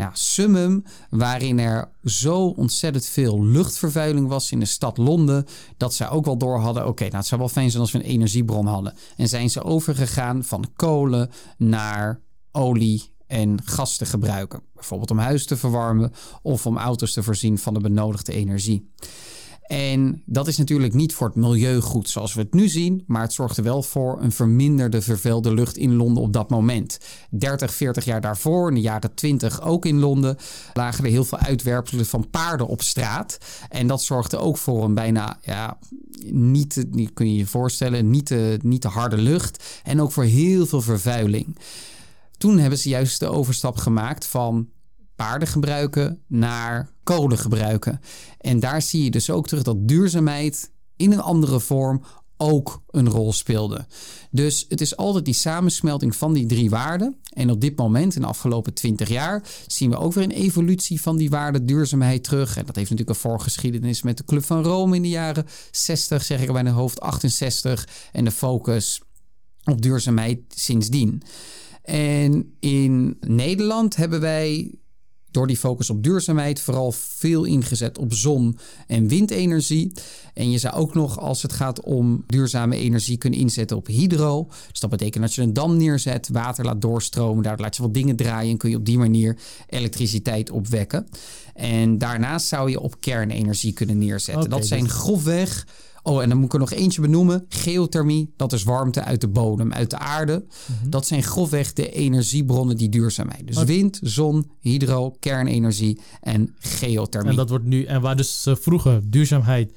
nou, 0.00 0.12
summum. 0.14 0.84
Waarin 1.10 1.58
er 1.58 1.90
zo 2.04 2.46
ontzettend 2.46 3.06
veel 3.06 3.44
luchtvervuiling 3.44 4.28
was 4.28 4.50
in 4.52 4.58
de 4.58 4.66
stad 4.66 4.98
Londen. 4.98 5.46
Dat 5.76 5.94
ze 5.94 6.08
ook 6.08 6.24
wel 6.24 6.36
door 6.36 6.58
hadden. 6.58 6.86
Oké, 6.86 7.04
nou, 7.04 7.16
het 7.16 7.26
zou 7.26 7.40
wel 7.40 7.50
fijn 7.50 7.70
zijn 7.70 7.82
als 7.82 7.92
we 7.92 7.98
een 7.98 8.04
energiebron 8.04 8.66
hadden. 8.66 8.94
En 9.16 9.28
zijn 9.28 9.50
ze 9.50 9.62
overgegaan 9.62 10.44
van 10.44 10.70
kolen 10.76 11.30
naar 11.56 12.20
olie 12.52 13.12
en 13.26 13.62
gas 13.64 13.96
te 13.96 14.06
gebruiken. 14.06 14.62
Bijvoorbeeld 14.74 15.10
om 15.10 15.18
huis 15.18 15.46
te 15.46 15.56
verwarmen 15.56 16.12
of 16.42 16.66
om 16.66 16.78
auto's 16.78 17.12
te 17.12 17.22
voorzien 17.22 17.58
van 17.58 17.74
de 17.74 17.80
benodigde 17.80 18.32
energie. 18.32 18.90
En 19.70 20.22
dat 20.26 20.46
is 20.46 20.56
natuurlijk 20.56 20.94
niet 20.94 21.14
voor 21.14 21.26
het 21.26 21.36
milieu 21.36 21.80
goed 21.80 22.08
zoals 22.08 22.34
we 22.34 22.40
het 22.40 22.54
nu 22.54 22.68
zien, 22.68 23.04
maar 23.06 23.22
het 23.22 23.32
zorgde 23.32 23.62
wel 23.62 23.82
voor 23.82 24.22
een 24.22 24.32
verminderde 24.32 25.02
vervuilde 25.02 25.54
lucht 25.54 25.76
in 25.76 25.94
Londen 25.94 26.22
op 26.22 26.32
dat 26.32 26.50
moment. 26.50 26.98
30, 27.30 27.74
40 27.74 28.04
jaar 28.04 28.20
daarvoor, 28.20 28.68
in 28.68 28.74
de 28.74 28.80
jaren 28.80 29.14
20 29.14 29.62
ook 29.62 29.84
in 29.84 29.98
Londen, 29.98 30.36
lagen 30.72 31.04
er 31.04 31.10
heel 31.10 31.24
veel 31.24 31.38
uitwerpselen 31.38 32.06
van 32.06 32.30
paarden 32.30 32.66
op 32.66 32.82
straat. 32.82 33.38
En 33.68 33.86
dat 33.86 34.02
zorgde 34.02 34.36
ook 34.36 34.56
voor 34.56 34.84
een 34.84 34.94
bijna, 34.94 35.38
ja, 35.42 35.78
niet, 36.30 36.86
kun 37.14 37.32
je 37.32 37.36
je 37.36 37.46
voorstellen, 37.46 38.10
niet 38.10 38.26
te, 38.26 38.58
niet 38.62 38.80
te 38.80 38.88
harde 38.88 39.18
lucht 39.18 39.80
en 39.82 40.00
ook 40.00 40.12
voor 40.12 40.24
heel 40.24 40.66
veel 40.66 40.82
vervuiling. 40.82 41.58
Toen 42.38 42.58
hebben 42.58 42.78
ze 42.78 42.88
juist 42.88 43.20
de 43.20 43.28
overstap 43.28 43.76
gemaakt 43.76 44.26
van 44.26 44.68
paarden 45.20 45.48
gebruiken 45.48 46.22
naar 46.26 46.90
kolen 47.02 47.38
gebruiken. 47.38 48.00
En 48.38 48.60
daar 48.60 48.82
zie 48.82 49.04
je 49.04 49.10
dus 49.10 49.30
ook 49.30 49.46
terug 49.46 49.62
dat 49.62 49.88
duurzaamheid 49.88 50.70
in 50.96 51.12
een 51.12 51.20
andere 51.20 51.60
vorm 51.60 52.02
ook 52.36 52.82
een 52.90 53.08
rol 53.08 53.32
speelde. 53.32 53.86
Dus 54.30 54.66
het 54.68 54.80
is 54.80 54.96
altijd 54.96 55.24
die 55.24 55.34
samensmelting 55.34 56.16
van 56.16 56.32
die 56.32 56.46
drie 56.46 56.70
waarden. 56.70 57.16
En 57.34 57.50
op 57.50 57.60
dit 57.60 57.76
moment, 57.76 58.14
in 58.14 58.20
de 58.20 58.26
afgelopen 58.26 58.74
20 58.74 59.08
jaar, 59.08 59.42
zien 59.66 59.90
we 59.90 59.98
ook 59.98 60.12
weer 60.12 60.24
een 60.24 60.30
evolutie 60.30 61.00
van 61.00 61.16
die 61.16 61.30
waarde 61.30 61.64
duurzaamheid 61.64 62.24
terug. 62.24 62.56
En 62.56 62.66
dat 62.66 62.76
heeft 62.76 62.90
natuurlijk 62.90 63.18
een 63.18 63.30
voorgeschiedenis 63.30 64.02
met 64.02 64.16
de 64.16 64.24
Club 64.24 64.44
van 64.44 64.62
Rome 64.62 64.96
in 64.96 65.02
de 65.02 65.08
jaren 65.08 65.46
60, 65.70 66.24
zeg 66.24 66.42
ik 66.42 66.52
bij 66.52 66.62
de 66.62 66.70
hoofd 66.70 67.00
68. 67.00 67.88
En 68.12 68.24
de 68.24 68.30
focus 68.30 69.00
op 69.64 69.82
duurzaamheid 69.82 70.38
sindsdien. 70.48 71.22
En 71.82 72.56
in 72.60 73.16
Nederland 73.20 73.96
hebben 73.96 74.20
wij 74.20 74.74
door 75.30 75.46
die 75.46 75.56
focus 75.56 75.90
op 75.90 76.02
duurzaamheid 76.02 76.60
vooral 76.60 76.92
veel 76.92 77.44
ingezet 77.44 77.98
op 77.98 78.14
zon- 78.14 78.58
en 78.86 79.08
windenergie. 79.08 79.92
En 80.34 80.50
je 80.50 80.58
zou 80.58 80.74
ook 80.74 80.94
nog, 80.94 81.18
als 81.18 81.42
het 81.42 81.52
gaat 81.52 81.80
om 81.80 82.24
duurzame 82.26 82.76
energie, 82.76 83.16
kunnen 83.16 83.38
inzetten 83.38 83.76
op 83.76 83.86
hydro. 83.86 84.48
Dus 84.70 84.80
dat 84.80 84.90
betekent 84.90 85.24
dat 85.24 85.34
je 85.34 85.42
een 85.42 85.52
dam 85.52 85.76
neerzet, 85.76 86.28
water 86.32 86.64
laat 86.64 86.80
doorstromen, 86.80 87.42
daar 87.42 87.58
laat 87.58 87.76
je 87.76 87.82
wat 87.82 87.94
dingen 87.94 88.16
draaien 88.16 88.50
en 88.50 88.56
kun 88.56 88.70
je 88.70 88.76
op 88.76 88.84
die 88.84 88.98
manier 88.98 89.36
elektriciteit 89.68 90.50
opwekken. 90.50 91.06
En 91.54 91.98
daarnaast 91.98 92.46
zou 92.46 92.70
je 92.70 92.80
op 92.80 93.00
kernenergie 93.00 93.72
kunnen 93.72 93.98
neerzetten. 93.98 94.50
Dat 94.50 94.66
zijn 94.66 94.84
dus- 94.84 94.92
grofweg. 94.92 95.66
Oh, 96.02 96.22
en 96.22 96.28
dan 96.28 96.38
moet 96.38 96.46
ik 96.46 96.52
er 96.52 96.58
nog 96.58 96.72
eentje 96.72 97.00
benoemen. 97.00 97.44
Geothermie, 97.48 98.32
dat 98.36 98.52
is 98.52 98.62
warmte 98.62 99.04
uit 99.04 99.20
de 99.20 99.28
bodem, 99.28 99.72
uit 99.72 99.90
de 99.90 99.98
aarde. 99.98 100.44
Dat 100.88 101.06
zijn 101.06 101.22
grofweg 101.22 101.72
de 101.72 101.90
energiebronnen 101.90 102.76
die 102.76 102.88
duurzaam 102.88 103.28
zijn. 103.30 103.46
Dus 103.46 103.64
wind, 103.64 104.00
zon, 104.02 104.50
hydro, 104.60 105.10
kernenergie 105.10 106.00
en 106.20 106.54
geothermie. 106.58 107.30
En 107.30 107.36
dat 107.36 107.48
wordt 107.48 107.64
nu, 107.64 107.84
en 107.84 108.00
waar 108.00 108.16
dus 108.16 108.46
vroeger 108.50 109.00
duurzaamheid, 109.10 109.72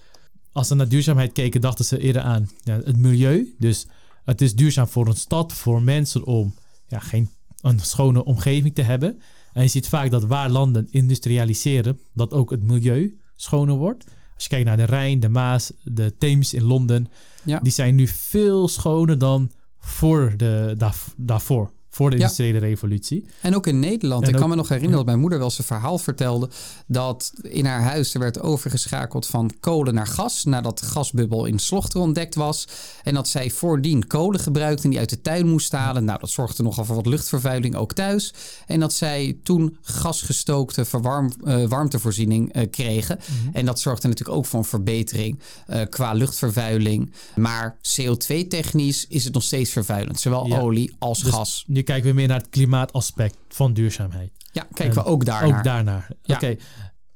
als 0.52 0.68
ze 0.68 0.76
naar 0.76 0.90
duurzaamheid 0.90 1.32
keken, 1.32 1.62
dachten 1.62 1.86
ze 1.86 2.00
eerder 2.00 2.22
aan 2.22 2.50
ja, 2.64 2.82
het 2.84 2.98
milieu. 2.98 3.56
Dus 3.60 3.88
het 4.26 4.42
is 4.42 4.56
duurzaam 4.56 4.88
voor 4.88 5.08
een 5.08 5.16
stad, 5.16 5.54
voor 5.54 5.82
mensen 5.82 6.26
om 6.26 6.54
ja, 6.88 7.00
geen, 7.00 7.30
een 7.62 7.80
schone 7.80 8.24
omgeving 8.24 8.76
te 8.76 8.82
hebben. 8.82 9.22
En 9.54 9.64
je 9.64 9.68
ziet 9.68 9.88
vaak 9.88 10.12
dat 10.12 10.24
waar 10.24 10.50
landen 10.50 10.88
industrialiseren, 10.92 12.00
dat 12.14 12.32
ook 12.32 12.52
het 12.52 12.64
milieu 12.64 13.20
schoner 13.36 13.76
wordt. 13.76 14.06
Als 14.44 14.52
je 14.52 14.58
kijkt 14.64 14.78
naar 14.78 14.88
de 14.88 14.94
Rijn, 14.96 15.20
de 15.20 15.30
Maas, 15.30 15.72
de 15.84 16.18
Theems 16.18 16.54
in 16.54 16.64
Londen, 16.64 17.08
Ja. 17.44 17.60
die 17.60 17.72
zijn 17.72 17.96
nu 17.96 18.08
veel 18.08 18.68
schoner 18.68 19.18
dan 19.18 19.52
voor 19.80 20.34
de, 20.38 20.74
daar, 20.78 20.96
daarvoor. 21.18 21.72
Voor 21.94 22.10
de 22.10 22.16
Ja. 22.16 22.22
industriële 22.22 22.58
revolutie. 22.60 23.26
En 23.42 23.56
ook 23.56 23.68
in 23.68 23.80
Nederland. 23.80 24.24
En 24.24 24.30
ik 24.30 24.36
kan 24.36 24.50
me 24.50 24.56
nog 24.56 24.68
herinneren 24.68 24.98
dat 24.98 25.06
mijn 25.06 25.20
moeder 25.20 25.38
wel 25.38 25.48
eens 25.48 25.58
een 25.58 25.64
verhaal 25.64 25.98
vertelde. 25.98 26.50
Dat 26.88 27.34
in 27.42 27.66
haar 27.66 27.82
huis 27.82 28.14
er 28.14 28.20
werd 28.20 28.40
overgeschakeld 28.42 29.28
van 29.28 29.52
kolen 29.60 29.94
naar 29.94 30.08
gas. 30.08 30.44
Nadat 30.44 30.80
de 30.80 30.86
gasbubbel 30.86 31.46
in 31.46 31.60
Slochter 31.60 32.00
ontdekt 32.02 32.36
was. 32.36 32.68
En 33.04 33.14
dat 33.14 33.28
zij 33.28 33.50
voordien 33.50 34.08
kolen 34.08 34.40
gebruikte 34.40 34.90
die 34.90 35.00
uit 35.00 35.10
de 35.10 35.22
tuin 35.22 35.48
moest 35.48 35.72
halen. 35.72 36.04
Nou, 36.06 36.20
dat 36.20 36.30
zorgde 36.30 36.64
nogal 36.64 36.86
voor 36.86 36.96
wat 36.96 37.06
luchtvervuiling 37.06 37.76
ook 37.76 37.94
thuis. 37.94 38.34
En 38.68 38.80
dat 38.80 38.94
zij 38.94 39.38
toen 39.44 39.78
gasgestookte 39.82 40.86
verwarm, 40.86 41.32
eh, 41.44 41.66
warmtevoorziening 41.66 42.54
eh, 42.54 42.70
kregen. 42.72 43.20
En 43.54 43.66
dat 43.66 43.80
zorgde 43.80 44.08
natuurlijk 44.08 44.38
ook 44.38 44.46
voor 44.46 44.60
een 44.60 44.66
verbetering 44.66 45.40
eh, 45.68 45.82
qua 45.90 46.14
luchtvervuiling. 46.14 47.12
Maar 47.36 47.78
CO2-technisch 47.82 49.06
is 49.10 49.24
het 49.24 49.34
nog 49.34 49.44
steeds 49.44 49.72
vervuilend. 49.72 50.20
Zowel 50.20 50.48
Ja. 50.48 50.60
olie 50.60 50.96
als 51.00 51.20
Dus 51.20 51.32
gas. 51.34 51.64
Kijken 51.84 52.10
we 52.10 52.16
meer 52.16 52.28
naar 52.28 52.40
het 52.40 52.50
klimaataspect 52.50 53.38
van 53.48 53.74
duurzaamheid. 53.74 54.32
Ja, 54.52 54.68
kijken 54.74 54.96
we 54.96 55.04
ook 55.04 55.26
daarnaar. 55.26 55.58
Ook 55.58 55.64
daarnaar. 55.64 56.08
Ja. 56.22 56.36
Oké. 56.36 56.46
Nou, 56.46 56.58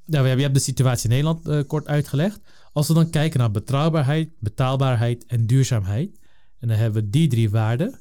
we 0.06 0.16
hebben, 0.16 0.38
je 0.38 0.44
hebt 0.44 0.54
de 0.54 0.60
situatie 0.60 1.04
in 1.04 1.10
Nederland 1.10 1.48
eh, 1.48 1.60
kort 1.68 1.88
uitgelegd. 1.88 2.40
Als 2.74 2.88
we 2.88 2.94
dan 2.94 3.10
kijken 3.10 3.40
naar 3.40 3.52
betrouwbaarheid, 3.52 4.30
betaalbaarheid 4.40 5.26
en 5.26 5.46
duurzaamheid. 5.46 6.20
En 6.60 6.68
dan 6.68 6.78
hebben 6.78 7.04
we 7.04 7.10
die 7.10 7.28
drie 7.28 7.50
waarden. 7.50 8.00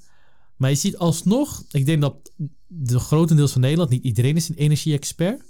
Maar 0.57 0.71
je 0.71 0.77
ziet 0.77 0.97
alsnog, 0.97 1.65
ik 1.71 1.87
denk 1.87 2.01
dat 2.01 2.33
de 2.67 2.99
grotendeels 2.99 3.53
van 3.53 3.61
Nederland, 3.61 3.91
niet 3.91 4.05
iedereen 4.05 4.37
is 4.37 4.49
een 4.49 4.55
energie-expert, 4.55 5.43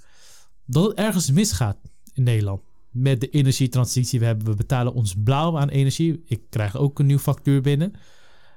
dat 0.66 0.86
het 0.86 0.98
ergens 0.98 1.30
misgaat 1.30 1.76
in 2.12 2.22
Nederland. 2.22 2.60
Met 2.90 3.20
de 3.20 3.28
energietransitie. 3.28 4.18
We, 4.18 4.24
hebben, 4.24 4.46
we 4.46 4.54
betalen 4.54 4.94
ons 4.94 5.14
blauw 5.24 5.58
aan 5.58 5.68
energie. 5.68 6.22
Ik 6.26 6.40
krijg 6.50 6.76
ook 6.76 6.98
een 6.98 7.06
nieuw 7.06 7.18
factuur 7.18 7.60
binnen. 7.60 7.92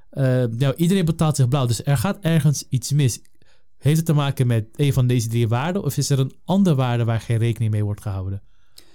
Eh, 0.10 0.44
nou, 0.58 0.74
iedereen 0.76 1.06
betaalt 1.06 1.36
zich 1.36 1.48
blauw. 1.48 1.66
Dus 1.66 1.84
er 1.84 1.98
gaat 1.98 2.18
ergens 2.22 2.64
iets 2.70 2.92
mis. 2.92 3.22
Heeft 3.78 3.98
het 3.98 4.06
te 4.06 4.14
maken 4.14 4.48
met 4.48 4.66
een 4.76 4.94
van 4.94 5.08
deze 5.08 5.28
drie 5.28 5.48
waarden? 5.48 5.84
Of 5.84 5.98
is 5.98 6.10
er 6.10 6.20
een 6.20 6.34
andere 6.46 6.76
waarde 6.76 7.04
waar 7.04 7.22
geen 7.22 7.38
rekening 7.38 7.72
mee 7.72 7.84
wordt 7.84 8.02
gehouden? 8.02 8.42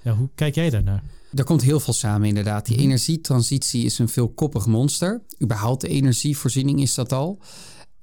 Ja, 0.03 0.15
hoe 0.15 0.29
kijk 0.35 0.55
jij 0.55 0.71
daarnaar? 0.71 1.03
Er 1.35 1.45
komt 1.45 1.63
heel 1.63 1.81
veel 1.81 1.93
samen 1.93 2.29
inderdaad. 2.29 2.67
Die 2.67 2.77
energietransitie 2.77 3.85
is 3.85 3.99
een 3.99 4.09
veelkoppig 4.09 4.67
monster. 4.67 5.23
Überhaupt 5.43 5.81
de 5.81 5.89
energievoorziening 5.89 6.81
is 6.81 6.95
dat 6.95 7.13
al. 7.13 7.41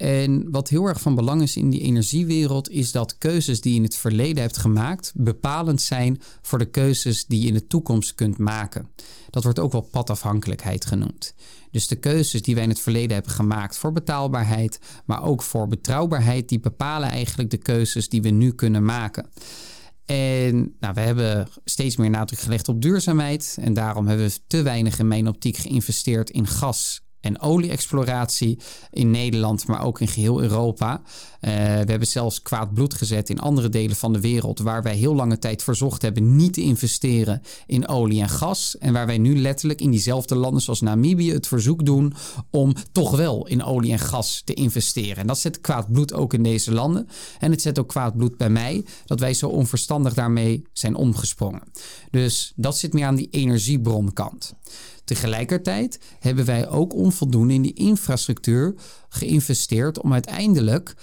En 0.02 0.52
wat 0.52 0.70
heel 0.70 0.86
erg 0.86 1.02
van 1.02 1.16
belang 1.16 1.42
is 1.42 1.56
in 1.56 1.70
die 1.70 1.82
energiewereld 1.82 2.70
is 2.70 2.92
dat 2.92 3.18
keuzes 3.18 3.62
die 3.62 3.72
je 3.72 3.78
in 3.78 3.84
het 3.84 3.96
verleden 3.96 4.42
hebt 4.42 4.58
gemaakt 4.58 5.12
bepalend 5.16 5.82
zijn 5.82 6.22
voor 6.42 6.60
de 6.60 6.70
keuzes 6.70 7.26
die 7.26 7.42
je 7.42 7.48
in 7.48 7.54
de 7.54 7.68
toekomst 7.68 8.16
kunt 8.16 8.38
maken. 8.38 8.88
Dat 9.30 9.44
wordt 9.44 9.60
ook 9.60 9.72
wel 9.72 9.82
padafhankelijkheid 9.92 10.86
genoemd. 10.86 11.34
Dus 11.72 11.88
de 11.88 11.96
keuzes 11.96 12.42
die 12.42 12.56
wij 12.56 12.64
in 12.64 12.70
het 12.70 12.80
verleden 12.80 13.14
hebben 13.14 13.32
gemaakt 13.32 13.78
voor 13.78 13.92
betaalbaarheid, 13.92 14.80
maar 15.06 15.24
ook 15.24 15.42
voor 15.42 15.68
betrouwbaarheid, 15.68 16.50
die 16.50 16.60
bepalen 16.60 17.10
eigenlijk 17.10 17.50
de 17.50 17.58
keuzes 17.58 18.10
die 18.10 18.22
we 18.22 18.30
nu 18.30 18.52
kunnen 18.52 18.86
maken. 18.86 19.30
En 20.06 20.76
nou, 20.80 20.94
we 20.94 21.00
hebben 21.00 21.48
steeds 21.66 21.96
meer 21.96 22.10
nadruk 22.10 22.40
gelegd 22.40 22.68
op 22.68 22.82
duurzaamheid. 22.82 23.58
En 23.62 23.74
daarom 23.74 24.08
hebben 24.08 24.26
we 24.26 24.40
te 24.48 24.62
weinig 24.62 25.00
in 25.00 25.08
mijn 25.08 25.28
optiek 25.28 25.58
geïnvesteerd 25.58 26.30
in 26.30 26.48
gas 26.48 27.02
en 27.22 27.42
olie-exploratie 27.42 28.60
in 28.92 29.12
Nederland, 29.12 29.68
maar 29.68 29.84
ook 29.84 30.00
in 30.00 30.08
geheel 30.08 30.42
Europa. 30.42 31.02
Eh, 31.40 31.52
we 31.52 31.90
hebben 31.90 32.08
zelfs 32.08 32.42
kwaad 32.42 32.74
bloed 32.74 32.94
gezet 32.94 33.30
in 33.30 33.40
andere 33.40 33.70
delen 33.70 33.96
van 33.96 34.14
de 34.14 34.20
wereld, 34.20 34.60
waar 34.60 34.84
wij 34.84 34.96
heel 34.96 35.16
lange 35.16 35.40
tijd 35.40 35.64
verzocht 35.64 36.02
hebben 36.02 36.36
niet 36.36 36.54
te 36.54 36.62
investeren 36.62 37.42
in 37.66 37.88
olie 37.88 38.22
en 38.22 38.30
gas. 38.30 38.78
En 38.78 38.94
waar 38.94 39.06
wij 39.06 39.18
nu 39.18 39.40
letterlijk 39.40 39.82
in 39.82 39.92
diezelfde 39.92 40.36
landen 40.36 40.62
zoals 40.62 40.82
Namibië 40.82 41.32
het 41.32 41.48
verzoek 41.48 41.86
doen 41.86 42.14
om 42.50 42.74
toch 42.92 43.16
wel 43.16 43.48
in 43.48 43.64
olie 43.64 43.92
en 43.92 44.00
gas 44.00 44.42
te 44.46 44.54
investeren. 44.54 45.18
En 45.18 45.28
dat 45.28 45.40
zet 45.40 45.62
kwaad 45.62 45.92
bloed 45.92 46.14
ook 46.14 46.34
in 46.34 46.44
deze 46.44 46.74
landen. 46.74 47.08
En 47.40 47.52
het 47.52 47.62
zet 47.62 47.80
ook 47.80 47.88
kwaad 47.88 48.18
bloed 48.18 48.38
bij 48.38 48.50
mij 48.50 48.86
dat 49.06 49.20
wij 49.20 49.34
zo 49.34 49.48
onverstandig 49.48 50.14
daarmee 50.14 50.64
zijn 50.74 50.96
omgesprongen. 50.96 51.64
Dus 52.12 52.54
dat 52.56 52.78
zit 52.78 52.94
meer 52.94 53.06
aan 53.06 53.16
die 53.16 53.30
energiebronkant. 53.32 54.54
Tegelijkertijd 55.12 56.00
hebben 56.20 56.46
wij 56.46 56.70
ook 56.70 56.94
onvoldoende 56.94 57.54
in 57.54 57.62
die 57.62 57.74
infrastructuur 57.74 58.76
geïnvesteerd 59.10 60.02
om 60.02 60.14
uiteindelijk 60.14 60.94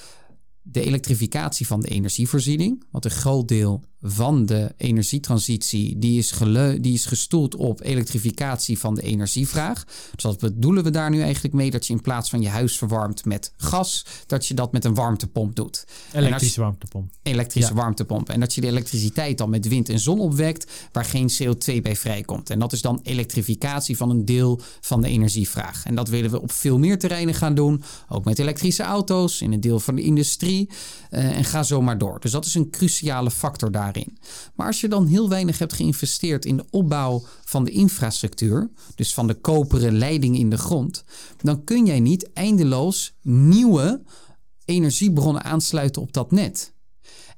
de 0.62 0.82
elektrificatie 0.82 1.66
van 1.66 1.80
de 1.80 1.88
energievoorziening, 1.88 2.84
want 2.90 3.04
een 3.04 3.10
groot 3.10 3.48
deel 3.48 3.84
van 4.02 4.46
de 4.46 4.74
energietransitie 4.76 5.98
die 5.98 6.18
is, 6.18 6.32
die 6.80 6.92
is 6.94 7.04
gestoeld 7.06 7.54
op 7.54 7.82
elektrificatie 7.82 8.78
van 8.78 8.94
de 8.94 9.02
energievraag. 9.02 9.84
Dus 10.14 10.24
wat 10.24 10.38
bedoelen 10.38 10.84
we 10.84 10.90
daar 10.90 11.10
nu 11.10 11.20
eigenlijk 11.22 11.54
mee? 11.54 11.70
Dat 11.70 11.86
je 11.86 11.92
in 11.92 12.00
plaats 12.00 12.30
van 12.30 12.40
je 12.40 12.48
huis 12.48 12.78
verwarmt 12.78 13.24
met 13.24 13.52
gas, 13.56 14.04
dat 14.26 14.46
je 14.46 14.54
dat 14.54 14.72
met 14.72 14.84
een 14.84 14.94
warmtepomp 14.94 15.54
doet. 15.56 15.84
Elektrische 16.12 16.60
warmtepomp. 16.60 17.10
Elektrische 17.22 17.70
Ja. 17.74 17.76
warmtepomp. 17.76 18.28
En 18.28 18.40
dat 18.40 18.54
je 18.54 18.60
de 18.60 18.66
elektriciteit 18.66 19.38
dan 19.38 19.50
met 19.50 19.68
wind 19.68 19.88
en 19.88 19.98
zon 20.00 20.20
opwekt, 20.20 20.72
waar 20.92 21.04
geen 21.04 21.30
CO2 21.30 21.82
bij 21.82 21.96
vrijkomt. 21.96 22.50
En 22.50 22.58
dat 22.58 22.72
is 22.72 22.82
dan 22.82 23.00
elektrificatie 23.02 23.96
van 23.96 24.10
een 24.10 24.24
deel 24.24 24.60
van 24.80 25.00
de 25.02 25.08
energievraag. 25.08 25.84
En 25.84 25.94
dat 25.94 26.08
willen 26.08 26.30
we 26.30 26.40
op 26.40 26.52
veel 26.52 26.78
meer 26.78 26.98
terreinen 26.98 27.34
gaan 27.34 27.54
doen. 27.54 27.82
Ook 28.08 28.24
met 28.24 28.38
elektrische 28.38 28.82
auto's, 28.82 29.40
in 29.40 29.52
een 29.52 29.60
deel 29.60 29.80
van 29.80 29.94
de 29.94 30.02
industrie. 30.02 30.68
eh, 31.10 31.36
en 31.36 31.44
ga 31.44 31.62
zo 31.62 31.82
maar 31.82 31.98
door. 31.98 32.20
Dus 32.20 32.30
dat 32.30 32.44
is 32.44 32.54
een 32.54 32.70
cruciale 32.70 33.30
factor 33.30 33.70
daarin. 33.92 34.18
Maar 34.54 34.66
als 34.66 34.80
je 34.80 34.88
dan 34.88 35.06
heel 35.06 35.28
weinig 35.28 35.58
hebt 35.58 35.72
geïnvesteerd 35.72 36.44
in 36.44 36.56
de 36.56 36.66
opbouw 36.70 37.22
van 37.44 37.64
de 37.64 37.70
infrastructuur, 37.70 38.70
dus 38.94 39.14
van 39.14 39.26
de 39.26 39.34
koperen 39.34 39.98
leiding 39.98 40.38
in 40.38 40.50
de 40.50 40.58
grond, 40.58 41.04
dan 41.36 41.64
kun 41.64 41.86
jij 41.86 42.00
niet 42.00 42.32
eindeloos 42.32 43.14
nieuwe 43.22 44.02
energiebronnen 44.64 45.44
aansluiten 45.44 46.02
op 46.02 46.12
dat 46.12 46.30
net. 46.30 46.72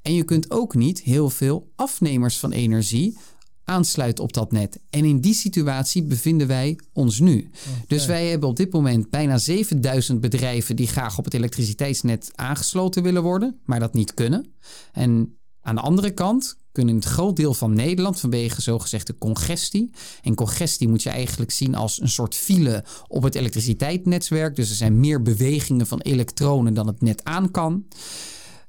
En 0.03 0.15
je 0.15 0.25
kunt 0.25 0.51
ook 0.51 0.75
niet 0.75 1.01
heel 1.01 1.31
veel 1.31 1.73
afnemers 1.77 2.39
van 2.39 2.53
energie 2.53 3.19
aansluiten 3.65 4.25
op 4.25 4.33
dat 4.33 4.53
net. 4.53 4.81
En 4.91 5.05
in 5.05 5.21
die 5.21 5.35
situatie 5.35 6.03
bevinden 6.03 6.47
wij 6.47 6.79
ons 6.93 7.21
nu. 7.21 7.51
Dus 7.87 8.07
wij 8.07 8.29
hebben 8.29 8.49
op 8.49 8.57
dit 8.57 8.73
moment 8.73 9.11
bijna 9.11 9.39
7000 9.39 10.21
bedrijven 10.21 10.77
die 10.77 10.87
graag 10.87 11.19
op 11.19 11.25
het 11.25 11.35
elektriciteitsnet 11.35 12.31
aangesloten 12.35 13.03
willen 13.03 13.23
worden, 13.23 13.61
maar 13.65 13.81
dat 13.81 13.95
niet 13.95 14.15
kunnen. 14.15 14.53
En 14.93 15.40
aan 15.63 15.75
de 15.75 15.81
andere 15.81 16.11
kant 16.11 16.59
kunnen 16.73 16.95
het 16.95 17.05
groot 17.05 17.37
deel 17.37 17.55
van 17.55 17.75
Nederland 17.75 18.21
vanwege 18.21 18.63
zogezegde 18.63 19.19
congestie. 19.19 19.91
En 20.23 20.35
congestie 20.35 20.89
moet 20.89 21.03
je 21.03 21.11
eigenlijk 21.11 21.51
zien 21.51 21.75
als 21.75 22.01
een 22.01 22.09
soort 22.09 22.35
file 22.35 22.85
op 23.07 23.23
het 23.23 23.35
elektriciteitsnetwerk. 23.35 24.57
Dus 24.57 24.71
er 24.71 24.77
zijn 24.77 25.01
meer 25.01 25.23
bewegingen 25.23 25.87
van 25.87 26.01
elektronen 26.01 26.75
dan 26.75 26.87
het 26.87 27.01
net 27.01 27.25
aan 27.25 27.51
kan. 27.51 27.85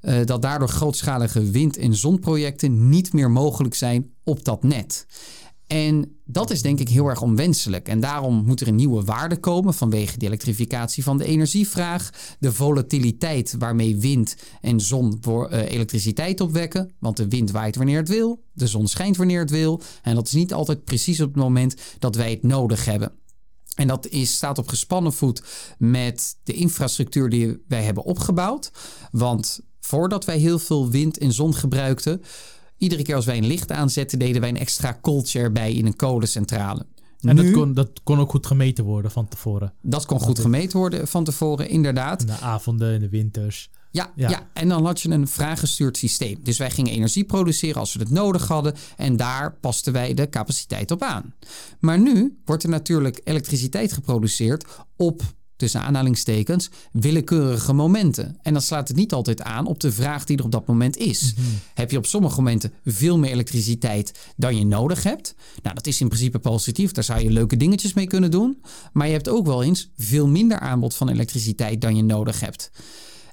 Eh, 0.02 0.26
dat 0.26 0.42
daardoor 0.42 0.70
grootschalige 0.70 1.52
wind- 1.52 1.78
en 1.78 1.96
zonprojecten 1.96 2.90
niet 2.90 3.14
meer 3.14 3.32
mogelijk 3.32 3.76
zijn 3.76 4.12
op 4.24 4.44
dat 4.46 4.64
net. 4.64 5.06
En 5.72 6.16
dat 6.26 6.50
is 6.50 6.62
denk 6.62 6.80
ik 6.80 6.90
heel 6.90 7.08
erg 7.08 7.22
onwenselijk. 7.22 7.88
En 7.88 8.00
daarom 8.00 8.44
moet 8.46 8.62
er 8.62 8.68
een 8.68 8.76
nieuwe 8.76 9.04
waarde 9.04 9.38
komen 9.38 9.74
vanwege 9.74 10.18
de 10.18 10.26
elektrificatie 10.26 11.04
van 11.04 11.18
de 11.18 11.26
energievraag. 11.26 12.10
De 12.40 12.54
volatiliteit 12.54 13.56
waarmee 13.60 13.98
wind 13.98 14.36
en 14.62 14.80
zon 14.80 15.20
eh, 15.22 15.72
elektriciteit 15.72 16.42
opwekken. 16.42 16.92
Want 17.00 17.18
de 17.18 17.28
wind 17.28 17.52
waait 17.52 17.76
wanneer 17.76 17.98
het 17.98 18.10
wil, 18.10 18.44
de 18.54 18.68
zon 18.68 18.88
schijnt 18.88 19.18
wanneer 19.18 19.40
het 19.40 19.50
wil. 19.50 19.82
En 20.02 20.16
dat 20.16 20.28
is 20.28 20.34
niet 20.34 20.54
altijd 20.54 20.84
precies 20.84 21.22
op 21.22 21.28
het 21.28 21.44
moment 21.44 21.76
dat 22.00 22.16
wij 22.16 22.30
het 22.30 22.44
nodig 22.44 22.86
hebben. 22.86 23.12
En 23.76 23.88
dat 23.88 24.08
is, 24.08 24.34
staat 24.34 24.58
op 24.58 24.68
gespannen 24.68 25.14
voet 25.14 25.44
met 25.78 26.38
de 26.44 26.54
infrastructuur 26.54 27.30
die 27.30 27.64
wij 27.68 27.84
hebben 27.84 28.04
opgebouwd. 28.04 28.72
Want 29.12 29.60
voordat 29.80 30.26
wij 30.26 30.38
heel 30.38 30.60
veel 30.60 30.90
wind 30.90 31.18
en 31.18 31.34
zon 31.34 31.54
gebruikten, 31.54 32.22
iedere 32.82 33.02
keer 33.02 33.16
als 33.16 33.26
wij 33.26 33.38
een 33.38 33.48
licht 33.48 33.72
aanzetten, 33.72 34.20
deden 34.20 34.42
wij 34.42 34.50
een 34.50 34.58
extra 34.58 34.92
kooltje 34.92 35.40
erbij 35.40 35.74
in 35.74 35.86
een 35.86 35.96
kolencentrale. 35.96 36.86
En 37.22 37.36
nu, 37.36 37.44
dat, 37.44 37.52
kon, 37.52 37.74
dat 37.74 37.90
kon 38.04 38.20
ook 38.20 38.30
goed 38.30 38.46
gemeten 38.46 38.84
worden 38.84 39.12
van 39.12 39.28
tevoren. 39.28 39.74
dat 39.82 40.06
kon 40.06 40.20
goed 40.20 40.40
gemeten 40.40 40.80
worden 40.80 41.08
van 41.08 41.24
tevoren, 41.24 41.70
inderdaad. 41.70 42.22
In 42.22 42.28
de 42.28 42.40
avonden, 42.40 42.94
in 42.94 43.00
de 43.00 43.10
winters. 43.10 43.70
Ja, 43.92 44.12
Ja. 44.16 44.30
ja. 44.30 44.50
en 44.54 44.70
dan 44.70 44.86
had 44.86 45.02
je 45.02 45.10
een 45.10 45.28
vraaggestuurd 45.28 45.98
systeem. 45.98 46.40
Dus 46.44 46.58
wij 46.58 46.72
gingen 46.72 46.92
energie 46.94 47.24
produceren 47.24 47.80
als 47.80 47.94
we 47.94 48.00
het 48.00 48.10
nodig 48.10 48.48
hadden. 48.48 48.74
En 48.98 49.18
daar 49.18 49.54
pasten 49.54 49.94
wij 49.94 50.14
de 50.14 50.30
capaciteit 50.30 50.92
op 50.92 51.02
aan. 51.02 51.34
Maar 51.80 52.00
nu 52.00 52.40
wordt 52.46 52.64
er 52.64 52.70
natuurlijk 52.70 53.22
elektriciteit 53.24 53.94
geproduceerd 53.94 54.66
op, 54.96 55.22
tussen 55.62 55.82
aanhalingstekens, 55.82 56.70
willekeurige 56.92 57.74
momenten. 57.74 58.38
En 58.42 58.54
dan 58.54 58.62
slaat 58.62 58.88
het 58.88 58.98
niet 58.98 59.14
altijd 59.14 59.42
aan 59.42 59.66
op 59.66 59.80
de 59.80 59.92
vraag 59.92 60.26
die 60.26 60.38
er 60.38 60.44
op 60.44 60.52
dat 60.52 60.68
moment 60.68 60.98
is. 60.98 61.34
Heb 61.74 61.92
je 61.92 61.98
op 61.98 62.06
sommige 62.06 62.36
momenten 62.36 62.74
veel 62.86 63.18
meer 63.18 63.32
elektriciteit 63.32 64.20
dan 64.38 64.58
je 64.58 64.66
nodig 64.66 65.04
hebt? 65.04 65.36
Nou, 65.64 65.76
dat 65.76 65.88
is 65.88 66.02
in 66.02 66.08
principe 66.08 66.40
positief. 66.40 66.92
Daar 66.92 67.04
zou 67.04 67.22
je 67.24 67.32
leuke 67.32 67.58
dingetjes 67.58 67.94
mee 67.94 68.08
kunnen 68.08 68.32
doen. 68.32 68.62
Maar 68.94 69.08
je 69.08 69.14
hebt 69.14 69.30
ook 69.30 69.46
wel 69.46 69.64
eens 69.64 69.92
veel 69.98 70.28
minder 70.28 70.60
aanbod 70.60 70.96
van 70.96 71.10
elektriciteit 71.10 71.82
dan 71.82 71.96
je 71.96 72.04
nodig 72.04 72.40
hebt. 72.40 72.72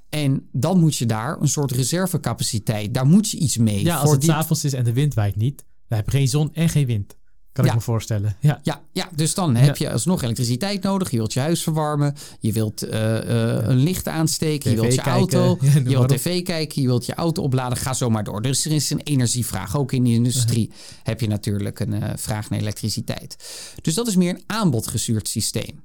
En 0.09 0.49
dan 0.53 0.81
moet 0.81 0.97
je 0.97 1.07
daar 1.07 1.41
een 1.41 1.49
soort 1.49 1.73
reservecapaciteit, 1.73 2.95
daar 2.95 3.07
moet 3.07 3.31
je 3.31 3.39
iets 3.39 3.57
mee. 3.57 3.85
Ja, 3.85 3.95
als 3.95 4.03
voor 4.03 4.13
het 4.13 4.21
die- 4.21 4.31
s'avonds 4.31 4.65
is 4.65 4.73
en 4.73 4.85
de 4.85 4.93
wind 4.93 5.15
waait 5.15 5.37
niet, 5.37 5.65
dan 5.89 5.99
heb 5.99 6.11
je 6.11 6.17
geen 6.17 6.29
zon 6.29 6.51
en 6.55 6.69
geen 6.69 6.87
wind. 6.87 7.17
Kan 7.59 7.67
Ja. 7.67 7.73
ik 7.73 7.79
me 7.79 7.85
voorstellen. 7.85 8.37
Ja. 8.41 8.61
Ja, 8.63 8.81
ja, 8.93 9.09
dus 9.15 9.35
dan 9.35 9.55
heb 9.57 9.77
je 9.77 9.93
alsnog 9.93 10.23
elektriciteit 10.23 10.83
nodig. 10.83 11.11
Je 11.11 11.17
wilt 11.17 11.33
je 11.33 11.41
huis 11.41 11.63
verwarmen. 11.63 12.15
Je 12.41 12.53
wilt 12.53 12.83
eh, 12.83 13.19
eh, 13.19 13.69
een 13.69 13.77
licht 13.77 14.09
aansteken. 14.09 14.71
je 14.71 14.77
wilt 14.81 14.95
je 14.95 15.01
kijken. 15.01 15.13
auto. 15.13 15.59
Je 15.75 15.83
wilt 15.83 16.09
tv 16.09 16.43
kijken. 16.43 16.83
Je 16.83 16.89
wilt 16.89 17.07
je 17.07 17.15
auto 17.15 17.43
opladen. 17.43 17.79
Ga 17.79 17.93
zo 17.93 18.11
maar 18.11 18.25
door. 18.25 18.43
Dus 18.43 18.65
er 18.65 18.73
is 18.73 18.91
een 18.91 19.01
energievraag. 19.01 19.77
Ook 19.77 19.93
in 19.93 20.05
de 20.05 20.11
industrie 20.11 20.71
heb 21.03 21.21
je 21.21 21.27
natuurlijk 21.29 21.81
een 21.81 22.03
eh, 22.03 22.11
vraag 22.17 22.51
naar 22.51 22.61
elektriciteit. 22.61 23.37
Dus 23.83 23.95
dat 23.95 24.07
is 24.07 24.17
meer 24.17 24.35
een 24.35 24.43
aanbodgestuurd 24.47 25.29
systeem. 25.29 25.83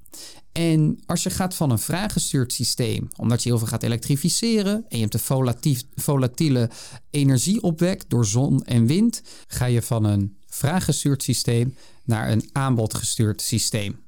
En 0.51 0.99
als 1.05 1.23
je 1.23 1.29
gaat 1.29 1.55
van 1.55 1.71
een 1.71 1.79
vraaggestuurd 1.79 2.53
systeem, 2.53 3.07
omdat 3.15 3.43
je 3.43 3.49
heel 3.49 3.57
veel 3.57 3.67
gaat 3.67 3.83
elektrificeren 3.83 4.73
en 4.73 4.97
je 4.97 5.01
hebt 5.01 5.13
een 5.13 5.19
volatief, 5.19 5.83
volatiele 5.95 6.69
energie 7.09 7.61
opwekt 7.61 8.05
door 8.09 8.25
zon 8.25 8.63
en 8.63 8.85
wind, 8.85 9.21
ga 9.47 9.65
je 9.65 9.81
van 9.81 10.03
een 10.03 10.35
vraaggestuurd 10.63 11.23
systeem 11.23 11.75
naar 12.03 12.31
een 12.31 12.49
aanbodgestuurd 12.51 13.41
systeem. 13.41 14.03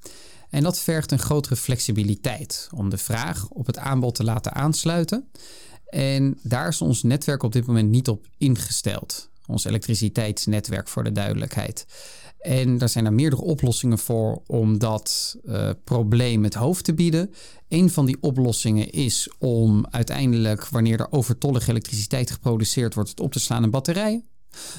En 0.49 0.63
dat 0.63 0.79
vergt 0.79 1.11
een 1.11 1.19
grotere 1.19 1.55
flexibiliteit 1.55 2.69
om 2.75 2.89
de 2.89 2.97
vraag 2.97 3.47
op 3.49 3.65
het 3.65 3.77
aanbod 3.77 4.15
te 4.15 4.23
laten 4.23 4.53
aansluiten. 4.53 5.29
En 5.85 6.39
daar 6.41 6.67
is 6.67 6.81
ons 6.81 7.03
netwerk 7.03 7.43
op 7.43 7.51
dit 7.51 7.65
moment 7.65 7.89
niet 7.89 8.09
op 8.09 8.27
ingesteld. 8.37 9.29
Ons 9.47 9.65
elektriciteitsnetwerk 9.65 10.87
voor 10.87 11.03
de 11.03 11.11
duidelijkheid. 11.11 11.85
En 12.39 12.77
daar 12.77 12.89
zijn 12.89 13.05
er 13.05 13.13
meerdere 13.13 13.41
oplossingen 13.41 13.99
voor 13.99 14.41
om 14.47 14.77
dat 14.77 15.35
eh, 15.45 15.69
probleem 15.83 16.43
het 16.43 16.53
hoofd 16.53 16.83
te 16.83 16.93
bieden. 16.93 17.33
Een 17.67 17.89
van 17.89 18.05
die 18.05 18.17
oplossingen 18.21 18.89
is 18.89 19.29
om 19.39 19.85
uiteindelijk, 19.89 20.67
wanneer 20.67 20.99
er 20.99 21.11
overtollige 21.11 21.69
elektriciteit 21.69 22.31
geproduceerd 22.31 22.93
wordt, 22.93 23.09
het 23.09 23.19
op 23.19 23.31
te 23.31 23.39
slaan 23.39 23.63
in 23.63 23.69
batterijen. 23.69 24.34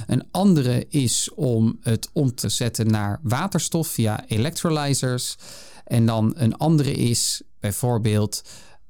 Een 0.06 0.28
andere 0.30 0.86
is 0.88 1.30
om 1.34 1.78
het 1.80 2.08
om 2.12 2.34
te 2.34 2.48
zetten 2.48 2.86
naar 2.86 3.20
waterstof 3.22 3.88
via 3.88 4.24
electrolyzers. 4.26 5.36
En 5.84 6.06
dan 6.06 6.32
een 6.36 6.56
andere 6.56 6.92
is 6.92 7.42
bijvoorbeeld 7.60 8.42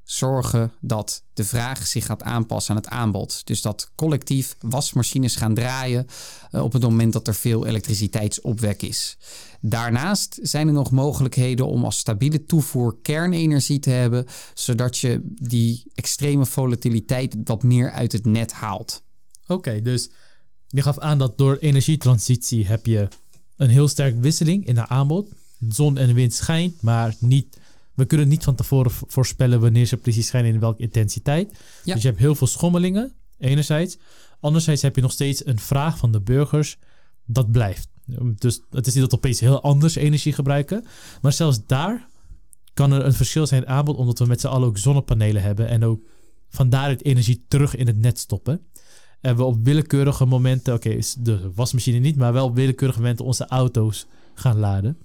zorgen 0.08 0.72
dat 0.80 1.22
de 1.32 1.44
vraag 1.44 1.86
zich 1.86 2.06
gaat 2.06 2.22
aanpassen 2.22 2.74
aan 2.74 2.80
het 2.80 2.90
aanbod. 2.90 3.46
Dus 3.46 3.62
dat 3.62 3.90
collectief 3.94 4.56
wasmachines 4.60 5.36
gaan 5.36 5.54
draaien 5.54 6.06
eh, 6.50 6.62
op 6.62 6.72
het 6.72 6.82
moment 6.82 7.12
dat 7.12 7.26
er 7.26 7.34
veel 7.34 7.66
elektriciteitsopwek 7.66 8.82
is. 8.82 9.16
Daarnaast 9.60 10.38
zijn 10.42 10.66
er 10.66 10.72
nog 10.72 10.90
mogelijkheden 10.90 11.66
om 11.66 11.84
als 11.84 11.98
stabiele 11.98 12.44
toevoer 12.44 12.96
kernenergie 13.02 13.78
te 13.78 13.90
hebben, 13.90 14.26
zodat 14.54 14.98
je 14.98 15.20
die 15.24 15.90
extreme 15.94 16.46
volatiliteit 16.46 17.36
wat 17.44 17.62
meer 17.62 17.90
uit 17.90 18.12
het 18.12 18.26
net 18.26 18.52
haalt. 18.52 19.02
Oké, 19.46 19.82
dus 19.82 20.10
je 20.68 20.82
gaf 20.82 20.98
aan 20.98 21.18
dat 21.18 21.38
door 21.38 21.56
energietransitie 21.56 22.66
heb 22.66 22.86
je 22.86 23.08
een 23.56 23.68
heel 23.68 23.88
sterk 23.88 24.20
wisseling 24.20 24.66
in 24.66 24.74
de 24.74 24.88
aanbod. 24.88 25.28
Zon 25.68 25.98
en 25.98 26.14
wind 26.14 26.34
schijnt, 26.34 26.82
maar 26.82 27.14
niet, 27.18 27.58
we 27.94 28.04
kunnen 28.04 28.28
niet 28.28 28.44
van 28.44 28.54
tevoren 28.54 28.90
voorspellen 28.90 29.60
wanneer 29.60 29.86
ze 29.86 29.96
precies 29.96 30.26
schijnen 30.26 30.48
en 30.48 30.54
in 30.54 30.60
welke 30.60 30.82
intensiteit. 30.82 31.52
Ja. 31.84 31.92
Dus 31.94 32.02
je 32.02 32.08
hebt 32.08 32.20
heel 32.20 32.34
veel 32.34 32.46
schommelingen, 32.46 33.12
enerzijds. 33.38 33.96
Anderzijds 34.40 34.82
heb 34.82 34.96
je 34.96 35.02
nog 35.02 35.12
steeds 35.12 35.46
een 35.46 35.58
vraag 35.58 35.98
van 35.98 36.12
de 36.12 36.20
burgers, 36.20 36.78
dat 37.26 37.50
blijft. 37.50 37.88
Dus 38.38 38.60
het 38.70 38.86
is 38.86 38.94
niet 38.94 39.02
dat 39.02 39.10
we 39.10 39.16
opeens 39.16 39.40
heel 39.40 39.62
anders 39.62 39.94
energie 39.94 40.32
gebruiken. 40.32 40.84
Maar 41.22 41.32
zelfs 41.32 41.66
daar 41.66 42.08
kan 42.74 42.92
er 42.92 43.04
een 43.04 43.12
verschil 43.12 43.46
zijn 43.46 43.60
in 43.60 43.66
het 43.66 43.76
aanbod, 43.76 43.96
omdat 43.96 44.18
we 44.18 44.26
met 44.26 44.40
z'n 44.40 44.46
allen 44.46 44.68
ook 44.68 44.78
zonnepanelen 44.78 45.42
hebben 45.42 45.68
en 45.68 45.84
ook 45.84 46.00
van 46.48 46.68
daaruit 46.68 47.04
energie 47.04 47.44
terug 47.48 47.76
in 47.76 47.86
het 47.86 47.98
net 47.98 48.18
stoppen. 48.18 48.60
En 49.26 49.36
we 49.36 49.44
op 49.44 49.64
willekeurige 49.64 50.24
momenten, 50.24 50.74
oké, 50.74 50.88
is 50.88 51.14
de 51.18 51.50
wasmachine 51.54 51.98
niet, 51.98 52.16
maar 52.16 52.32
wel 52.32 52.46
op 52.46 52.54
willekeurige 52.54 52.98
momenten 52.98 53.24
onze 53.24 53.46
auto's 53.46 54.06
gaan 54.34 54.58
laden. 54.58 54.98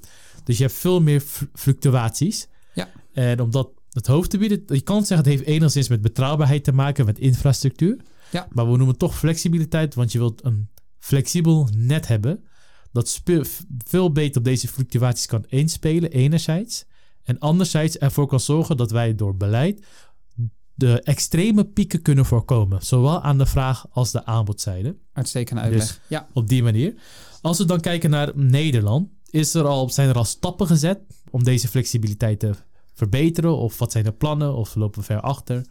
Dus 0.43 0.57
je 0.57 0.63
hebt 0.63 0.75
veel 0.75 1.01
meer 1.01 1.19
fl- 1.19 1.43
fluctuaties. 1.53 2.47
Ja. 2.73 2.89
En 3.13 3.39
om 3.39 3.51
dat 3.51 3.69
het 3.89 4.07
hoofd 4.07 4.29
te 4.29 4.37
bieden, 4.37 4.63
je 4.67 4.81
kan 4.81 5.05
zeggen 5.05 5.17
het 5.17 5.35
heeft 5.35 5.47
enigszins 5.47 5.87
met 5.87 6.01
betrouwbaarheid 6.01 6.63
te 6.63 6.71
maken, 6.71 7.05
met 7.05 7.19
infrastructuur. 7.19 7.97
Ja. 8.31 8.47
Maar 8.51 8.63
we 8.63 8.69
noemen 8.69 8.87
het 8.87 8.99
toch 8.99 9.17
flexibiliteit, 9.17 9.95
want 9.95 10.11
je 10.11 10.17
wilt 10.17 10.45
een 10.45 10.69
flexibel 10.99 11.67
net 11.77 12.07
hebben 12.07 12.43
dat 12.91 13.21
veel 13.85 14.11
beter 14.11 14.37
op 14.37 14.43
deze 14.43 14.67
fluctuaties 14.67 15.25
kan 15.25 15.45
inspelen, 15.47 16.11
enerzijds. 16.11 16.85
En 17.23 17.39
anderzijds 17.39 17.97
ervoor 17.97 18.27
kan 18.27 18.39
zorgen 18.39 18.77
dat 18.77 18.91
wij 18.91 19.15
door 19.15 19.37
beleid 19.37 19.85
de 20.73 21.01
extreme 21.01 21.65
pieken 21.65 22.01
kunnen 22.01 22.25
voorkomen. 22.25 22.81
Zowel 22.85 23.21
aan 23.21 23.37
de 23.37 23.45
vraag 23.45 23.85
als 23.91 24.11
de 24.11 24.25
aanbodzijde. 24.25 24.95
Uitstekende 25.13 25.61
uitleg. 25.61 25.87
Dus- 25.87 25.99
ja. 26.07 26.27
Op 26.33 26.47
die 26.47 26.63
manier. 26.63 26.93
Als 27.41 27.57
we 27.57 27.65
dan 27.65 27.79
kijken 27.79 28.09
naar 28.09 28.31
Nederland, 28.35 29.09
is 29.29 29.53
er 29.53 29.65
al, 29.65 29.89
zijn 29.89 30.09
er 30.09 30.15
al 30.15 30.25
stappen 30.25 30.67
gezet 30.67 30.99
om 31.29 31.43
deze 31.43 31.67
flexibiliteit 31.67 32.39
te 32.39 32.51
verbeteren? 32.93 33.57
Of 33.57 33.79
wat 33.79 33.91
zijn 33.91 34.03
de 34.03 34.11
plannen? 34.11 34.55
Of 34.55 34.75
lopen 34.75 34.99
we 34.99 35.05
ver 35.05 35.21
achter? 35.21 35.65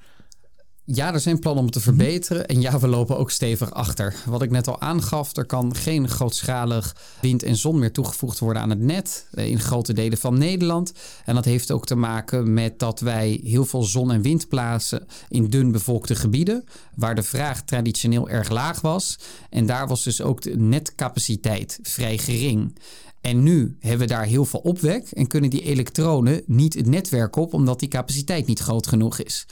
Ja, 0.93 1.12
er 1.12 1.20
zijn 1.20 1.38
plannen 1.38 1.61
om 1.61 1.64
het 1.64 1.74
te 1.74 1.80
verbeteren. 1.80 2.47
En 2.47 2.61
ja, 2.61 2.78
we 2.78 2.88
lopen 2.88 3.18
ook 3.18 3.30
stevig 3.30 3.72
achter. 3.72 4.14
Wat 4.26 4.43
ik 4.43 4.51
net 4.51 4.68
al 4.68 4.80
aangaf, 4.80 5.36
er 5.36 5.45
kan 5.45 5.74
geen 5.74 6.09
grootschalig 6.09 6.97
wind 7.20 7.43
en 7.43 7.57
zon 7.57 7.78
meer 7.78 7.93
toegevoegd 7.93 8.38
worden 8.38 8.62
aan 8.62 8.70
het 8.70 8.80
net 8.80 9.26
eh, 9.32 9.47
in 9.47 9.61
grote 9.61 9.93
delen 9.93 10.18
van 10.18 10.38
Nederland. 10.38 10.93
En 11.24 11.34
dat 11.34 11.45
heeft 11.45 11.70
ook 11.70 11.86
te 11.86 11.95
maken 11.95 12.53
met 12.53 12.78
dat 12.78 13.01
wij 13.01 13.41
heel 13.45 13.64
veel 13.64 13.82
zon- 13.82 14.12
en 14.12 14.22
wind 14.22 14.49
plaatsen 14.49 15.07
in 15.28 15.49
dun 15.49 15.72
bevolkte 15.72 16.14
gebieden, 16.14 16.64
waar 16.95 17.14
de 17.14 17.22
vraag 17.22 17.62
traditioneel 17.62 18.28
erg 18.28 18.49
laag 18.49 18.80
was. 18.80 19.18
En 19.51 19.66
daar 19.66 19.88
was 19.88 20.05
dus 20.05 20.22
ook 20.22 20.43
de 20.43 20.57
netcapaciteit 20.57 21.78
vrij 21.82 22.18
gering. 22.18 22.74
En 23.20 23.43
nu 23.43 23.76
hebben 23.80 23.99
we 23.99 24.12
daar 24.12 24.24
heel 24.24 24.45
veel 24.45 24.61
opwek 24.61 25.11
en 25.11 25.26
kunnen 25.26 25.51
die 25.51 25.62
elektronen 25.62 26.43
niet 26.47 26.74
het 26.74 26.86
netwerk 26.86 27.36
op, 27.36 27.55
omdat 27.55 27.80
die 27.80 27.88
capaciteit 27.88 28.47
niet 28.47 28.59
groot 28.59 28.86
genoeg 28.86 29.18
is. 29.18 29.47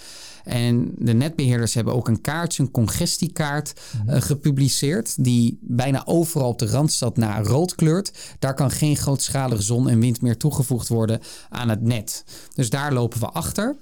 En 0.49 0.93
de 0.97 1.13
netbeheerders 1.13 1.75
hebben 1.75 1.95
ook 1.95 2.09
een 2.09 2.21
kaartje, 2.21 2.63
een 2.63 2.71
congestiekaart, 2.71 3.73
eh, 4.07 4.21
gepubliceerd. 4.21 5.25
Die 5.25 5.59
bijna 5.61 6.07
overal 6.07 6.49
op 6.49 6.59
de 6.59 6.67
randstad 6.67 7.17
naar 7.17 7.45
rood 7.45 7.75
kleurt. 7.75 8.13
Daar 8.39 8.55
kan 8.55 8.71
geen 8.71 8.97
grootschalige 8.97 9.63
zon 9.63 9.89
en 9.89 10.01
wind 10.01 10.21
meer 10.21 10.37
toegevoegd 10.37 10.89
worden 10.89 11.21
aan 11.49 11.69
het 11.69 11.83
net. 11.83 12.25
Dus 12.55 12.71
daar 12.71 12.93
lopen 12.93 13.21
we 13.21 13.27
achter. 13.27 13.77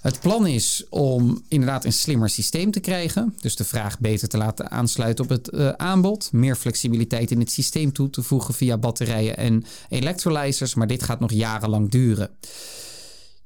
Het 0.00 0.20
plan 0.20 0.46
is 0.46 0.84
om 0.90 1.42
inderdaad 1.48 1.84
een 1.84 1.92
slimmer 1.92 2.28
systeem 2.28 2.70
te 2.70 2.80
krijgen. 2.80 3.34
Dus 3.40 3.56
de 3.56 3.64
vraag 3.64 3.98
beter 3.98 4.28
te 4.28 4.36
laten 4.36 4.70
aansluiten 4.70 5.24
op 5.24 5.30
het 5.30 5.48
eh, 5.48 5.68
aanbod. 5.68 6.28
Meer 6.32 6.56
flexibiliteit 6.56 7.30
in 7.30 7.38
het 7.38 7.50
systeem 7.50 7.92
toe 7.92 8.10
te 8.10 8.22
voegen 8.22 8.54
via 8.54 8.78
batterijen 8.78 9.36
en 9.36 9.64
electrolyzers. 9.88 10.74
Maar 10.74 10.86
dit 10.86 11.02
gaat 11.02 11.20
nog 11.20 11.32
jarenlang 11.32 11.90
duren. 11.90 12.30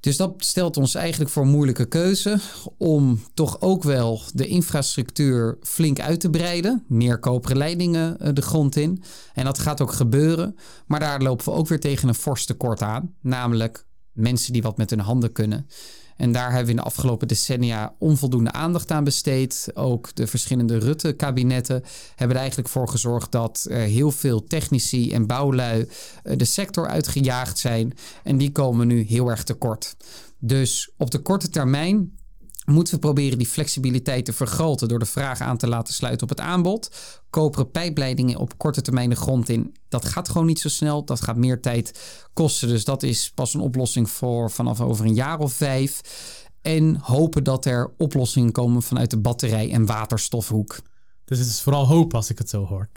Dus 0.03 0.17
dat 0.17 0.35
stelt 0.39 0.77
ons 0.77 0.95
eigenlijk 0.95 1.31
voor 1.31 1.43
een 1.43 1.49
moeilijke 1.49 1.85
keuze 1.85 2.39
om 2.79 3.23
toch 3.35 3.61
ook 3.61 3.83
wel 3.83 4.21
de 4.35 4.47
infrastructuur 4.47 5.59
flink 5.63 6.01
uit 6.01 6.21
te 6.21 6.31
breiden. 6.31 6.85
Meer 6.89 7.19
koperen 7.19 7.57
leidingen 7.57 8.19
eh, 8.19 8.31
de 8.33 8.43
grond 8.43 8.77
in. 8.77 9.03
En 9.35 9.45
dat 9.45 9.59
gaat 9.59 9.81
ook 9.81 9.93
gebeuren. 9.93 10.57
Maar 10.87 11.01
daar 11.01 11.23
lopen 11.23 11.45
we 11.45 11.51
ook 11.51 11.69
weer 11.69 11.81
tegen 11.81 12.09
een 12.09 12.15
fors 12.15 12.45
tekort 12.45 12.83
aan. 12.83 13.15
Namelijk 13.21 13.87
mensen 14.13 14.53
die 14.53 14.63
wat 14.63 14.77
met 14.77 14.91
hun 14.91 15.01
handen 15.01 15.33
kunnen. 15.33 15.67
En 16.23 16.33
daar 16.33 16.49
hebben 16.49 16.65
we 16.65 16.71
in 16.71 16.77
de 16.77 16.83
afgelopen 16.83 17.29
decennia 17.29 17.95
onvoldoende 17.99 18.53
aandacht 18.53 18.91
aan 18.91 19.05
besteed. 19.05 19.69
Ook 19.75 20.15
de 20.15 20.27
verschillende 20.27 20.79
Rutte-kabinetten 20.79 21.83
hebben 22.15 22.37
er 22.37 22.43
eigenlijk 22.43 22.69
voor 22.69 22.89
gezorgd 22.89 23.33
dat 23.33 23.67
heel 23.71 24.11
veel 24.11 24.45
technici 24.45 25.13
en 25.13 25.27
bouwlui 25.27 25.89
eh, 26.23 26.37
de 26.37 26.45
sector 26.45 26.89
uitgejaagd 26.89 27.59
zijn. 27.59 27.93
En 28.25 28.39
die 28.39 28.53
komen 28.53 28.87
nu 28.87 29.01
heel 29.01 29.29
erg 29.29 29.43
tekort. 29.43 29.97
Dus 30.39 30.91
op 30.97 31.11
de 31.11 31.19
korte 31.19 31.49
termijn 31.49 32.13
moeten 32.65 32.95
we 32.95 33.01
proberen 33.01 33.39
die 33.39 33.47
flexibiliteit 33.47 34.25
te 34.25 34.33
vergroten 34.33 34.89
door 34.89 34.99
de 34.99 35.07
vraag 35.07 35.41
aan 35.41 35.57
te 35.57 35.69
laten 35.69 35.95
sluiten 35.95 36.23
op 36.23 36.29
het 36.29 36.47
aanbod. 36.47 36.91
Koperen 37.31 37.71
pijpleidingen 37.71 38.39
op 38.39 38.59
korte 38.59 38.83
termijn 38.83 39.11
de 39.11 39.17
grond 39.17 39.49
in, 39.49 39.75
dat 39.89 40.05
gaat 40.05 40.29
gewoon 40.29 40.47
niet 40.47 40.61
zo 40.61 40.69
snel. 40.69 41.05
Dat 41.05 41.21
gaat 41.23 41.37
meer 41.37 41.61
tijd 41.61 42.01
kosten. 42.33 42.69
Dus 42.69 42.85
dat 42.85 43.03
is 43.03 43.31
pas 43.31 43.55
een 43.55 43.61
oplossing 43.61 44.11
voor 44.11 44.51
vanaf 44.51 44.81
over 44.81 45.07
een 45.07 45.15
jaar 45.15 45.39
of 45.39 45.53
vijf. 45.53 46.01
En 46.63 46.97
hopen 46.97 47.45
dat 47.45 47.65
er 47.65 47.93
oplossingen 47.99 48.53
komen 48.53 48.83
vanuit 48.83 49.11
de 49.11 49.19
batterij- 49.19 49.71
en 49.71 49.87
waterstofhoek. 49.87 50.79
Dus 51.25 51.39
het 51.39 51.49
is 51.49 51.61
vooral 51.61 51.87
hoop 51.87 52.15
als 52.15 52.31
ik 52.31 52.39
het 52.39 52.49
zo 52.49 52.67
hoor. 52.67 52.89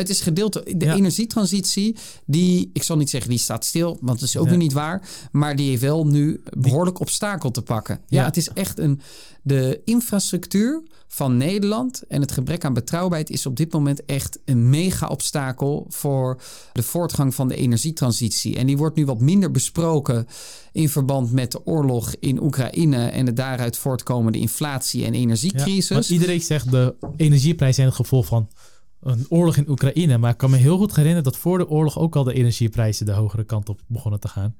Het 0.00 0.08
is 0.08 0.20
gedeelte, 0.20 0.74
de 0.76 0.84
Ja. 0.84 0.94
energietransitie, 0.94 1.96
die, 2.26 2.70
ik 2.72 2.82
zal 2.82 2.96
niet 2.96 3.10
zeggen 3.10 3.30
die 3.30 3.38
staat 3.38 3.64
stil, 3.64 3.98
want 4.00 4.20
dat 4.20 4.28
is 4.28 4.36
ook 4.36 4.48
Ja. 4.50 4.56
niet 4.56 4.72
waar. 4.72 5.08
Maar 5.32 5.56
die 5.56 5.68
heeft 5.68 5.82
wel 5.82 6.06
nu 6.06 6.40
behoorlijk 6.58 7.00
obstakel 7.00 7.50
te 7.50 7.62
pakken. 7.62 8.00
Ja, 8.08 8.20
Ja. 8.20 8.24
het 8.24 8.36
is 8.36 8.48
echt 8.48 8.78
een, 8.78 9.00
de 9.42 9.80
infrastructuur 9.84 10.82
van 11.08 11.36
Nederland 11.36 12.02
en 12.08 12.20
het 12.20 12.32
gebrek 12.32 12.64
aan 12.64 12.72
betrouwbaarheid 12.74 13.30
is 13.30 13.46
op 13.46 13.56
dit 13.56 13.72
moment 13.72 14.04
echt 14.04 14.38
een 14.44 14.70
mega 14.70 15.06
obstakel 15.08 15.86
voor 15.88 16.40
de 16.72 16.82
voortgang 16.82 17.34
van 17.34 17.48
de 17.48 17.56
energietransitie. 17.56 18.56
En 18.56 18.66
die 18.66 18.76
wordt 18.76 18.96
nu 18.96 19.04
wat 19.04 19.20
minder 19.20 19.50
besproken 19.50 20.26
in 20.72 20.88
verband 20.88 21.32
met 21.32 21.52
de 21.52 21.66
oorlog 21.66 22.14
in 22.20 22.42
Oekraïne 22.42 23.06
en 23.06 23.24
de 23.24 23.32
daaruit 23.32 23.76
voortkomende 23.76 24.38
inflatie 24.38 25.04
en 25.04 25.12
Ja, 25.12 25.18
energiecrisis. 25.18 25.88
want 25.88 26.08
iedereen 26.10 26.40
zegt 26.40 26.70
de 26.70 26.94
energieprijzen 27.16 27.74
zijn 27.76 27.86
het 27.86 27.96
gevolg 27.96 28.26
van 28.26 28.48
een 29.00 29.26
oorlog 29.28 29.56
in 29.56 29.68
Oekraïne. 29.68 30.18
Maar 30.18 30.30
ik 30.30 30.36
kan 30.36 30.50
me 30.50 30.56
heel 30.56 30.78
goed 30.78 30.90
herinneren 30.90 31.24
dat 31.24 31.36
voor 31.36 31.58
de 31.58 31.68
oorlog 31.68 31.98
ook 31.98 32.16
al 32.16 32.24
de 32.24 32.34
energieprijzen 32.34 33.06
de 33.06 33.12
hogere 33.12 33.44
kant 33.44 33.68
op 33.68 33.80
begonnen 33.86 34.20
te 34.20 34.28
gaan. 34.28 34.56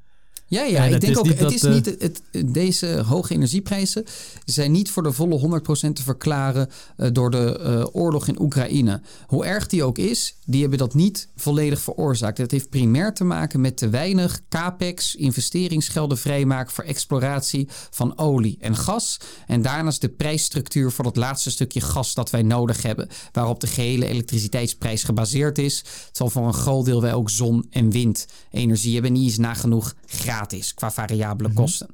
Ja, 0.51 0.65
ja, 0.65 0.85
ik 0.85 1.01
denk 1.01 1.19
ook, 1.19 1.27
het 1.27 1.53
is 1.53 1.63
niet, 1.63 1.97
het, 1.99 2.23
deze 2.47 3.03
hoge 3.07 3.35
energieprijzen 3.35 4.05
zijn 4.45 4.73
niet 4.73 4.91
voor 4.91 5.03
de 5.03 5.13
volle 5.13 5.61
100% 5.89 5.93
te 5.93 6.03
verklaren 6.03 6.69
uh, 6.97 7.09
door 7.13 7.31
de 7.31 7.61
uh, 7.61 7.87
oorlog 8.03 8.29
in 8.29 8.41
Oekraïne. 8.41 9.01
Hoe 9.27 9.45
erg 9.45 9.67
die 9.67 9.85
ook 9.85 9.99
is, 9.99 10.37
die 10.45 10.61
hebben 10.61 10.79
dat 10.79 10.95
niet 10.95 11.29
volledig 11.37 11.81
veroorzaakt. 11.81 12.39
Het 12.39 12.51
heeft 12.51 12.71
primair 12.71 13.15
te 13.15 13.25
maken 13.25 13.61
met 13.61 13.77
te 13.77 13.89
weinig 13.89 14.41
capex, 14.49 15.15
investeringsgelden 15.15 16.19
vrijmaken 16.19 16.73
voor 16.73 16.85
exploratie 16.85 17.69
van 17.91 18.19
olie 18.19 18.57
en 18.61 18.77
gas. 18.77 19.21
En 19.47 19.63
daarnaast 19.63 20.01
de 20.01 20.09
prijsstructuur 20.09 20.91
voor 20.93 21.05
dat 21.05 21.17
laatste 21.17 21.51
stukje 21.51 21.81
gas 21.81 22.15
dat 22.15 22.31
wij 22.31 22.43
nodig 22.43 22.83
hebben, 22.83 23.09
waarop 23.33 23.61
de 23.61 23.67
gehele 23.67 24.07
elektriciteitsprijs 24.07 25.03
gebaseerd 25.03 25.59
is. 25.59 25.85
Zal 26.13 26.31
voor 26.31 26.47
een 26.47 26.55
groot 26.55 26.85
deel 26.85 27.01
wij 27.01 27.15
ook 27.15 27.31
zon- 27.31 27.67
en 27.71 27.91
windenergie 27.91 28.93
hebben. 28.93 29.13
Niet 29.13 29.25
eens 29.25 29.39
nagenoeg 29.39 29.95
gratis 30.11 30.59
is 30.59 30.75
qua 30.75 30.91
variabele 30.91 31.49
mhm. 31.49 31.59
kosten. 31.59 31.89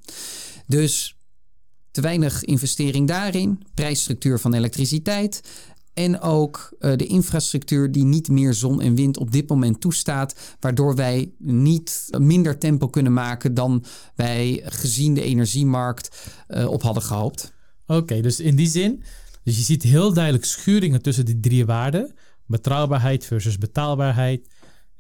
Dus 0.66 1.16
te 1.90 2.00
weinig 2.00 2.44
investering 2.44 3.08
daarin, 3.08 3.62
prijsstructuur 3.74 4.38
van 4.38 4.54
elektriciteit. 4.54 5.40
En 5.94 6.20
ook 6.20 6.76
uh, 6.80 6.96
de 6.96 7.06
infrastructuur 7.06 7.92
die 7.92 8.04
niet 8.04 8.28
meer 8.28 8.54
zon 8.54 8.80
en 8.80 8.94
wind 8.94 9.18
op 9.18 9.32
dit 9.32 9.48
moment 9.48 9.80
toestaat. 9.80 10.34
Waardoor 10.60 10.94
wij 10.94 11.32
niet 11.38 12.08
minder 12.18 12.58
tempo 12.58 12.88
kunnen 12.88 13.12
maken 13.12 13.54
dan 13.54 13.84
wij 14.14 14.62
gezien 14.64 15.14
de 15.14 15.22
energiemarkt 15.22 16.16
uh, 16.48 16.70
op 16.70 16.82
hadden 16.82 17.02
gehoopt. 17.02 17.52
Oké, 17.86 18.20
dus 18.20 18.40
in 18.40 18.56
die 18.56 18.68
zin. 18.68 19.02
Dus 19.42 19.56
je 19.56 19.62
ziet 19.62 19.82
heel 19.82 20.12
duidelijk 20.12 20.44
schuringen 20.44 21.02
tussen 21.02 21.24
die 21.24 21.40
drie 21.40 21.66
waarden. 21.66 22.14
Betrouwbaarheid 22.46 23.24
versus 23.24 23.58
betaalbaarheid. 23.58 24.48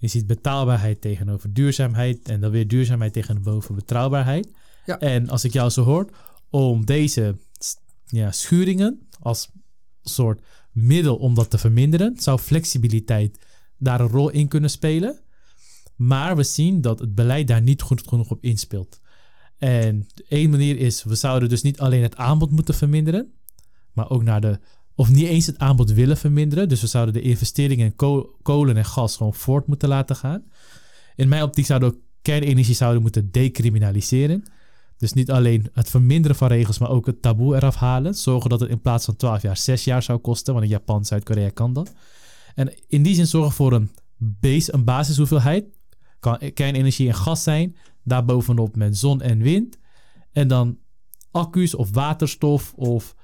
Je 0.06 0.12
ziet 0.12 0.26
betaalbaarheid 0.26 1.00
tegenover 1.00 1.52
duurzaamheid 1.52 2.28
en 2.28 2.40
dan 2.40 2.50
weer 2.50 2.68
duurzaamheid 2.68 3.12
tegenover 3.12 3.74
betrouwbaarheid. 3.74 4.48
Ja. 4.84 4.98
En 4.98 5.28
als 5.28 5.44
ik 5.44 5.52
jou 5.52 5.70
zo 5.70 5.82
hoor, 5.82 6.10
om 6.50 6.84
deze 6.84 7.36
ja, 8.04 8.32
schuringen 8.32 9.08
als 9.20 9.50
soort 10.02 10.42
middel 10.72 11.16
om 11.16 11.34
dat 11.34 11.50
te 11.50 11.58
verminderen, 11.58 12.16
zou 12.18 12.38
flexibiliteit 12.38 13.38
daar 13.78 14.00
een 14.00 14.08
rol 14.08 14.28
in 14.28 14.48
kunnen 14.48 14.70
spelen. 14.70 15.20
Maar 15.96 16.36
we 16.36 16.42
zien 16.42 16.80
dat 16.80 16.98
het 16.98 17.14
beleid 17.14 17.48
daar 17.48 17.62
niet 17.62 17.82
goed 17.82 18.08
genoeg 18.08 18.30
op 18.30 18.44
inspeelt. 18.44 19.00
En 19.58 20.06
één 20.28 20.50
manier 20.50 20.78
is, 20.78 21.02
we 21.02 21.14
zouden 21.14 21.48
dus 21.48 21.62
niet 21.62 21.80
alleen 21.80 22.02
het 22.02 22.16
aanbod 22.16 22.50
moeten 22.50 22.74
verminderen, 22.74 23.32
maar 23.92 24.10
ook 24.10 24.22
naar 24.22 24.40
de 24.40 24.58
of 24.96 25.10
niet 25.10 25.26
eens 25.26 25.46
het 25.46 25.58
aanbod 25.58 25.92
willen 25.92 26.16
verminderen. 26.16 26.68
Dus 26.68 26.80
we 26.80 26.86
zouden 26.86 27.14
de 27.14 27.20
investeringen 27.20 27.86
in 27.86 28.22
kolen 28.42 28.76
en 28.76 28.84
gas 28.84 29.16
gewoon 29.16 29.34
voort 29.34 29.66
moeten 29.66 29.88
laten 29.88 30.16
gaan. 30.16 30.44
In 31.16 31.28
mijn 31.28 31.42
optiek 31.42 31.66
zouden 31.66 31.90
we 31.90 31.98
kernenergie 32.22 32.74
zouden 32.74 33.02
moeten 33.02 33.30
decriminaliseren. 33.30 34.44
Dus 34.96 35.12
niet 35.12 35.30
alleen 35.30 35.68
het 35.72 35.90
verminderen 35.90 36.36
van 36.36 36.48
regels, 36.48 36.78
maar 36.78 36.90
ook 36.90 37.06
het 37.06 37.22
taboe 37.22 37.56
eraf 37.56 37.74
halen. 37.74 38.14
Zorgen 38.14 38.50
dat 38.50 38.60
het 38.60 38.70
in 38.70 38.80
plaats 38.80 39.04
van 39.04 39.16
12 39.16 39.42
jaar 39.42 39.56
6 39.56 39.84
jaar 39.84 40.02
zou 40.02 40.18
kosten. 40.18 40.52
Want 40.52 40.64
in 40.64 40.70
Japan, 40.70 41.04
Zuid-Korea 41.04 41.48
kan 41.48 41.72
dat. 41.72 41.92
En 42.54 42.74
in 42.88 43.02
die 43.02 43.14
zin 43.14 43.26
zorgen 43.26 43.52
voor 43.52 43.72
een, 43.72 43.90
base, 44.16 44.74
een 44.74 44.84
basishoeveelheid. 44.84 45.64
Kan 46.20 46.38
kernenergie 46.54 47.08
en 47.08 47.14
gas 47.14 47.42
zijn. 47.42 47.76
Daarbovenop 48.04 48.76
met 48.76 48.98
zon 48.98 49.22
en 49.22 49.38
wind. 49.38 49.78
En 50.32 50.48
dan 50.48 50.78
accu's 51.30 51.74
of 51.74 51.90
waterstof 51.90 52.72
of 52.74 53.15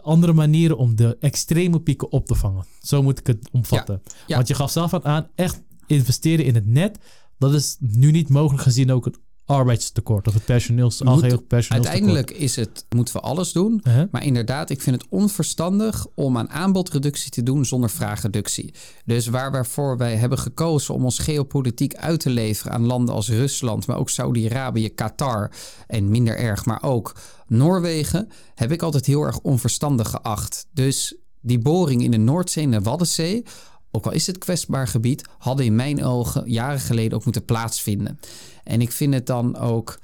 andere 0.00 0.32
manieren 0.32 0.76
om 0.76 0.96
de 0.96 1.16
extreme 1.20 1.80
pieken 1.80 2.12
op 2.12 2.26
te 2.26 2.34
vangen. 2.34 2.64
Zo 2.80 3.02
moet 3.02 3.18
ik 3.18 3.26
het 3.26 3.48
omvatten. 3.52 4.02
Want 4.26 4.48
je 4.48 4.54
gaf 4.54 4.70
zelf 4.70 4.94
aan, 4.94 5.28
echt 5.34 5.62
investeren 5.86 6.44
in 6.44 6.54
het 6.54 6.66
net. 6.66 6.98
Dat 7.38 7.54
is 7.54 7.76
nu 7.78 8.10
niet 8.10 8.28
mogelijk 8.28 8.62
gezien 8.62 8.92
ook 8.92 9.04
het 9.04 9.18
arbeidstekort 9.52 10.28
of 10.28 10.34
het 10.34 10.44
personeels, 10.44 11.04
algeheel 11.04 11.40
personeelstekort. 11.40 11.86
Uiteindelijk 11.86 12.30
is 12.30 12.56
het, 12.56 12.86
moeten 12.88 13.14
we 13.14 13.20
alles 13.20 13.52
doen. 13.52 13.80
Uh-huh. 13.84 14.04
Maar 14.10 14.24
inderdaad, 14.24 14.70
ik 14.70 14.80
vind 14.80 15.00
het 15.00 15.10
onverstandig 15.10 16.06
om 16.14 16.38
aan 16.38 16.50
aanbodreductie 16.50 17.30
te 17.30 17.42
doen 17.42 17.64
zonder 17.64 17.90
vraagreductie. 17.90 18.74
Dus 19.04 19.26
waar 19.26 19.50
waarvoor 19.52 19.96
wij 19.96 20.16
hebben 20.16 20.38
gekozen 20.38 20.94
om 20.94 21.04
ons 21.04 21.18
geopolitiek 21.18 21.94
uit 21.94 22.20
te 22.20 22.30
leveren 22.30 22.72
aan 22.72 22.86
landen 22.86 23.14
als 23.14 23.28
Rusland, 23.28 23.86
maar 23.86 23.98
ook 23.98 24.10
Saudi-Arabië, 24.10 24.88
Qatar 24.88 25.50
en 25.86 26.10
minder 26.10 26.36
erg, 26.36 26.64
maar 26.64 26.82
ook 26.82 27.16
Noorwegen, 27.46 28.28
heb 28.54 28.72
ik 28.72 28.82
altijd 28.82 29.06
heel 29.06 29.22
erg 29.22 29.38
onverstandig 29.38 30.10
geacht. 30.10 30.66
Dus 30.72 31.16
die 31.40 31.58
boring 31.58 32.02
in 32.02 32.10
de 32.10 32.16
Noordzee 32.16 32.64
en 32.64 32.70
de 32.70 32.80
Waddenzee 32.80 33.44
ook 33.92 34.06
al 34.06 34.12
is 34.12 34.26
het 34.26 34.38
kwetsbaar 34.38 34.88
gebied, 34.88 35.24
hadden 35.38 35.66
in 35.66 35.74
mijn 35.74 36.04
ogen 36.04 36.50
jaren 36.50 36.80
geleden 36.80 37.18
ook 37.18 37.24
moeten 37.24 37.44
plaatsvinden. 37.44 38.18
En 38.64 38.80
ik 38.80 38.92
vind 38.92 39.14
het 39.14 39.26
dan 39.26 39.56
ook 39.56 39.98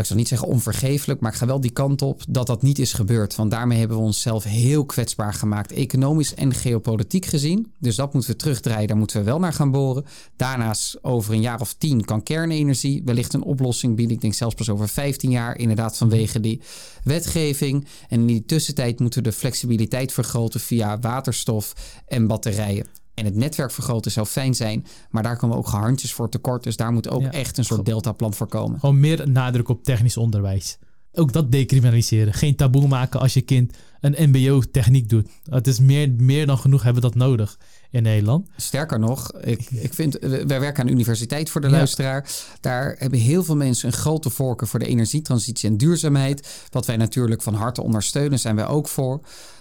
ik 0.00 0.06
zal 0.06 0.16
niet 0.16 0.28
zeggen 0.28 0.48
onvergeeflijk, 0.48 1.20
maar 1.20 1.32
ik 1.32 1.38
ga 1.38 1.46
wel 1.46 1.60
die 1.60 1.70
kant 1.70 2.02
op 2.02 2.22
dat 2.28 2.46
dat 2.46 2.62
niet 2.62 2.78
is 2.78 2.92
gebeurd. 2.92 3.36
Want 3.36 3.50
daarmee 3.50 3.78
hebben 3.78 3.96
we 3.96 4.02
onszelf 4.02 4.44
heel 4.44 4.84
kwetsbaar 4.84 5.34
gemaakt, 5.34 5.72
economisch 5.72 6.34
en 6.34 6.54
geopolitiek 6.54 7.24
gezien. 7.26 7.72
Dus 7.78 7.96
dat 7.96 8.12
moeten 8.12 8.30
we 8.30 8.36
terugdraaien, 8.36 8.88
daar 8.88 8.96
moeten 8.96 9.18
we 9.18 9.24
wel 9.24 9.38
naar 9.38 9.52
gaan 9.52 9.70
boren. 9.70 10.04
Daarnaast, 10.36 11.04
over 11.04 11.34
een 11.34 11.40
jaar 11.40 11.60
of 11.60 11.74
tien 11.74 12.04
kan 12.04 12.22
kernenergie 12.22 13.02
wellicht 13.04 13.34
een 13.34 13.42
oplossing 13.42 13.96
bieden. 13.96 14.14
Ik 14.14 14.22
denk 14.22 14.34
zelfs 14.34 14.54
pas 14.54 14.70
over 14.70 14.88
15 14.88 15.30
jaar, 15.30 15.58
inderdaad 15.58 15.96
vanwege 15.96 16.40
die 16.40 16.60
wetgeving. 17.04 17.86
En 18.08 18.20
in 18.20 18.26
die 18.26 18.44
tussentijd 18.44 19.00
moeten 19.00 19.22
we 19.22 19.28
de 19.28 19.36
flexibiliteit 19.36 20.12
vergroten 20.12 20.60
via 20.60 20.98
waterstof 20.98 21.74
en 22.06 22.26
batterijen. 22.26 23.05
En 23.16 23.24
het 23.24 23.34
netwerk 23.34 23.70
vergroten 23.70 24.10
zou 24.10 24.26
fijn 24.26 24.54
zijn. 24.54 24.86
Maar 25.10 25.22
daar 25.22 25.36
komen 25.36 25.56
ook 25.56 25.68
gehandjes 25.68 26.12
voor 26.12 26.28
tekort. 26.28 26.62
Dus 26.62 26.76
daar 26.76 26.92
moet 26.92 27.08
ook 27.08 27.22
echt 27.22 27.58
een 27.58 27.64
soort 27.64 27.84
deltaplan 27.84 28.34
voor 28.34 28.46
komen. 28.48 28.80
Gewoon 28.80 29.00
meer 29.00 29.28
nadruk 29.30 29.68
op 29.68 29.84
technisch 29.84 30.16
onderwijs. 30.16 30.78
Ook 31.12 31.32
dat 31.32 31.52
decriminaliseren. 31.52 32.32
Geen 32.32 32.56
taboe 32.56 32.88
maken 32.88 33.20
als 33.20 33.34
je 33.34 33.40
kind 33.40 33.72
een 34.00 34.30
mbo-techniek 34.30 35.08
doet. 35.08 35.28
Het 35.50 35.66
is 35.66 35.80
meer, 35.80 36.10
meer 36.16 36.46
dan 36.46 36.58
genoeg 36.58 36.82
hebben 36.82 37.02
we 37.02 37.08
dat 37.08 37.18
nodig 37.18 37.58
in 37.90 38.02
Nederland. 38.02 38.48
Sterker 38.56 38.98
nog, 38.98 39.32
ik, 39.32 39.70
ik 39.70 39.94
vind, 39.94 40.18
wij 40.20 40.60
werken 40.60 40.80
aan 40.80 40.86
de 40.86 40.92
universiteit 40.92 41.50
voor 41.50 41.60
de 41.60 41.70
luisteraar. 41.70 42.30
Daar 42.60 42.96
hebben 42.98 43.18
heel 43.18 43.44
veel 43.44 43.56
mensen 43.56 43.88
een 43.88 43.94
grote 43.94 44.30
voorkeur 44.30 44.68
voor 44.68 44.78
de 44.78 44.86
energietransitie 44.86 45.68
en 45.68 45.76
duurzaamheid. 45.76 46.66
Wat 46.70 46.86
wij 46.86 46.96
natuurlijk 46.96 47.42
van 47.42 47.54
harte 47.54 47.82
ondersteunen, 47.82 48.38
zijn 48.38 48.56
wij 48.56 48.66
ook 48.66 48.88
voor. 48.88 49.20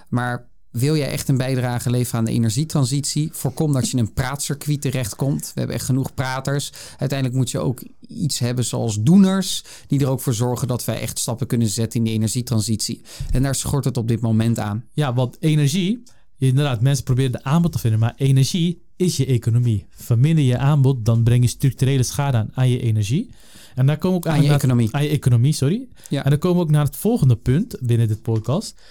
Maar 0.09 0.47
wil 0.75 0.95
jij 0.95 1.09
echt 1.09 1.27
een 1.27 1.37
bijdrage 1.37 1.89
leveren 1.89 2.19
aan 2.19 2.25
de 2.25 2.31
energietransitie? 2.31 3.29
Voorkom 3.31 3.73
dat 3.73 3.89
je 3.89 3.97
in 3.97 4.03
een 4.03 4.13
praatcircuit 4.13 4.81
terechtkomt. 4.81 5.41
We 5.41 5.59
hebben 5.59 5.75
echt 5.75 5.85
genoeg 5.85 6.13
praters. 6.13 6.71
Uiteindelijk 6.97 7.37
moet 7.37 7.51
je 7.51 7.59
ook 7.59 7.83
iets 8.07 8.39
hebben 8.39 8.65
zoals 8.65 9.01
doeners, 9.01 9.63
die 9.87 9.99
er 9.99 10.07
ook 10.07 10.21
voor 10.21 10.33
zorgen 10.33 10.67
dat 10.67 10.85
wij 10.85 10.99
echt 10.99 11.19
stappen 11.19 11.47
kunnen 11.47 11.67
zetten 11.67 11.99
in 11.99 12.05
de 12.05 12.11
energietransitie. 12.11 13.01
En 13.31 13.43
daar 13.43 13.55
schort 13.55 13.85
het 13.85 13.97
op 13.97 14.07
dit 14.07 14.21
moment 14.21 14.59
aan. 14.59 14.83
Ja, 14.93 15.13
want 15.13 15.37
energie, 15.39 16.03
inderdaad, 16.37 16.81
mensen 16.81 17.03
proberen 17.03 17.31
de 17.31 17.43
aanbod 17.43 17.71
te 17.71 17.79
vinden, 17.79 17.99
maar 17.99 18.13
energie 18.17 18.81
is 18.95 19.17
je 19.17 19.25
economie. 19.25 19.85
Verminder 19.89 20.43
je 20.43 20.57
aanbod, 20.57 21.05
dan 21.05 21.23
breng 21.23 21.43
je 21.43 21.49
structurele 21.49 22.03
schade 22.03 22.37
aan, 22.37 22.49
aan 22.53 22.69
je 22.69 22.81
energie. 22.81 23.29
En 23.75 23.85
daar 23.85 23.97
komen 23.97 24.17
ook 24.17 24.27
aan, 24.27 24.43
je 24.43 24.53
economie. 24.53 24.89
Aan 24.91 25.03
je 25.03 25.09
economie, 25.09 25.53
sorry. 25.53 25.87
Ja. 26.09 26.23
En 26.23 26.29
dan 26.29 26.39
komen 26.39 26.57
we 26.57 26.63
ook 26.63 26.71
naar 26.71 26.85
het 26.85 26.95
volgende 26.95 27.35
punt 27.35 27.77
binnen 27.81 28.07
dit 28.07 28.21
podcast. 28.21 28.81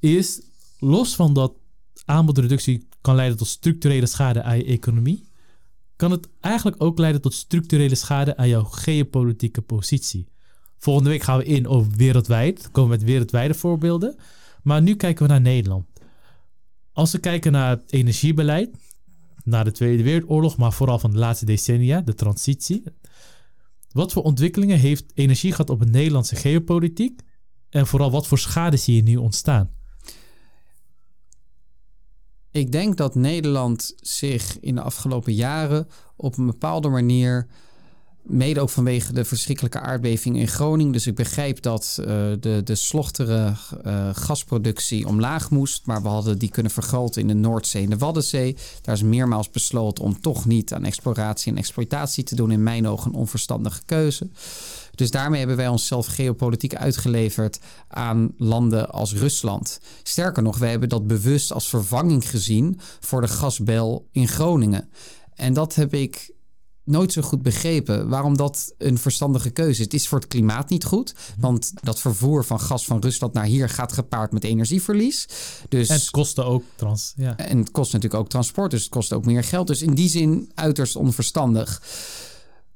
Is 0.00 0.40
los 0.78 1.14
van 1.14 1.34
dat 1.34 1.52
aanbodreductie 2.04 2.88
kan 3.00 3.14
leiden 3.14 3.38
tot 3.38 3.46
structurele 3.46 4.06
schade 4.06 4.42
aan 4.42 4.56
je 4.56 4.64
economie, 4.64 5.28
kan 5.96 6.10
het 6.10 6.28
eigenlijk 6.40 6.82
ook 6.82 6.98
leiden 6.98 7.20
tot 7.20 7.34
structurele 7.34 7.94
schade 7.94 8.36
aan 8.36 8.48
jouw 8.48 8.64
geopolitieke 8.64 9.60
positie. 9.60 10.28
Volgende 10.78 11.10
week 11.10 11.22
gaan 11.22 11.38
we 11.38 11.44
in 11.44 11.68
over 11.68 11.92
wereldwijd, 11.96 12.70
komen 12.70 12.90
we 12.90 12.96
met 12.96 13.06
wereldwijde 13.06 13.54
voorbeelden. 13.54 14.16
Maar 14.62 14.82
nu 14.82 14.94
kijken 14.94 15.26
we 15.26 15.32
naar 15.32 15.40
Nederland. 15.40 15.86
Als 16.92 17.12
we 17.12 17.18
kijken 17.18 17.52
naar 17.52 17.70
het 17.70 17.92
energiebeleid, 17.92 18.76
na 19.44 19.62
de 19.62 19.72
Tweede 19.72 20.02
Wereldoorlog, 20.02 20.56
maar 20.56 20.72
vooral 20.72 20.98
van 20.98 21.10
de 21.10 21.18
laatste 21.18 21.44
decennia, 21.44 22.00
de 22.00 22.14
transitie. 22.14 22.82
Wat 23.92 24.12
voor 24.12 24.22
ontwikkelingen 24.22 24.78
heeft 24.78 25.04
energie 25.14 25.50
gehad 25.50 25.70
op 25.70 25.80
het 25.80 25.90
Nederlandse 25.90 26.36
geopolitiek? 26.36 27.20
En 27.70 27.86
vooral 27.86 28.10
wat 28.10 28.26
voor 28.26 28.38
schade 28.38 28.76
zie 28.76 28.96
je 28.96 29.02
nu 29.02 29.16
ontstaan? 29.16 29.70
Ik 32.54 32.72
denk 32.72 32.96
dat 32.96 33.14
Nederland 33.14 33.94
zich 34.00 34.60
in 34.60 34.74
de 34.74 34.80
afgelopen 34.80 35.34
jaren 35.34 35.88
op 36.16 36.38
een 36.38 36.46
bepaalde 36.46 36.88
manier, 36.88 37.46
mede 38.22 38.60
ook 38.60 38.70
vanwege 38.70 39.12
de 39.12 39.24
verschrikkelijke 39.24 39.80
aardbeving 39.80 40.36
in 40.36 40.48
Groningen, 40.48 40.92
dus 40.92 41.06
ik 41.06 41.14
begrijp 41.14 41.62
dat 41.62 41.96
uh, 42.00 42.06
de, 42.40 42.60
de 42.64 42.74
slochtere 42.74 43.52
uh, 43.86 44.08
gasproductie 44.12 45.06
omlaag 45.06 45.50
moest, 45.50 45.86
maar 45.86 46.02
we 46.02 46.08
hadden 46.08 46.38
die 46.38 46.50
kunnen 46.50 46.72
vergroten 46.72 47.20
in 47.20 47.28
de 47.28 47.34
Noordzee 47.34 47.82
en 47.82 47.90
de 47.90 47.98
Waddenzee. 47.98 48.56
Daar 48.82 48.94
is 48.94 49.02
meermaals 49.02 49.50
besloten 49.50 50.04
om 50.04 50.20
toch 50.20 50.46
niet 50.46 50.72
aan 50.72 50.84
exploratie 50.84 51.52
en 51.52 51.58
exploitatie 51.58 52.24
te 52.24 52.34
doen, 52.34 52.50
in 52.50 52.62
mijn 52.62 52.88
ogen 52.88 53.10
een 53.10 53.18
onverstandige 53.18 53.82
keuze. 53.84 54.28
Dus 54.94 55.10
daarmee 55.10 55.38
hebben 55.38 55.56
wij 55.56 55.68
onszelf 55.68 56.06
geopolitiek 56.06 56.74
uitgeleverd 56.74 57.58
aan 57.88 58.32
landen 58.36 58.90
als 58.90 59.14
Rusland. 59.14 59.80
Sterker 60.02 60.42
nog, 60.42 60.58
wij 60.58 60.70
hebben 60.70 60.88
dat 60.88 61.06
bewust 61.06 61.52
als 61.52 61.68
vervanging 61.68 62.30
gezien 62.30 62.80
voor 63.00 63.20
de 63.20 63.28
gasbel 63.28 64.08
in 64.10 64.28
Groningen. 64.28 64.88
En 65.34 65.52
dat 65.52 65.74
heb 65.74 65.94
ik 65.94 66.32
nooit 66.84 67.12
zo 67.12 67.22
goed 67.22 67.42
begrepen 67.42 68.08
waarom 68.08 68.36
dat 68.36 68.74
een 68.78 68.98
verstandige 68.98 69.50
keuze 69.50 69.70
is. 69.70 69.84
Het 69.84 69.94
is 69.94 70.08
voor 70.08 70.18
het 70.18 70.28
klimaat 70.28 70.68
niet 70.70 70.84
goed, 70.84 71.14
want 71.38 71.72
dat 71.82 72.00
vervoer 72.00 72.44
van 72.44 72.60
gas 72.60 72.84
van 72.84 73.00
Rusland 73.00 73.32
naar 73.32 73.44
hier 73.44 73.68
gaat 73.68 73.92
gepaard 73.92 74.32
met 74.32 74.44
energieverlies. 74.44 75.28
Dus, 75.68 75.88
en 75.88 75.94
het 75.94 76.10
kostte 76.10 76.42
ook 76.42 76.62
trans. 76.76 77.12
Ja. 77.16 77.36
En 77.36 77.58
het 77.58 77.70
kost 77.70 77.92
natuurlijk 77.92 78.22
ook 78.22 78.28
transport, 78.28 78.70
dus 78.70 78.82
het 78.82 78.90
kost 78.90 79.12
ook 79.12 79.24
meer 79.24 79.44
geld. 79.44 79.66
Dus 79.66 79.82
in 79.82 79.94
die 79.94 80.08
zin 80.08 80.50
uiterst 80.54 80.96
onverstandig. 80.96 81.82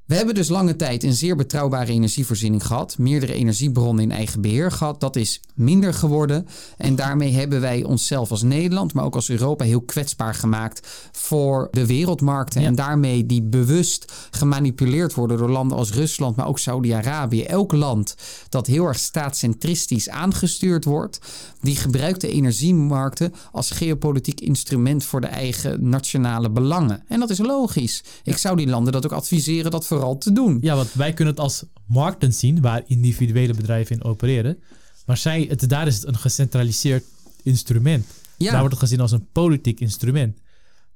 We 0.09 0.15
hebben 0.15 0.35
dus 0.35 0.49
lange 0.49 0.75
tijd 0.75 1.03
een 1.03 1.13
zeer 1.13 1.35
betrouwbare 1.35 1.91
energievoorziening 1.91 2.65
gehad. 2.65 2.97
Meerdere 2.97 3.33
energiebronnen 3.33 4.03
in 4.03 4.11
eigen 4.11 4.41
beheer 4.41 4.71
gehad. 4.71 4.99
Dat 4.99 5.15
is 5.15 5.41
minder 5.53 5.93
geworden. 5.93 6.47
En 6.77 6.95
daarmee 6.95 7.33
hebben 7.33 7.61
wij 7.61 7.83
onszelf 7.83 8.31
als 8.31 8.41
Nederland, 8.41 8.93
maar 8.93 9.05
ook 9.05 9.15
als 9.15 9.29
Europa 9.29 9.65
heel 9.65 9.81
kwetsbaar 9.81 10.35
gemaakt 10.35 10.87
voor 11.11 11.67
de 11.71 11.85
wereldmarkten. 11.85 12.61
En 12.61 12.75
daarmee 12.75 13.25
die 13.25 13.41
bewust 13.41 14.13
gemanipuleerd 14.31 15.13
worden 15.13 15.37
door 15.37 15.49
landen 15.49 15.77
als 15.77 15.91
Rusland, 15.91 16.35
maar 16.35 16.47
ook 16.47 16.59
Saudi-Arabië. 16.59 17.43
Elk 17.43 17.71
land 17.71 18.15
dat 18.49 18.67
heel 18.67 18.85
erg 18.85 18.99
staatscentristisch 18.99 20.09
aangestuurd 20.09 20.85
wordt, 20.85 21.19
die 21.61 21.75
gebruikt 21.75 22.21
de 22.21 22.31
energiemarkten 22.31 23.33
als 23.51 23.71
geopolitiek 23.71 24.41
instrument 24.41 25.03
voor 25.03 25.21
de 25.21 25.27
eigen 25.27 25.89
nationale 25.89 26.49
belangen. 26.49 27.03
En 27.07 27.19
dat 27.19 27.29
is 27.29 27.39
logisch. 27.39 28.03
Ik 28.23 28.37
zou 28.37 28.55
die 28.55 28.67
landen 28.67 28.93
dat 28.93 29.05
ook 29.05 29.11
adviseren 29.11 29.71
dat 29.71 29.85
vooral 29.99 30.17
te 30.17 30.31
doen. 30.31 30.57
Ja, 30.61 30.75
want 30.75 30.93
wij 30.93 31.13
kunnen 31.13 31.33
het 31.33 31.43
als 31.43 31.63
markten 31.85 32.33
zien 32.33 32.61
waar 32.61 32.83
individuele 32.85 33.53
bedrijven 33.53 33.95
in 33.95 34.03
opereren. 34.03 34.57
Maar 35.05 35.17
zij, 35.17 35.45
het, 35.49 35.69
daar 35.69 35.87
is 35.87 35.95
het 35.95 36.05
een 36.07 36.17
gecentraliseerd 36.17 37.05
instrument. 37.43 38.05
Ja. 38.37 38.51
Daar 38.51 38.59
wordt 38.59 38.73
het 38.73 38.83
gezien 38.83 38.99
als 38.99 39.11
een 39.11 39.27
politiek 39.31 39.79
instrument. 39.79 40.39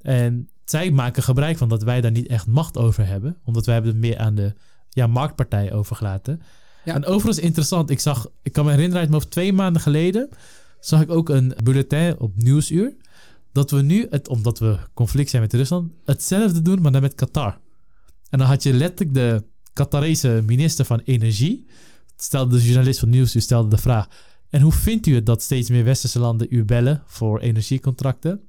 En 0.01 0.49
zij 0.65 0.91
maken 0.91 1.23
gebruik 1.23 1.57
van 1.57 1.69
dat 1.69 1.83
wij 1.83 2.01
daar 2.01 2.11
niet 2.11 2.27
echt 2.27 2.47
macht 2.47 2.77
over 2.77 3.07
hebben. 3.07 3.37
Omdat 3.43 3.65
wij 3.65 3.73
hebben 3.73 3.91
het 3.91 4.01
meer 4.01 4.17
aan 4.17 4.35
de 4.35 4.53
ja, 4.89 5.07
marktpartij 5.07 5.73
overgelaten. 5.73 6.41
Ja. 6.85 6.93
En 6.93 7.05
overigens 7.05 7.45
interessant, 7.45 7.89
ik 7.89 7.99
zag, 7.99 8.27
ik 8.41 8.51
kan 8.51 8.65
me 8.65 8.71
herinneren 8.71 9.01
uit 9.01 9.09
me 9.09 9.29
twee 9.29 9.53
maanden 9.53 9.81
geleden, 9.81 10.29
zag 10.79 11.01
ik 11.01 11.11
ook 11.11 11.29
een 11.29 11.53
bulletin 11.63 12.19
op 12.19 12.31
Nieuwsuur. 12.35 12.95
Dat 13.51 13.71
we 13.71 13.81
nu, 13.81 14.07
het, 14.09 14.27
omdat 14.27 14.59
we 14.59 14.77
conflict 14.93 15.29
zijn 15.29 15.41
met 15.41 15.53
Rusland, 15.53 15.91
hetzelfde 16.05 16.61
doen, 16.61 16.81
maar 16.81 16.91
dan 16.91 17.01
met 17.01 17.15
Qatar. 17.15 17.61
En 18.33 18.39
dan 18.39 18.47
had 18.47 18.63
je 18.63 18.73
letterlijk 18.73 19.13
de 19.13 19.43
Qatarese 19.73 20.43
minister 20.45 20.85
van 20.85 21.01
Energie. 21.03 21.67
Stelde 22.17 22.57
de 22.57 22.65
journalist 22.65 22.99
van 22.99 23.09
Nieuwsuur 23.09 23.41
stelde 23.41 23.69
de 23.69 23.77
vraag. 23.77 24.07
En 24.49 24.61
hoe 24.61 24.71
vindt 24.71 25.07
u 25.07 25.15
het 25.15 25.25
dat 25.25 25.41
steeds 25.41 25.69
meer 25.69 25.83
westerse 25.83 26.19
landen 26.19 26.47
u 26.49 26.65
bellen 26.65 27.03
voor 27.05 27.39
energiecontracten? 27.39 28.41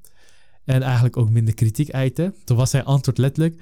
En 0.65 0.83
eigenlijk 0.83 1.17
ook 1.17 1.31
minder 1.31 1.55
kritiek 1.55 1.89
eiten. 1.89 2.35
Toen 2.45 2.57
was 2.57 2.71
zijn 2.71 2.85
antwoord 2.85 3.19
letterlijk: 3.19 3.61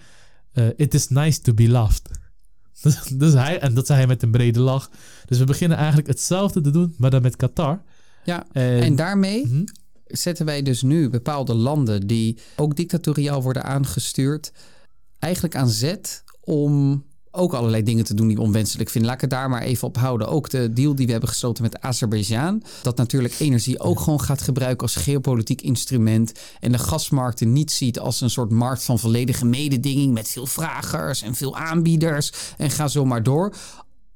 uh, 0.54 0.66
It 0.76 0.94
is 0.94 1.08
nice 1.08 1.40
to 1.40 1.54
be 1.54 1.68
loved. 1.68 2.02
Dus, 2.82 3.02
dus, 3.02 3.32
hij, 3.32 3.60
en 3.60 3.74
dat 3.74 3.86
zei 3.86 3.98
hij 3.98 4.08
met 4.08 4.22
een 4.22 4.30
brede 4.30 4.60
lach. 4.60 4.90
Dus 5.26 5.38
we 5.38 5.44
beginnen 5.44 5.78
eigenlijk 5.78 6.08
hetzelfde 6.08 6.60
te 6.60 6.70
doen, 6.70 6.94
maar 6.98 7.10
dan 7.10 7.22
met 7.22 7.36
Qatar. 7.36 7.82
Ja, 8.24 8.46
en, 8.52 8.96
daarmee 8.96 9.46
mhm. 9.46 9.64
zetten 10.06 10.46
wij 10.46 10.62
dus 10.62 10.82
nu 10.82 11.08
bepaalde 11.08 11.54
landen 11.54 12.06
die 12.06 12.38
ook 12.56 12.76
dictatoriaal 12.76 13.42
worden 13.42 13.64
aangestuurd, 13.64 14.52
eigenlijk 15.22 15.56
aan 15.56 15.68
zet 15.68 16.24
om 16.40 17.04
ook 17.30 17.52
allerlei 17.52 17.82
dingen 17.82 18.04
te 18.04 18.14
doen 18.14 18.26
die 18.26 18.36
we 18.36 18.42
onwenselijk 18.42 18.90
vinden. 18.90 19.10
Laat 19.10 19.22
ik 19.22 19.30
het 19.30 19.38
daar 19.38 19.48
maar 19.48 19.62
even 19.62 19.88
op 19.88 19.96
houden. 19.96 20.28
Ook 20.28 20.50
de 20.50 20.72
deal 20.72 20.94
die 20.94 21.06
we 21.06 21.12
hebben 21.12 21.30
gesloten 21.30 21.62
met 21.62 21.80
Azerbeidzjan. 21.80 22.62
Dat 22.82 22.96
natuurlijk 22.96 23.34
energie 23.38 23.80
ook 23.80 24.00
gewoon 24.00 24.20
gaat 24.20 24.42
gebruiken 24.42 24.82
als 24.86 24.96
geopolitiek 24.96 25.62
instrument. 25.62 26.32
En 26.60 26.72
de 26.72 26.78
gasmarkten 26.78 27.52
niet 27.52 27.70
ziet 27.70 27.98
als 27.98 28.20
een 28.20 28.30
soort 28.30 28.50
markt 28.50 28.84
van 28.84 28.98
volledige 28.98 29.44
mededinging. 29.44 30.12
Met 30.12 30.28
veel 30.28 30.46
vragers 30.46 31.22
en 31.22 31.34
veel 31.34 31.56
aanbieders. 31.56 32.32
En 32.58 32.70
ga 32.70 32.88
zo 32.88 33.04
maar 33.04 33.22
door. 33.22 33.54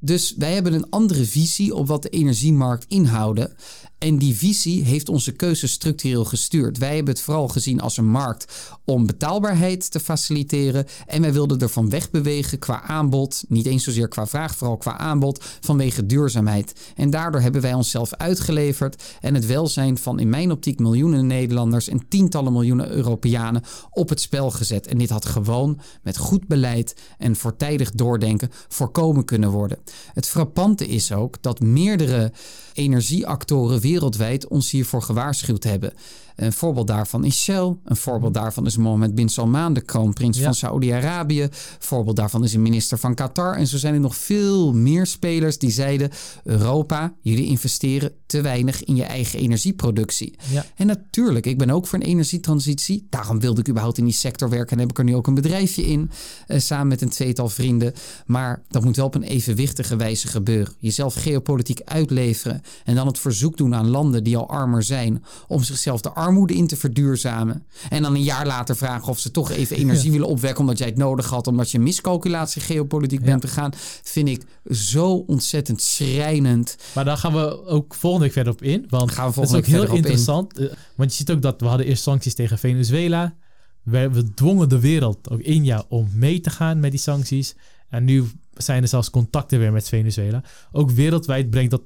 Dus 0.00 0.34
wij 0.38 0.54
hebben 0.54 0.72
een 0.72 0.90
andere 0.90 1.24
visie 1.24 1.74
op 1.74 1.86
wat 1.86 2.02
de 2.02 2.08
energiemarkt 2.08 2.84
inhouden. 2.88 3.56
En 3.98 4.18
die 4.18 4.36
visie 4.36 4.84
heeft 4.84 5.08
onze 5.08 5.32
keuzes 5.32 5.72
structureel 5.72 6.24
gestuurd. 6.24 6.78
Wij 6.78 6.94
hebben 6.94 7.14
het 7.14 7.22
vooral 7.22 7.48
gezien 7.48 7.80
als 7.80 7.96
een 7.96 8.08
markt 8.08 8.76
om 8.84 9.06
betaalbaarheid 9.06 9.90
te 9.90 10.00
faciliteren. 10.00 10.86
En 11.06 11.20
wij 11.20 11.32
wilden 11.32 11.58
ervan 11.58 11.90
wegbewegen 11.90 12.58
qua 12.58 12.82
aanbod. 12.82 13.44
Niet 13.48 13.66
eens 13.66 13.84
zozeer 13.84 14.08
qua 14.08 14.26
vraag, 14.26 14.56
vooral 14.56 14.76
qua 14.76 14.98
aanbod 14.98 15.44
vanwege 15.60 16.06
duurzaamheid. 16.06 16.92
En 16.94 17.10
daardoor 17.10 17.40
hebben 17.40 17.60
wij 17.60 17.74
onszelf 17.74 18.14
uitgeleverd 18.14 19.02
en 19.20 19.34
het 19.34 19.46
welzijn 19.46 19.98
van 19.98 20.20
in 20.20 20.28
mijn 20.28 20.50
optiek 20.50 20.78
miljoenen 20.78 21.26
Nederlanders 21.26 21.88
en 21.88 22.08
tientallen 22.08 22.52
miljoenen 22.52 22.90
Europeanen 22.90 23.62
op 23.90 24.08
het 24.08 24.20
spel 24.20 24.50
gezet. 24.50 24.86
En 24.86 24.98
dit 24.98 25.10
had 25.10 25.26
gewoon 25.26 25.80
met 26.02 26.16
goed 26.16 26.46
beleid 26.46 26.94
en 27.18 27.36
voortijdig 27.36 27.90
doordenken 27.90 28.50
voorkomen 28.68 29.24
kunnen 29.24 29.50
worden. 29.50 29.78
Het 30.12 30.26
frappante 30.26 30.86
is 30.86 31.12
ook 31.12 31.42
dat 31.42 31.60
meerdere 31.60 32.32
energieactoren 32.76 33.80
wereldwijd 33.80 34.48
ons 34.48 34.70
hiervoor 34.70 35.02
gewaarschuwd 35.02 35.64
hebben. 35.64 35.92
Een 36.36 36.52
voorbeeld 36.52 36.86
daarvan 36.86 37.24
is 37.24 37.42
Shell. 37.42 37.76
Een 37.84 37.96
voorbeeld 37.96 38.32
mhm. 38.32 38.42
daarvan 38.42 38.66
is 38.66 38.76
Mohammed 38.76 39.14
bin 39.14 39.28
Salman, 39.28 39.72
de 39.72 39.80
kroonprins 39.80 40.40
van 40.40 40.54
Saoedi-Arabië. 40.54 41.42
Een 41.42 41.50
voorbeeld 41.78 42.16
daarvan 42.16 42.44
is 42.44 42.54
een 42.54 42.62
minister 42.62 42.98
van 42.98 43.14
Qatar. 43.14 43.54
En 43.54 43.66
zo 43.66 43.76
zijn 43.76 43.94
er 43.94 44.00
nog 44.00 44.16
veel 44.16 44.72
meer 44.72 45.06
spelers 45.06 45.58
die 45.58 45.70
zeiden: 45.70 46.10
Europa, 46.44 47.14
jullie 47.20 47.46
investeren 47.46 48.12
te 48.26 48.40
weinig 48.40 48.84
in 48.84 48.96
je 48.96 49.04
eigen 49.04 49.38
energieproductie. 49.38 50.34
Ja. 50.50 50.64
En 50.76 50.86
natuurlijk, 50.86 51.46
ik 51.46 51.58
ben 51.58 51.70
ook 51.70 51.86
voor 51.86 51.98
een 51.98 52.06
energietransitie. 52.06 53.06
Daarom 53.10 53.40
wilde 53.40 53.60
ik 53.60 53.68
überhaupt 53.68 53.98
in 53.98 54.04
die 54.04 54.14
sector 54.14 54.50
werken 54.50 54.72
en 54.72 54.78
heb 54.78 54.90
ik 54.90 54.98
er 54.98 55.04
nu 55.04 55.14
ook 55.14 55.26
een 55.26 55.34
bedrijfje 55.34 55.86
in, 55.86 56.10
eh, 56.46 56.58
samen 56.58 56.88
met 56.88 57.02
een 57.02 57.08
tweetal 57.08 57.48
vrienden. 57.48 57.92
Maar 58.26 58.62
dat 58.68 58.84
moet 58.84 58.96
wel 58.96 59.06
op 59.06 59.14
een 59.14 59.22
evenwichtige 59.22 59.96
wijze 59.96 60.28
gebeuren. 60.28 60.74
Jezelf 60.78 61.14
geopolitiek 61.14 61.80
uitleveren 61.84 62.62
en 62.84 62.94
dan 62.94 63.06
het 63.06 63.18
verzoek 63.18 63.56
doen 63.56 63.74
aan 63.74 63.88
landen 63.88 64.24
die 64.24 64.36
al 64.36 64.48
armer 64.48 64.82
zijn 64.82 65.24
om 65.48 65.62
zichzelf 65.62 66.00
de 66.00 66.10
armoede 66.26 66.54
in 66.54 66.66
te 66.66 66.76
verduurzamen. 66.76 67.66
En 67.88 68.02
dan 68.02 68.14
een 68.14 68.22
jaar 68.22 68.46
later 68.46 68.76
vragen 68.76 69.08
of 69.08 69.18
ze 69.18 69.30
toch 69.30 69.50
even 69.50 69.76
energie 69.76 70.10
willen 70.12 70.26
opwekken 70.26 70.60
omdat 70.60 70.78
jij 70.78 70.86
het 70.86 70.96
nodig 70.96 71.26
had, 71.28 71.46
omdat 71.46 71.70
je 71.70 71.78
miscalculatie 71.78 72.62
geopolitiek 72.62 73.24
bent 73.24 73.44
gegaan, 73.44 73.72
vind 74.02 74.28
ik 74.28 74.42
zo 74.70 75.24
ontzettend 75.26 75.82
schrijnend. 75.82 76.76
Maar 76.94 77.04
daar 77.04 77.16
gaan 77.16 77.32
we 77.32 77.66
ook 77.66 77.94
volgende 77.94 78.24
week 78.24 78.34
verder 78.34 78.52
op 78.52 78.62
in, 78.62 78.86
want 78.88 79.12
gaan 79.12 79.26
we 79.26 79.32
volgende 79.32 79.60
dat 79.60 79.68
is 79.68 79.74
ook 79.74 79.86
heel 79.86 79.96
interessant. 79.96 80.58
In. 80.58 80.68
Eh, 80.68 80.76
want 80.94 81.10
je 81.10 81.16
ziet 81.16 81.30
ook 81.30 81.42
dat 81.42 81.60
we 81.60 81.66
hadden 81.66 81.86
eerst 81.86 82.02
sancties 82.02 82.34
tegen 82.34 82.58
Venezuela. 82.58 83.34
We, 83.82 84.10
we 84.10 84.34
dwongen 84.34 84.68
de 84.68 84.80
wereld 84.80 85.30
ook 85.30 85.40
jaar 85.42 85.82
om 85.88 86.08
mee 86.14 86.40
te 86.40 86.50
gaan 86.50 86.80
met 86.80 86.90
die 86.90 87.00
sancties. 87.00 87.54
En 87.88 88.04
nu 88.04 88.24
zijn 88.52 88.82
er 88.82 88.88
zelfs 88.88 89.10
contacten 89.10 89.58
weer 89.58 89.72
met 89.72 89.88
Venezuela. 89.88 90.42
Ook 90.72 90.90
wereldwijd 90.90 91.50
brengt 91.50 91.70
dat 91.70 91.82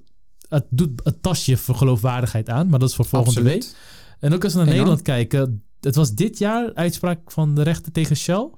het 0.49 0.66
doet 0.70 1.01
het 1.05 1.22
tasje 1.22 1.57
voor 1.57 1.74
geloofwaardigheid 1.74 2.49
aan, 2.49 2.68
maar 2.68 2.78
dat 2.78 2.88
is 2.88 2.95
voor 2.95 3.05
volgende 3.05 3.43
week. 3.43 3.64
En 4.21 4.35
ook 4.35 4.45
als 4.45 4.53
we 4.53 4.59
naar 4.59 4.68
Nederland 4.68 5.03
kijken, 5.03 5.64
het 5.81 5.95
was 5.95 6.14
dit 6.14 6.39
jaar 6.39 6.75
uitspraak 6.75 7.31
van 7.31 7.55
de 7.55 7.62
rechter 7.62 7.93
tegen 7.93 8.16
Shell. 8.16 8.51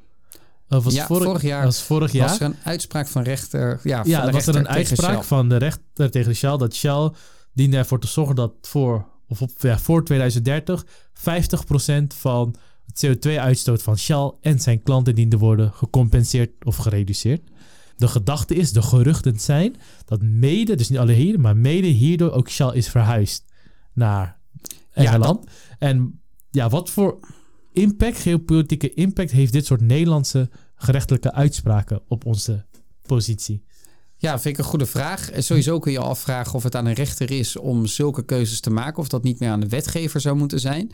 Of 0.68 0.84
was 0.84 0.94
ja, 0.94 1.06
vorig, 1.06 1.24
vorig, 1.24 1.42
jaar 1.42 1.64
was 1.64 1.82
vorig 1.82 2.12
jaar. 2.12 2.28
was 2.28 2.40
er 2.40 2.46
een 2.46 2.56
uitspraak 2.64 3.08
van 3.08 3.22
rechter. 3.22 3.80
Ja, 3.82 4.02
ja 4.04 4.30
was 4.30 4.46
er 4.46 4.56
een 4.56 4.68
uitspraak 4.68 5.24
van 5.24 5.48
de 5.48 5.56
rechter 5.56 6.10
tegen 6.10 6.34
Shell 6.34 6.56
dat 6.56 6.74
Shell 6.74 7.10
diende 7.52 7.76
ervoor 7.76 8.00
te 8.00 8.06
zorgen 8.06 8.34
dat 8.34 8.52
voor, 8.60 9.06
of 9.28 9.42
op, 9.42 9.50
ja, 9.58 9.78
voor 9.78 10.04
2030 10.04 10.84
50% 10.84 10.88
van 12.18 12.54
het 12.86 13.06
CO2-uitstoot 13.06 13.82
van 13.82 13.98
Shell 13.98 14.32
en 14.40 14.60
zijn 14.60 14.82
klanten 14.82 15.14
diende 15.14 15.38
worden 15.38 15.72
gecompenseerd 15.72 16.50
of 16.64 16.76
gereduceerd. 16.76 17.50
De 17.96 18.08
gedachte 18.08 18.54
is, 18.54 18.72
de 18.72 18.82
geruchten 18.82 19.40
zijn 19.40 19.76
dat 20.04 20.22
mede, 20.22 20.74
dus 20.74 20.88
niet 20.88 20.98
alle 20.98 21.12
hier, 21.12 21.40
maar 21.40 21.56
mede 21.56 21.86
hierdoor 21.86 22.30
ook 22.30 22.48
Shell 22.48 22.72
is 22.72 22.88
verhuisd 22.88 23.44
naar 23.92 24.40
Engeland. 24.92 25.46
En 25.78 26.20
ja, 26.50 26.68
wat 26.68 26.90
voor 26.90 27.18
impact, 27.72 28.18
geopolitieke 28.18 28.94
impact, 28.94 29.30
heeft 29.30 29.52
dit 29.52 29.66
soort 29.66 29.80
Nederlandse 29.80 30.50
gerechtelijke 30.74 31.32
uitspraken 31.32 32.02
op 32.08 32.26
onze 32.26 32.66
positie? 33.02 33.64
Ja, 34.16 34.38
vind 34.38 34.58
ik 34.58 34.64
een 34.64 34.70
goede 34.70 34.86
vraag. 34.86 35.30
Sowieso 35.36 35.78
kun 35.78 35.92
je 35.92 35.98
afvragen 35.98 36.54
of 36.54 36.62
het 36.62 36.76
aan 36.76 36.86
een 36.86 36.92
rechter 36.92 37.30
is 37.30 37.56
om 37.56 37.86
zulke 37.86 38.24
keuzes 38.24 38.60
te 38.60 38.70
maken, 38.70 38.98
of 38.98 39.08
dat 39.08 39.22
niet 39.22 39.38
meer 39.40 39.50
aan 39.50 39.60
de 39.60 39.68
wetgever 39.68 40.20
zou 40.20 40.36
moeten 40.36 40.60
zijn. 40.60 40.90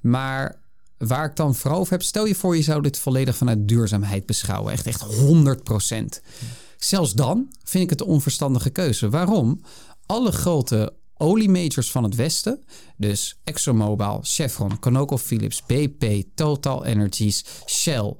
Maar 0.00 0.62
waar 0.98 1.24
ik 1.24 1.36
dan 1.36 1.54
vooral 1.54 1.80
over 1.80 1.92
heb, 1.92 2.02
stel 2.02 2.26
je 2.26 2.34
voor 2.34 2.56
je 2.56 2.62
zou 2.62 2.82
dit 2.82 2.98
volledig 2.98 3.36
vanuit 3.36 3.68
duurzaamheid 3.68 4.26
beschouwen. 4.26 4.72
Echt, 4.72 4.86
echt 4.86 5.00
100 5.00 5.62
procent. 5.62 6.22
Zelfs 6.76 7.12
dan 7.12 7.48
vind 7.62 7.84
ik 7.84 7.90
het 7.90 8.00
een 8.00 8.06
onverstandige 8.06 8.70
keuze. 8.70 9.10
Waarom? 9.10 9.60
Alle 10.06 10.32
grote 10.32 10.92
oliemajors 11.16 11.90
van 11.90 12.02
het 12.04 12.14
Westen, 12.14 12.64
dus 12.96 13.40
ExxonMobil, 13.44 14.20
Chevron, 14.22 14.78
ConocoPhillips, 14.78 15.62
BP, 15.66 16.22
Total 16.34 16.84
Energies, 16.84 17.44
Shell, 17.66 18.14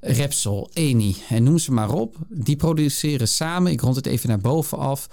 Repsol, 0.00 0.70
Eni 0.72 1.16
en 1.28 1.42
noem 1.42 1.58
ze 1.58 1.72
maar 1.72 1.92
op. 1.92 2.16
Die 2.28 2.56
produceren 2.56 3.28
samen, 3.28 3.72
ik 3.72 3.80
rond 3.80 3.96
het 3.96 4.06
even 4.06 4.28
naar 4.28 4.40
boven 4.40 4.78
af. 4.78 5.08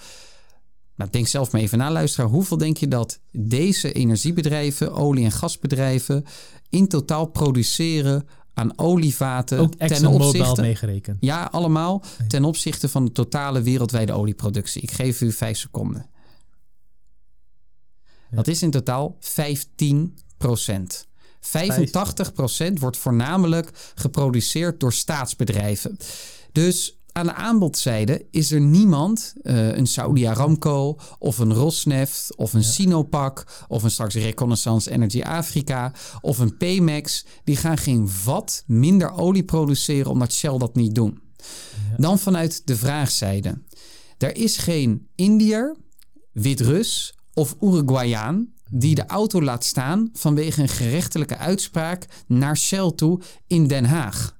Nou, 0.95 1.11
denk 1.11 1.27
zelf 1.27 1.51
maar 1.51 1.61
even 1.61 1.77
na, 1.77 1.91
luisteraar. 1.91 2.29
Hoeveel 2.29 2.57
denk 2.57 2.77
je 2.77 2.87
dat 2.87 3.19
deze 3.31 3.91
energiebedrijven, 3.91 4.93
olie- 4.93 5.23
en 5.23 5.31
gasbedrijven, 5.31 6.25
in 6.69 6.87
totaal 6.87 7.25
produceren 7.25 8.27
aan 8.53 8.79
olievaten 8.79 9.59
Ook 9.59 9.75
ten 9.75 10.05
opzichte... 10.05 10.61
meegerekend. 10.61 11.17
Ja, 11.19 11.49
allemaal 11.51 12.03
ten 12.27 12.43
opzichte 12.43 12.89
van 12.89 13.05
de 13.05 13.11
totale 13.11 13.61
wereldwijde 13.61 14.13
olieproductie. 14.13 14.81
Ik 14.81 14.91
geef 14.91 15.21
u 15.21 15.31
vijf 15.31 15.57
seconden. 15.57 16.09
Dat 18.31 18.47
is 18.47 18.61
in 18.61 18.71
totaal 18.71 19.17
15 19.19 20.17
procent. 20.37 21.07
85 21.39 22.33
procent 22.33 22.79
wordt 22.79 22.97
voornamelijk 22.97 23.91
geproduceerd 23.95 24.79
door 24.79 24.93
staatsbedrijven. 24.93 25.97
Dus 26.51 26.97
aan 27.11 27.25
de 27.25 27.33
aanbodzijde 27.33 28.25
is 28.31 28.51
er 28.51 28.61
niemand, 28.61 29.33
eh, 29.41 29.75
een 29.75 29.87
Saudi 29.87 30.25
Aramco 30.25 30.97
of 31.19 31.37
een 31.37 31.53
Rosneft 31.53 32.35
of 32.35 32.53
een 32.53 32.63
Sinopec 32.63 33.65
of 33.67 33.83
een 33.83 33.91
straks 33.91 34.15
Reconnaissance 34.15 34.91
Energy 34.91 35.21
Afrika 35.21 35.91
of 36.21 36.37
een 36.37 36.57
Pemex, 36.57 37.25
die 37.43 37.55
gaan 37.55 37.77
geen 37.77 38.09
vat 38.09 38.63
minder 38.67 39.11
olie 39.11 39.43
produceren 39.43 40.11
omdat 40.11 40.33
Shell 40.33 40.57
dat 40.57 40.75
niet 40.75 40.95
doen. 40.95 41.21
Dan 41.97 42.19
vanuit 42.19 42.61
de 42.65 42.75
vraagzijde. 42.75 43.61
Er 44.17 44.35
is 44.35 44.57
geen 44.57 45.07
Indiër, 45.15 45.75
Wit-Rus 46.31 47.16
of 47.37 47.55
Uruguayaan 47.61 48.53
die 48.69 48.95
de 48.95 49.05
auto 49.05 49.41
laat 49.41 49.63
staan 49.63 50.09
vanwege 50.13 50.61
een 50.61 50.67
gerechtelijke 50.67 51.37
uitspraak 51.37 52.05
naar 52.27 52.57
Shell 52.57 52.91
toe 52.95 53.19
in 53.47 53.67
Den 53.67 53.85
Haag. 53.85 54.35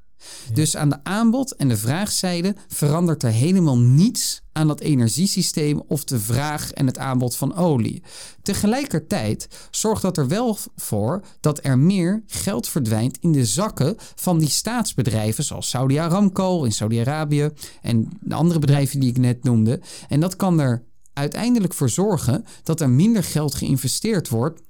Dus 0.54 0.76
aan 0.76 0.90
de 0.90 1.04
aanbod 1.04 1.56
en 1.56 1.68
de 1.68 1.78
vraagzijde 1.78 2.56
verandert 2.68 3.24
er 3.24 3.32
helemaal 3.32 3.78
niets 3.78 4.42
aan 4.52 4.68
dat 4.68 4.80
energiesysteem 4.80 5.82
of 5.88 6.04
de 6.04 6.20
vraag 6.20 6.72
en 6.72 6.86
het 6.86 6.98
aanbod 6.98 7.36
van 7.36 7.56
olie. 7.56 8.04
Tegelijkertijd 8.42 9.48
zorgt 9.72 10.02
dat 10.02 10.18
er 10.18 10.28
wel 10.28 10.58
voor 10.76 11.22
dat 11.40 11.60
er 11.64 11.80
meer 11.80 12.24
geld 12.28 12.68
verdwijnt 12.68 13.18
in 13.22 13.32
de 13.32 13.46
zakken 13.46 13.96
van 14.16 14.40
die 14.40 14.50
staatsbedrijven 14.50 15.44
zoals 15.44 15.70
Saudi 15.70 15.98
Aramco 15.98 16.64
in 16.64 16.72
Saudi-Arabië 16.72 17.50
en 17.82 18.10
de 18.22 18.36
andere 18.36 18.60
bedrijven 18.60 19.00
die 19.00 19.10
ik 19.10 19.18
net 19.18 19.44
noemde. 19.44 19.82
En 20.08 20.20
dat 20.20 20.36
kan 20.36 20.60
er 20.60 20.86
uiteindelijk 21.18 21.74
voor 21.74 21.90
zorgen 21.90 22.46
dat 22.64 22.82
er 22.82 22.90
minder 22.90 23.24
geld 23.24 23.56
geïnvesteerd 23.56 24.30
wordt 24.30 24.62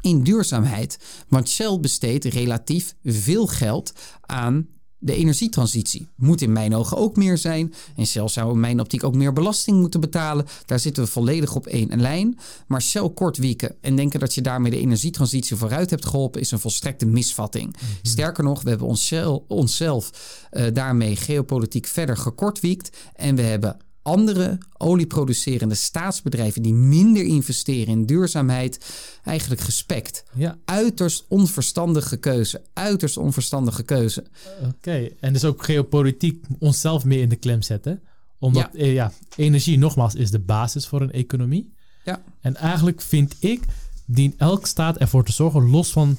in 0.00 0.22
duurzaamheid. 0.22 0.98
Want 1.28 1.48
Shell 1.48 1.78
besteedt 1.80 2.24
relatief 2.24 2.94
veel 3.02 3.46
geld 3.46 3.92
aan 4.20 4.68
de 4.98 5.14
energietransitie. 5.14 6.08
Moet 6.16 6.40
in 6.40 6.52
mijn 6.52 6.74
ogen 6.74 6.96
ook 6.96 7.16
meer 7.16 7.38
zijn. 7.38 7.74
En 7.96 8.06
Shell 8.06 8.28
zou 8.28 8.52
in 8.52 8.60
mijn 8.60 8.80
optiek 8.80 9.04
ook 9.04 9.14
meer 9.14 9.32
belasting 9.32 9.80
moeten 9.80 10.00
betalen. 10.00 10.46
Daar 10.66 10.78
zitten 10.78 11.04
we 11.04 11.10
volledig 11.10 11.54
op 11.54 11.66
één 11.66 12.00
lijn. 12.00 12.38
Maar 12.66 12.82
Shell 12.82 13.10
kort 13.10 13.36
wieken 13.36 13.76
en 13.80 13.96
denken 13.96 14.20
dat 14.20 14.34
je 14.34 14.40
daarmee 14.40 14.70
de 14.70 14.78
energietransitie 14.78 15.56
vooruit 15.56 15.90
hebt 15.90 16.06
geholpen... 16.06 16.40
is 16.40 16.50
een 16.50 16.58
volstrekte 16.58 17.06
misvatting. 17.06 17.76
Sterker 18.02 18.44
nog, 18.44 18.62
we 18.62 18.68
hebben 18.68 18.88
ons 18.88 19.06
Shell, 19.06 19.40
onszelf 19.48 20.10
uh, 20.52 20.66
daarmee 20.72 21.16
geopolitiek 21.16 21.86
verder 21.86 22.16
gekortwiekt. 22.16 22.96
En 23.14 23.36
we 23.36 23.42
hebben 23.42 23.76
andere 24.04 24.58
olieproducerende 24.76 25.74
staatsbedrijven 25.74 26.62
die 26.62 26.74
minder 26.74 27.22
investeren 27.22 27.94
in 27.94 28.06
duurzaamheid 28.06 28.94
eigenlijk 29.24 29.60
gespekt. 29.60 30.24
Ja. 30.34 30.58
Uiterst 30.64 31.24
onverstandige 31.28 32.16
keuze. 32.16 32.62
Uiterst 32.72 33.16
onverstandige 33.16 33.82
keuze. 33.82 34.24
Oké, 34.66 35.08
en 35.20 35.32
dus 35.32 35.44
ook 35.44 35.64
geopolitiek 35.64 36.44
onszelf 36.58 37.04
meer 37.04 37.20
in 37.20 37.28
de 37.28 37.36
klem 37.36 37.62
zetten. 37.62 38.02
Omdat 38.38 38.68
ja. 38.72 38.78
Eh, 38.78 38.92
ja, 38.92 39.12
energie 39.36 39.78
nogmaals 39.78 40.14
is 40.14 40.30
de 40.30 40.38
basis 40.38 40.86
voor 40.86 41.00
een 41.00 41.12
economie. 41.12 41.72
Ja. 42.04 42.22
En 42.40 42.56
eigenlijk 42.56 43.00
vind 43.00 43.36
ik, 43.38 43.62
dient 44.06 44.34
elk 44.36 44.66
staat 44.66 44.96
ervoor 44.96 45.24
te 45.24 45.32
zorgen, 45.32 45.70
los 45.70 45.92
van 45.92 46.16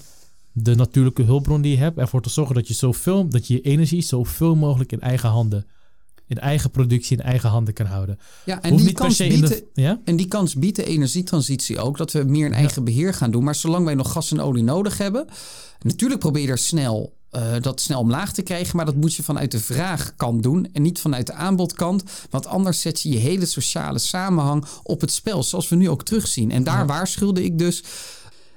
de 0.52 0.76
natuurlijke 0.76 1.24
hulpbron 1.24 1.62
die 1.62 1.72
je 1.72 1.78
hebt, 1.78 1.98
ervoor 1.98 2.22
te 2.22 2.30
zorgen 2.30 2.56
dat 2.56 2.68
je 2.68 2.74
zoveel, 2.74 3.30
dat 3.30 3.48
je 3.48 3.54
je 3.54 3.62
energie 3.62 4.02
zoveel 4.02 4.56
mogelijk 4.56 4.92
in 4.92 5.02
eigen 5.02 5.30
handen 5.30 5.66
in 6.28 6.40
eigen 6.40 6.72
productie 6.72 7.18
in 7.18 7.24
eigen 7.24 7.50
handen 7.50 7.74
kan 7.74 7.86
houden. 7.86 8.20
Ja, 8.46 8.62
en 8.62 8.76
die, 8.76 8.92
kans 8.92 9.18
biedt, 9.18 9.48
de, 9.48 9.66
ja? 9.74 10.02
en 10.06 10.16
die 10.16 10.28
kans 10.28 10.56
biedt 10.56 10.76
de 10.76 10.86
energietransitie 10.86 11.80
ook, 11.80 11.98
dat 11.98 12.12
we 12.12 12.24
meer 12.24 12.46
in 12.46 12.54
eigen 12.54 12.84
beheer 12.84 13.14
gaan 13.14 13.32
doen. 13.32 13.44
Maar 13.44 13.56
zolang 13.56 13.86
wij 13.86 13.96
nog 13.96 14.12
gas 14.12 14.32
en 14.32 14.42
olie 14.42 14.64
nodig 14.64 14.98
hebben, 14.98 15.28
natuurlijk 15.80 16.20
probeer 16.20 16.44
je 16.44 16.50
er 16.50 16.58
snel 16.58 17.14
uh, 17.36 17.42
dat 17.62 17.82
snel 17.82 18.00
omlaag 18.00 18.34
te 18.34 18.42
krijgen. 18.42 18.76
Maar 18.76 18.86
dat 18.86 18.96
moet 18.96 19.16
je 19.16 19.24
vanuit 19.24 19.52
de 19.52 19.60
vraagkant 19.60 20.44
doen 20.44 20.68
en 20.74 20.82
niet 20.82 21.00
vanuit 21.00 21.28
de 21.28 21.34
aanbodkant. 21.34 22.04
Want 22.30 22.46
anders 22.46 22.82
zet 22.82 23.02
je 23.02 23.10
je 23.10 23.18
hele 23.18 23.46
sociale 23.46 24.00
samenhang 24.00 24.66
op 24.84 25.02
het 25.02 25.12
spel. 25.12 25.44
Zoals 25.44 25.70
we 25.70 25.76
nu 25.76 25.90
ook 25.90 26.04
terugzien. 26.04 26.52
En 26.52 26.64
daar 26.64 26.80
ja. 26.80 26.86
waarschuwde 26.86 27.44
ik 27.44 27.58
dus. 27.58 27.84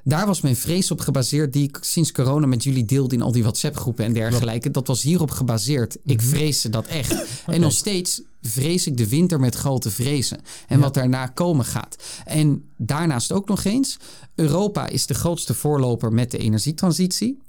Daar 0.09 0.27
was 0.27 0.41
mijn 0.41 0.57
vrees 0.57 0.91
op 0.91 1.01
gebaseerd, 1.01 1.53
die 1.53 1.69
ik 1.69 1.79
sinds 1.81 2.13
corona 2.13 2.47
met 2.47 2.63
jullie 2.63 2.85
deelde 2.85 3.15
in 3.15 3.23
al 3.23 3.33
die 3.33 3.43
WhatsApp-groepen 3.43 4.05
en 4.05 4.13
dergelijke. 4.13 4.71
Dat 4.71 4.87
was 4.87 5.03
hierop 5.03 5.31
gebaseerd. 5.31 5.97
Ik 6.05 6.23
vreesde 6.23 6.69
dat 6.69 6.87
echt. 6.87 7.13
Okay. 7.13 7.27
En 7.55 7.61
nog 7.61 7.73
steeds 7.73 8.23
vrees 8.43 8.87
ik 8.87 8.97
de 8.97 9.09
winter 9.09 9.41
met 9.41 9.55
grote 9.55 9.91
vrezen. 9.91 10.41
En 10.67 10.77
ja. 10.77 10.83
wat 10.83 10.95
daarna 10.95 11.27
komen 11.27 11.65
gaat. 11.65 11.97
En 12.25 12.65
daarnaast 12.77 13.33
ook 13.33 13.49
nog 13.49 13.65
eens: 13.65 13.97
Europa 14.35 14.87
is 14.87 15.07
de 15.07 15.15
grootste 15.15 15.55
voorloper 15.55 16.13
met 16.13 16.31
de 16.31 16.39
energietransitie. 16.39 17.43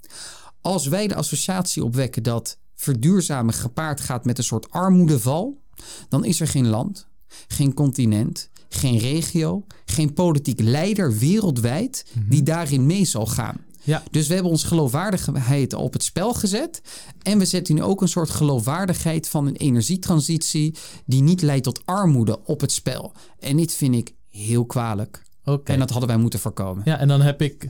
Als 0.62 0.88
wij 0.88 1.08
de 1.08 1.16
associatie 1.16 1.84
opwekken 1.84 2.24
dat 2.24 2.58
verduurzamen 2.76 3.54
gepaard 3.54 4.02
gaat 4.02 4.26
met 4.26 4.38
een 4.38 4.44
soort 4.44 4.72
armoedeval, 4.72 5.62
dan 6.10 6.26
is 6.26 6.40
er 6.40 6.48
geen 6.48 6.68
land, 6.68 7.08
geen 7.48 7.74
continent, 7.74 8.50
geen 8.70 8.98
regio, 8.98 9.66
geen 9.86 10.14
politiek 10.14 10.60
leider 10.62 11.18
wereldwijd 11.18 12.06
Mhm. 12.14 12.30
die 12.30 12.44
daarin 12.44 12.86
mee 12.86 13.06
zal 13.06 13.26
gaan. 13.26 13.58
Ja. 13.84 14.04
Dus 14.12 14.28
we 14.28 14.34
hebben 14.34 14.52
onze 14.52 14.68
geloofwaardigheid 14.68 15.74
op 15.74 15.94
het 15.94 16.04
spel 16.04 16.34
gezet. 16.34 16.82
En 17.22 17.38
we 17.38 17.46
zetten 17.46 17.76
nu 17.76 17.82
ook 17.84 18.02
een 18.02 18.08
soort 18.08 18.30
geloofwaardigheid 18.30 19.28
van 19.30 19.48
een 19.48 19.56
energietransitie 19.56 20.76
die 21.06 21.22
niet 21.22 21.42
leidt 21.42 21.64
tot 21.64 21.82
armoede 21.86 22.40
op 22.46 22.62
het 22.62 22.72
spel. 22.72 23.14
En 23.40 23.58
dit 23.58 23.74
vind 23.74 23.96
ik 23.96 24.14
heel 24.28 24.66
kwalijk. 24.66 25.24
Oké. 25.44 25.72
En 25.72 25.80
dat 25.80 25.90
hadden 25.90 26.10
wij 26.10 26.18
moeten 26.18 26.40
voorkomen. 26.40 26.82
Ja, 26.86 26.98
en 26.98 27.08
dan 27.08 27.22
heb 27.22 27.42
ik, 27.42 27.68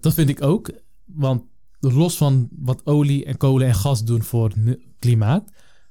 dat 0.00 0.14
vind 0.14 0.28
ik 0.28 0.42
ook, 0.42 0.70
want 1.04 1.42
los 1.80 2.16
van 2.16 2.48
wat 2.58 2.80
olie 2.86 3.24
en 3.24 3.36
kolen 3.36 3.66
en 3.66 3.74
gas 3.74 4.04
doen 4.04 4.22
voor 4.22 4.52
het 4.64 4.78
klimaat, 4.98 5.50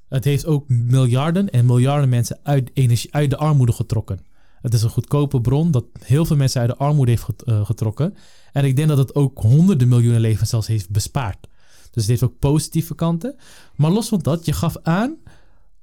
het 0.09 0.23
heeft 0.23 0.45
ook 0.45 0.69
miljarden 0.69 1.49
en 1.49 1.65
miljarden 1.65 2.09
mensen 2.09 2.39
uit, 2.43 2.71
energie, 2.73 3.13
uit 3.13 3.29
de 3.29 3.37
armoede 3.37 3.71
getrokken. 3.71 4.19
Het 4.65 4.73
is 4.73 4.83
een 4.83 4.89
goedkope 4.89 5.41
bron 5.41 5.71
dat 5.71 5.85
heel 5.99 6.25
veel 6.25 6.35
mensen 6.35 6.61
uit 6.61 6.69
de 6.69 6.75
armoede 6.75 7.11
heeft 7.11 7.27
uh, 7.45 7.65
getrokken. 7.65 8.15
En 8.51 8.65
ik 8.65 8.75
denk 8.75 8.87
dat 8.87 8.97
het 8.97 9.15
ook 9.15 9.39
honderden 9.39 9.87
miljoenen 9.87 10.21
levens 10.21 10.49
zelfs 10.49 10.67
heeft 10.67 10.89
bespaard. 10.89 11.47
Dus 11.91 12.01
het 12.01 12.07
heeft 12.07 12.23
ook 12.23 12.39
positieve 12.39 12.95
kanten. 12.95 13.35
Maar 13.75 13.91
los 13.91 14.07
van 14.07 14.19
dat, 14.19 14.45
je 14.45 14.53
gaf 14.53 14.77
aan, 14.81 15.15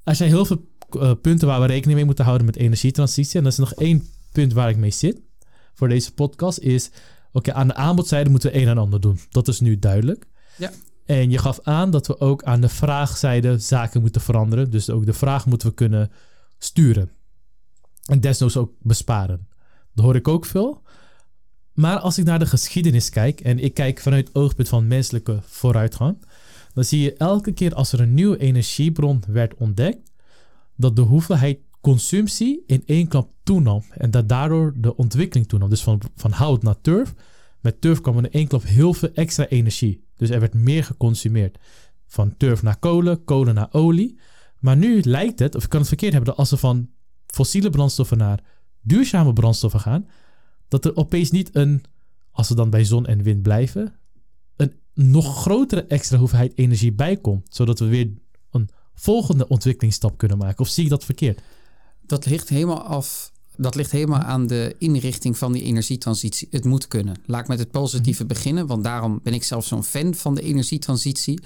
er 0.05 0.15
zijn 0.15 0.29
heel 0.29 0.45
veel 0.45 0.67
uh, 0.97 1.13
punten 1.23 1.49
waar 1.49 1.61
we 1.61 1.67
rekening 1.67 1.95
mee 1.95 2.05
moeten 2.05 2.25
houden 2.25 2.47
met 2.47 2.57
energietransitie. 2.57 3.39
En 3.39 3.45
dat 3.45 3.53
is 3.53 3.59
nog 3.59 3.75
één 3.75 4.07
punt 4.33 4.53
waar 4.53 4.69
ik 4.69 4.77
mee 4.77 4.91
zit 4.91 5.21
voor 5.75 5.89
deze 5.89 6.13
podcast, 6.13 6.59
is 6.59 6.87
oké, 6.87 6.97
okay, 7.33 7.55
aan 7.55 7.69
de 7.69 7.75
aanbodzijde 7.75 8.31
moeten 8.31 8.53
we 8.53 8.59
een 8.59 8.69
en 8.69 8.79
ander 8.79 9.01
doen. 9.01 9.19
Dat 9.31 9.49
is 9.49 9.61
nu 9.61 9.79
duidelijk. 9.79 10.27
Ja. 10.57 10.71
En 11.05 11.31
je 11.31 11.39
gaf 11.39 11.61
aan 11.63 11.91
dat 11.91 12.07
we 12.07 12.21
ook 12.21 12.43
aan 12.43 12.61
de 12.61 12.69
vraagzijde 12.69 13.59
zaken 13.59 14.01
moeten 14.01 14.21
veranderen. 14.21 14.71
Dus 14.71 14.91
ook 14.91 15.07
de 15.07 15.13
vraag 15.13 15.47
moeten 15.47 15.69
we 15.69 15.75
kunnen 15.75 16.11
sturen. 16.59 17.11
En 18.05 18.21
desnoods 18.21 18.57
ook 18.57 18.73
besparen. 18.81 19.49
Dat 19.95 20.05
hoor 20.05 20.17
ik 20.17 20.29
ook 20.29 20.47
veel. 20.47 20.83
Maar 21.73 21.99
als 21.99 22.19
ik 22.19 22.25
naar 22.25 22.39
de 22.39 22.47
geschiedenis 22.47 23.11
kijk, 23.11 23.41
en 23.41 23.59
ik 23.59 23.75
kijk 23.75 24.01
vanuit 24.01 24.27
het 24.29 24.37
oogpunt 24.37 24.69
van 24.69 24.87
menselijke 24.87 25.39
vooruitgang, 25.43 26.25
dan 26.75 26.85
zie 26.85 27.01
je 27.01 27.15
elke 27.15 27.53
keer 27.53 27.75
als 27.75 27.93
er 27.93 28.01
een 28.01 28.15
nieuwe 28.15 28.39
energiebron 28.39 29.23
werd 29.29 29.55
ontdekt, 29.55 30.13
dat 30.77 30.97
de 30.97 31.03
hoeveelheid 31.03 31.59
consumptie 31.81 32.63
in 32.67 32.83
één 32.87 33.09
klap 33.09 33.31
toenam. 33.43 33.83
En 33.91 34.11
dat 34.11 34.29
daardoor 34.29 34.73
de 34.77 34.97
ontwikkeling 34.97 35.49
toenam. 35.49 35.69
Dus 35.69 35.83
van, 35.83 36.01
van 36.17 36.31
hout 36.31 36.63
naar 36.63 36.81
turf. 36.81 37.15
Met 37.61 37.81
turf 37.81 38.01
kwam 38.01 38.17
er 38.17 38.25
in 38.25 38.31
één 38.31 38.47
klap 38.47 38.63
heel 38.63 38.95
veel 38.95 39.11
extra 39.15 39.47
energie. 39.47 40.05
Dus 40.17 40.31
er 40.31 40.41
werd 40.41 40.55
meer 40.55 40.85
geconsumeerd. 40.85 41.59
Van 42.07 42.37
turf 42.37 42.63
naar 42.63 42.79
kolen, 42.79 43.25
kolen 43.25 43.55
naar 43.55 43.69
olie. 43.73 44.19
Maar 44.59 44.77
nu 44.77 45.03
lijkt 45.03 45.39
het, 45.39 45.55
of 45.55 45.63
ik 45.63 45.69
kan 45.69 45.79
het 45.79 45.89
verkeerd 45.89 46.13
hebben, 46.13 46.31
dat 46.31 46.39
als 46.39 46.51
we 46.51 46.57
van 46.57 46.89
fossiele 47.33 47.71
brandstoffen 47.71 48.19
naar 48.19 48.41
duurzame 48.81 49.33
brandstoffen 49.33 49.81
gaan, 49.81 50.09
dat 50.69 50.85
er 50.85 50.97
opeens 50.97 51.31
niet 51.31 51.51
een, 51.53 51.85
als 52.31 52.49
we 52.49 52.55
dan 52.55 52.71
bij 52.71 52.85
zon 52.85 53.07
en 53.07 53.23
wind 53.23 53.43
blijven, 53.43 53.95
een 54.57 54.75
nog 54.95 55.41
grotere 55.41 55.85
extra 55.85 56.19
hoeveelheid 56.19 56.53
energie 56.59 56.93
bijkomt. 56.93 57.55
Zodat 57.55 57.79
we 57.79 57.87
weer 57.87 58.11
een 58.51 58.69
volgende 58.95 59.49
ontwikkelingsstap 59.49 60.19
kunnen 60.19 60.39
maken. 60.39 60.59
Of 60.59 60.69
zie 60.69 60.85
ik 60.85 60.91
dat 60.91 61.05
verkeerd? 61.05 61.41
Dat 62.07 62.27
ligt 62.27 62.49
helemaal 62.49 62.83
af. 62.83 63.33
Dat 63.57 63.75
ligt 63.75 63.91
helemaal 63.91 64.21
aan 64.21 64.47
de 64.47 64.75
inrichting 64.79 65.39
van 65.39 65.53
die 65.53 65.63
energietransitie. 65.63 66.49
Het 66.51 66.65
moet 66.65 66.89
kunnen. 66.89 67.17
Laat 67.27 67.41
ik 67.41 67.49
met 67.49 67.59
het 67.59 67.71
positieve 67.71 68.27
beginnen, 68.27 68.67
want 68.67 68.85
daarom 68.85 69.21
ben 69.23 69.35
ik 69.35 69.45
zelf 69.45 69.67
zo'n 69.67 69.85
fan 69.85 70.15
van 70.15 70.35
de 70.35 70.43
energietransitie. 70.43 71.41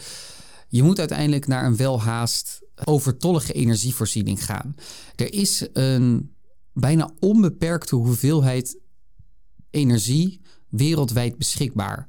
Je 0.69 0.83
moet 0.83 0.99
uiteindelijk 0.99 1.47
naar 1.47 1.65
een 1.65 1.77
welhaast 1.77 2.61
overtollige 2.85 3.53
energievoorziening 3.53 4.45
gaan. 4.45 4.75
Er 5.17 5.33
is 5.33 5.67
een 5.73 6.35
bijna 6.73 7.11
onbeperkte 7.21 7.97
hoeveelheid 7.97 8.79
energie 9.71 10.41
wereldwijd 10.69 11.39
beschikbaar. 11.39 12.09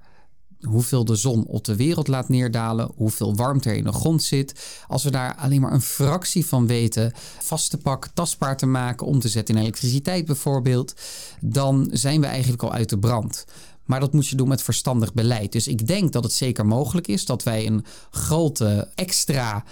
Hoeveel 0.62 1.06
de 1.06 1.16
zon 1.16 1.46
op 1.46 1.64
de 1.64 1.76
wereld 1.76 2.08
laat 2.08 2.30
neerdalen, 2.30 2.92
hoeveel 2.96 3.36
warmte 3.36 3.70
er 3.70 3.76
in 3.76 3.84
de 3.84 3.92
grond 3.92 4.24
zit. 4.24 4.84
Als 4.88 5.04
we 5.04 5.12
daar 5.12 5.36
alleen 5.36 5.62
maar 5.62 5.74
een 5.74 5.82
fractie 5.82 6.46
van 6.46 6.68
weten, 6.68 7.12
vast 7.40 7.70
te 7.70 7.78
pakken, 7.78 8.14
tastbaar 8.14 8.58
te 8.58 8.66
maken, 8.66 9.08
om 9.08 9.20
te 9.20 9.30
zetten 9.30 9.56
in 9.56 9.62
elektriciteit 9.62 10.26
bijvoorbeeld, 10.26 10.94
dan 11.42 11.90
zijn 11.92 12.22
we 12.22 12.28
eigenlijk 12.28 12.64
al 12.64 12.74
uit 12.74 12.90
de 12.90 13.00
brand. 13.00 13.46
Maar 13.88 14.00
dat 14.00 14.14
moet 14.14 14.28
je 14.28 14.36
doen 14.36 14.48
met 14.48 14.62
verstandig 14.62 15.14
beleid. 15.14 15.52
Dus 15.52 15.68
ik 15.68 15.88
denk 15.88 16.12
dat 16.12 16.24
het 16.24 16.34
zeker 16.34 16.66
mogelijk 16.66 17.08
is 17.08 17.26
dat 17.26 17.44
wij 17.44 17.66
een 17.66 17.86
grote 18.12 18.90
extra 18.96 19.64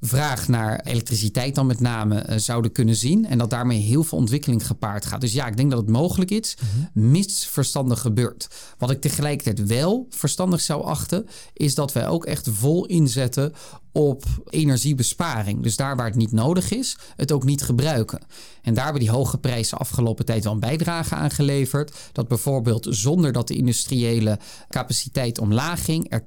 vraag 0.00 0.48
naar 0.48 0.80
elektriciteit 0.84 1.54
dan 1.54 1.66
met 1.66 1.80
name 1.80 2.26
uh, 2.28 2.36
zouden 2.36 2.72
kunnen 2.72 2.96
zien. 2.96 3.26
En 3.26 3.38
dat 3.38 3.50
daarmee 3.50 3.80
heel 3.80 4.04
veel 4.04 4.18
ontwikkeling 4.18 4.66
gepaard 4.66 5.06
gaat. 5.06 5.20
Dus 5.20 5.32
ja, 5.32 5.46
ik 5.46 5.56
denk 5.56 5.70
dat 5.70 5.80
het 5.80 5.88
mogelijk 5.88 6.30
is, 6.30 6.56
mm 6.60 6.86
mits 6.92 7.46
verstandig 7.46 8.00
gebeurt. 8.00 8.48
Wat 8.78 8.90
ik 8.90 9.00
tegelijkertijd 9.00 9.68
wel 9.68 10.06
verstandig 10.10 10.60
zou 10.60 10.84
achten, 10.84 11.26
is 11.52 11.74
dat 11.74 11.92
wij 11.92 12.08
ook 12.08 12.24
echt 12.24 12.48
vol 12.52 12.86
inzetten 12.86 13.52
op 13.92 14.24
energiebesparing. 14.48 15.62
Dus 15.62 15.76
daar 15.76 15.96
waar 15.96 16.06
het 16.06 16.14
niet 16.14 16.32
nodig 16.32 16.70
is, 16.70 16.96
het 17.16 17.32
ook 17.32 17.44
niet 17.44 17.62
gebruiken. 17.62 18.20
En 18.62 18.74
daar 18.74 18.84
hebben 18.84 19.02
die 19.02 19.10
hoge 19.10 19.38
prijzen 19.38 19.78
afgelopen 19.78 20.24
tijd 20.24 20.44
wel 20.44 20.52
een 20.52 20.60
bijdrage 20.60 21.14
aan 21.14 21.30
geleverd. 21.30 21.92
Dat 22.12 22.28
bijvoorbeeld 22.28 22.86
zonder 22.90 23.32
dat 23.32 23.48
de 23.48 23.54
industriële 23.54 24.38
capaciteit 24.68 25.38
omlaag 25.38 25.84
ging, 25.84 26.06
er 26.10 26.26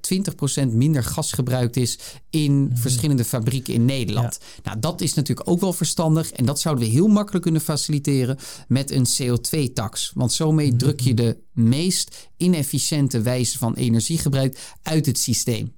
20% 0.63 0.67
minder 0.67 1.03
gas 1.03 1.31
gebruikt 1.31 1.77
is 1.77 1.99
in 2.29 2.63
mhm. 2.63 2.75
verschillende 2.75 3.25
fabrieken 3.25 3.60
in 3.67 3.85
Nederland. 3.85 4.39
Nou, 4.63 4.79
dat 4.79 5.01
is 5.01 5.13
natuurlijk 5.13 5.49
ook 5.49 5.59
wel 5.59 5.73
verstandig. 5.73 6.31
En 6.31 6.45
dat 6.45 6.59
zouden 6.59 6.83
we 6.83 6.89
heel 6.89 7.07
makkelijk 7.07 7.43
kunnen 7.43 7.61
faciliteren 7.61 8.37
met 8.67 8.91
een 8.91 9.05
CO2-tax. 9.05 10.11
Want 10.15 10.31
zo 10.41 10.51
mee 10.51 10.75
druk 10.75 10.99
je 10.99 11.13
de 11.13 11.37
meest 11.53 12.29
inefficiënte 12.37 13.21
wijze 13.21 13.57
van 13.57 13.73
energiegebruik 13.73 14.73
uit 14.81 15.05
het 15.05 15.17
systeem. 15.17 15.73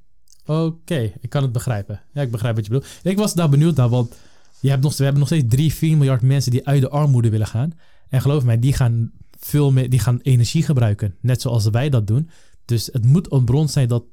Oké, 0.45 1.13
ik 1.21 1.29
kan 1.29 1.43
het 1.43 1.51
begrijpen. 1.51 2.01
Ja, 2.13 2.21
ik 2.21 2.31
begrijp 2.31 2.55
wat 2.55 2.65
je 2.65 2.71
bedoelt. 2.71 2.91
Ik 3.03 3.17
was 3.17 3.33
daar 3.33 3.49
benieuwd 3.49 3.75
naar, 3.75 3.89
want 3.89 4.13
je 4.59 4.69
hebt 4.69 4.83
nog, 4.83 4.97
we 4.97 5.03
hebben 5.03 5.19
nog 5.19 5.29
steeds 5.29 5.45
3, 5.49 5.73
4 5.73 5.97
miljard 5.97 6.21
mensen 6.21 6.51
die 6.51 6.67
uit 6.67 6.81
de 6.81 6.89
armoede 6.89 7.29
willen 7.29 7.47
gaan. 7.47 7.73
En 8.09 8.21
geloof 8.21 8.43
mij, 8.43 8.59
die 8.59 8.73
gaan 8.73 9.11
veel 9.39 9.71
meer, 9.71 9.89
die 9.89 9.99
gaan 9.99 10.19
energie 10.21 10.63
gebruiken, 10.63 11.15
net 11.21 11.41
zoals 11.41 11.69
wij 11.69 11.89
dat 11.89 12.07
doen. 12.07 12.29
Dus 12.65 12.89
het 12.91 13.05
moet 13.05 13.31
een 13.31 13.45
bron 13.45 13.69
zijn 13.69 13.87
dat 13.87 14.03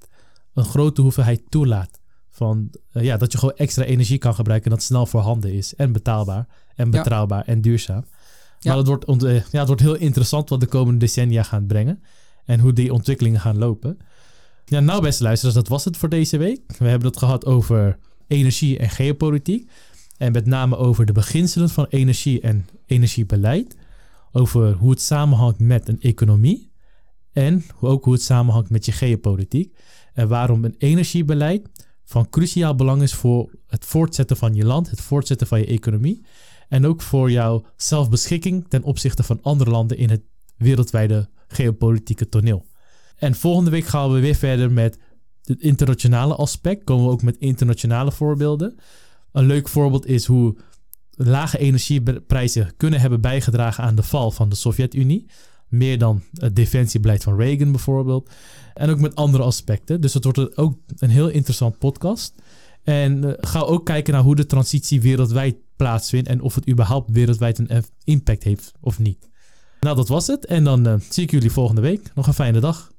een 0.54 0.64
grote 0.64 1.02
hoeveelheid 1.02 1.42
toelaat. 1.48 1.99
Van, 2.40 2.70
uh, 2.92 3.02
ja, 3.02 3.16
dat 3.16 3.32
je 3.32 3.38
gewoon 3.38 3.56
extra 3.56 3.84
energie 3.84 4.18
kan 4.18 4.34
gebruiken 4.34 4.70
en 4.70 4.76
dat 4.76 4.86
snel 4.86 5.06
voorhanden 5.06 5.52
is. 5.52 5.74
En 5.74 5.92
betaalbaar, 5.92 6.46
en 6.74 6.90
betrouwbaar, 6.90 7.44
en 7.44 7.60
duurzaam. 7.60 8.04
Maar 8.62 8.76
het, 8.76 8.86
wordt, 8.86 9.22
uh, 9.22 9.34
ja, 9.50 9.58
het 9.58 9.66
wordt 9.66 9.82
heel 9.82 9.94
interessant 9.94 10.48
wat 10.48 10.60
de 10.60 10.66
komende 10.66 10.98
decennia 10.98 11.42
gaan 11.42 11.66
brengen. 11.66 12.02
En 12.44 12.60
hoe 12.60 12.72
die 12.72 12.92
ontwikkelingen 12.92 13.40
gaan 13.40 13.58
lopen. 13.58 13.98
Ja, 14.64 14.80
nou 14.80 15.02
beste 15.02 15.22
luisteraars, 15.22 15.56
dat 15.56 15.68
was 15.68 15.84
het 15.84 15.96
voor 15.96 16.08
deze 16.08 16.36
week. 16.36 16.60
We 16.78 16.88
hebben 16.88 17.08
het 17.08 17.18
gehad 17.18 17.46
over 17.46 17.98
energie 18.26 18.78
en 18.78 18.90
geopolitiek. 18.90 19.70
En 20.16 20.32
met 20.32 20.46
name 20.46 20.76
over 20.76 21.06
de 21.06 21.12
beginselen 21.12 21.68
van 21.68 21.86
energie 21.88 22.40
en 22.40 22.66
energiebeleid. 22.86 23.76
Over 24.32 24.72
hoe 24.72 24.90
het 24.90 25.00
samenhangt 25.02 25.58
met 25.58 25.88
een 25.88 26.00
economie. 26.00 26.70
En 27.32 27.64
ook 27.80 28.04
hoe 28.04 28.12
het 28.12 28.22
samenhangt 28.22 28.70
met 28.70 28.84
je 28.84 28.92
geopolitiek. 28.92 29.76
En 30.12 30.28
waarom 30.28 30.64
een 30.64 30.74
energiebeleid 30.78 31.68
van 32.10 32.28
cruciaal 32.28 32.74
belang 32.74 33.02
is 33.02 33.14
voor 33.14 33.50
het 33.66 33.84
voortzetten 33.84 34.36
van 34.36 34.54
je 34.54 34.64
land, 34.64 34.90
het 34.90 35.00
voortzetten 35.00 35.46
van 35.46 35.58
je 35.58 35.66
economie. 35.66 36.24
En 36.68 36.86
ook 36.86 37.02
voor 37.02 37.30
jouw 37.30 37.64
zelfbeschikking 37.76 38.66
ten 38.68 38.82
opzichte 38.82 39.22
van 39.22 39.38
andere 39.42 39.70
landen 39.70 39.96
in 39.96 40.10
het 40.10 40.22
wereldwijde 40.56 41.28
geopolitieke 41.48 42.28
toneel. 42.28 42.66
En 43.16 43.34
volgende 43.34 43.70
week 43.70 43.84
gaan 43.84 44.12
we 44.12 44.20
weer 44.20 44.34
verder 44.34 44.72
met 44.72 44.98
het 45.44 45.60
internationale 45.60 46.34
aspect. 46.34 46.84
Komen 46.84 47.04
we 47.04 47.10
ook 47.10 47.22
met 47.22 47.36
internationale 47.38 48.12
voorbeelden. 48.12 48.76
Een 49.32 49.46
leuk 49.46 49.68
voorbeeld 49.68 50.06
is 50.06 50.26
hoe 50.26 50.56
lage 51.10 51.58
energieprijzen 51.58 52.72
kunnen 52.76 53.00
hebben 53.00 53.20
bijgedragen 53.20 53.84
aan 53.84 53.94
de 53.94 54.02
val 54.02 54.30
van 54.30 54.48
de 54.48 54.56
Sovjet-Unie. 54.56 55.26
Meer 55.70 55.98
dan 55.98 56.22
het 56.34 56.56
defensiebeleid 56.56 57.22
van 57.22 57.36
Reagan 57.36 57.70
bijvoorbeeld. 57.70 58.30
En 58.74 58.90
ook 58.90 59.00
met 59.00 59.14
andere 59.14 59.42
aspecten. 59.42 60.00
Dus 60.00 60.14
het 60.14 60.24
wordt 60.24 60.56
ook 60.56 60.78
een 60.98 61.10
heel 61.10 61.28
interessant 61.28 61.78
podcast. 61.78 62.34
En 62.82 63.24
uh, 63.24 63.32
ga 63.36 63.60
ook 63.60 63.86
kijken 63.86 64.12
naar 64.12 64.22
hoe 64.22 64.36
de 64.36 64.46
transitie 64.46 65.00
wereldwijd 65.00 65.56
plaatsvindt. 65.76 66.28
En 66.28 66.40
of 66.40 66.54
het 66.54 66.68
überhaupt 66.68 67.10
wereldwijd 67.10 67.58
een 67.58 67.84
impact 68.04 68.44
heeft 68.44 68.72
of 68.80 68.98
niet. 68.98 69.28
Nou, 69.80 69.96
dat 69.96 70.08
was 70.08 70.26
het. 70.26 70.46
En 70.46 70.64
dan 70.64 70.88
uh, 70.88 70.94
zie 71.08 71.22
ik 71.22 71.30
jullie 71.30 71.50
volgende 71.50 71.80
week. 71.80 72.10
Nog 72.14 72.26
een 72.26 72.34
fijne 72.34 72.60
dag. 72.60 72.92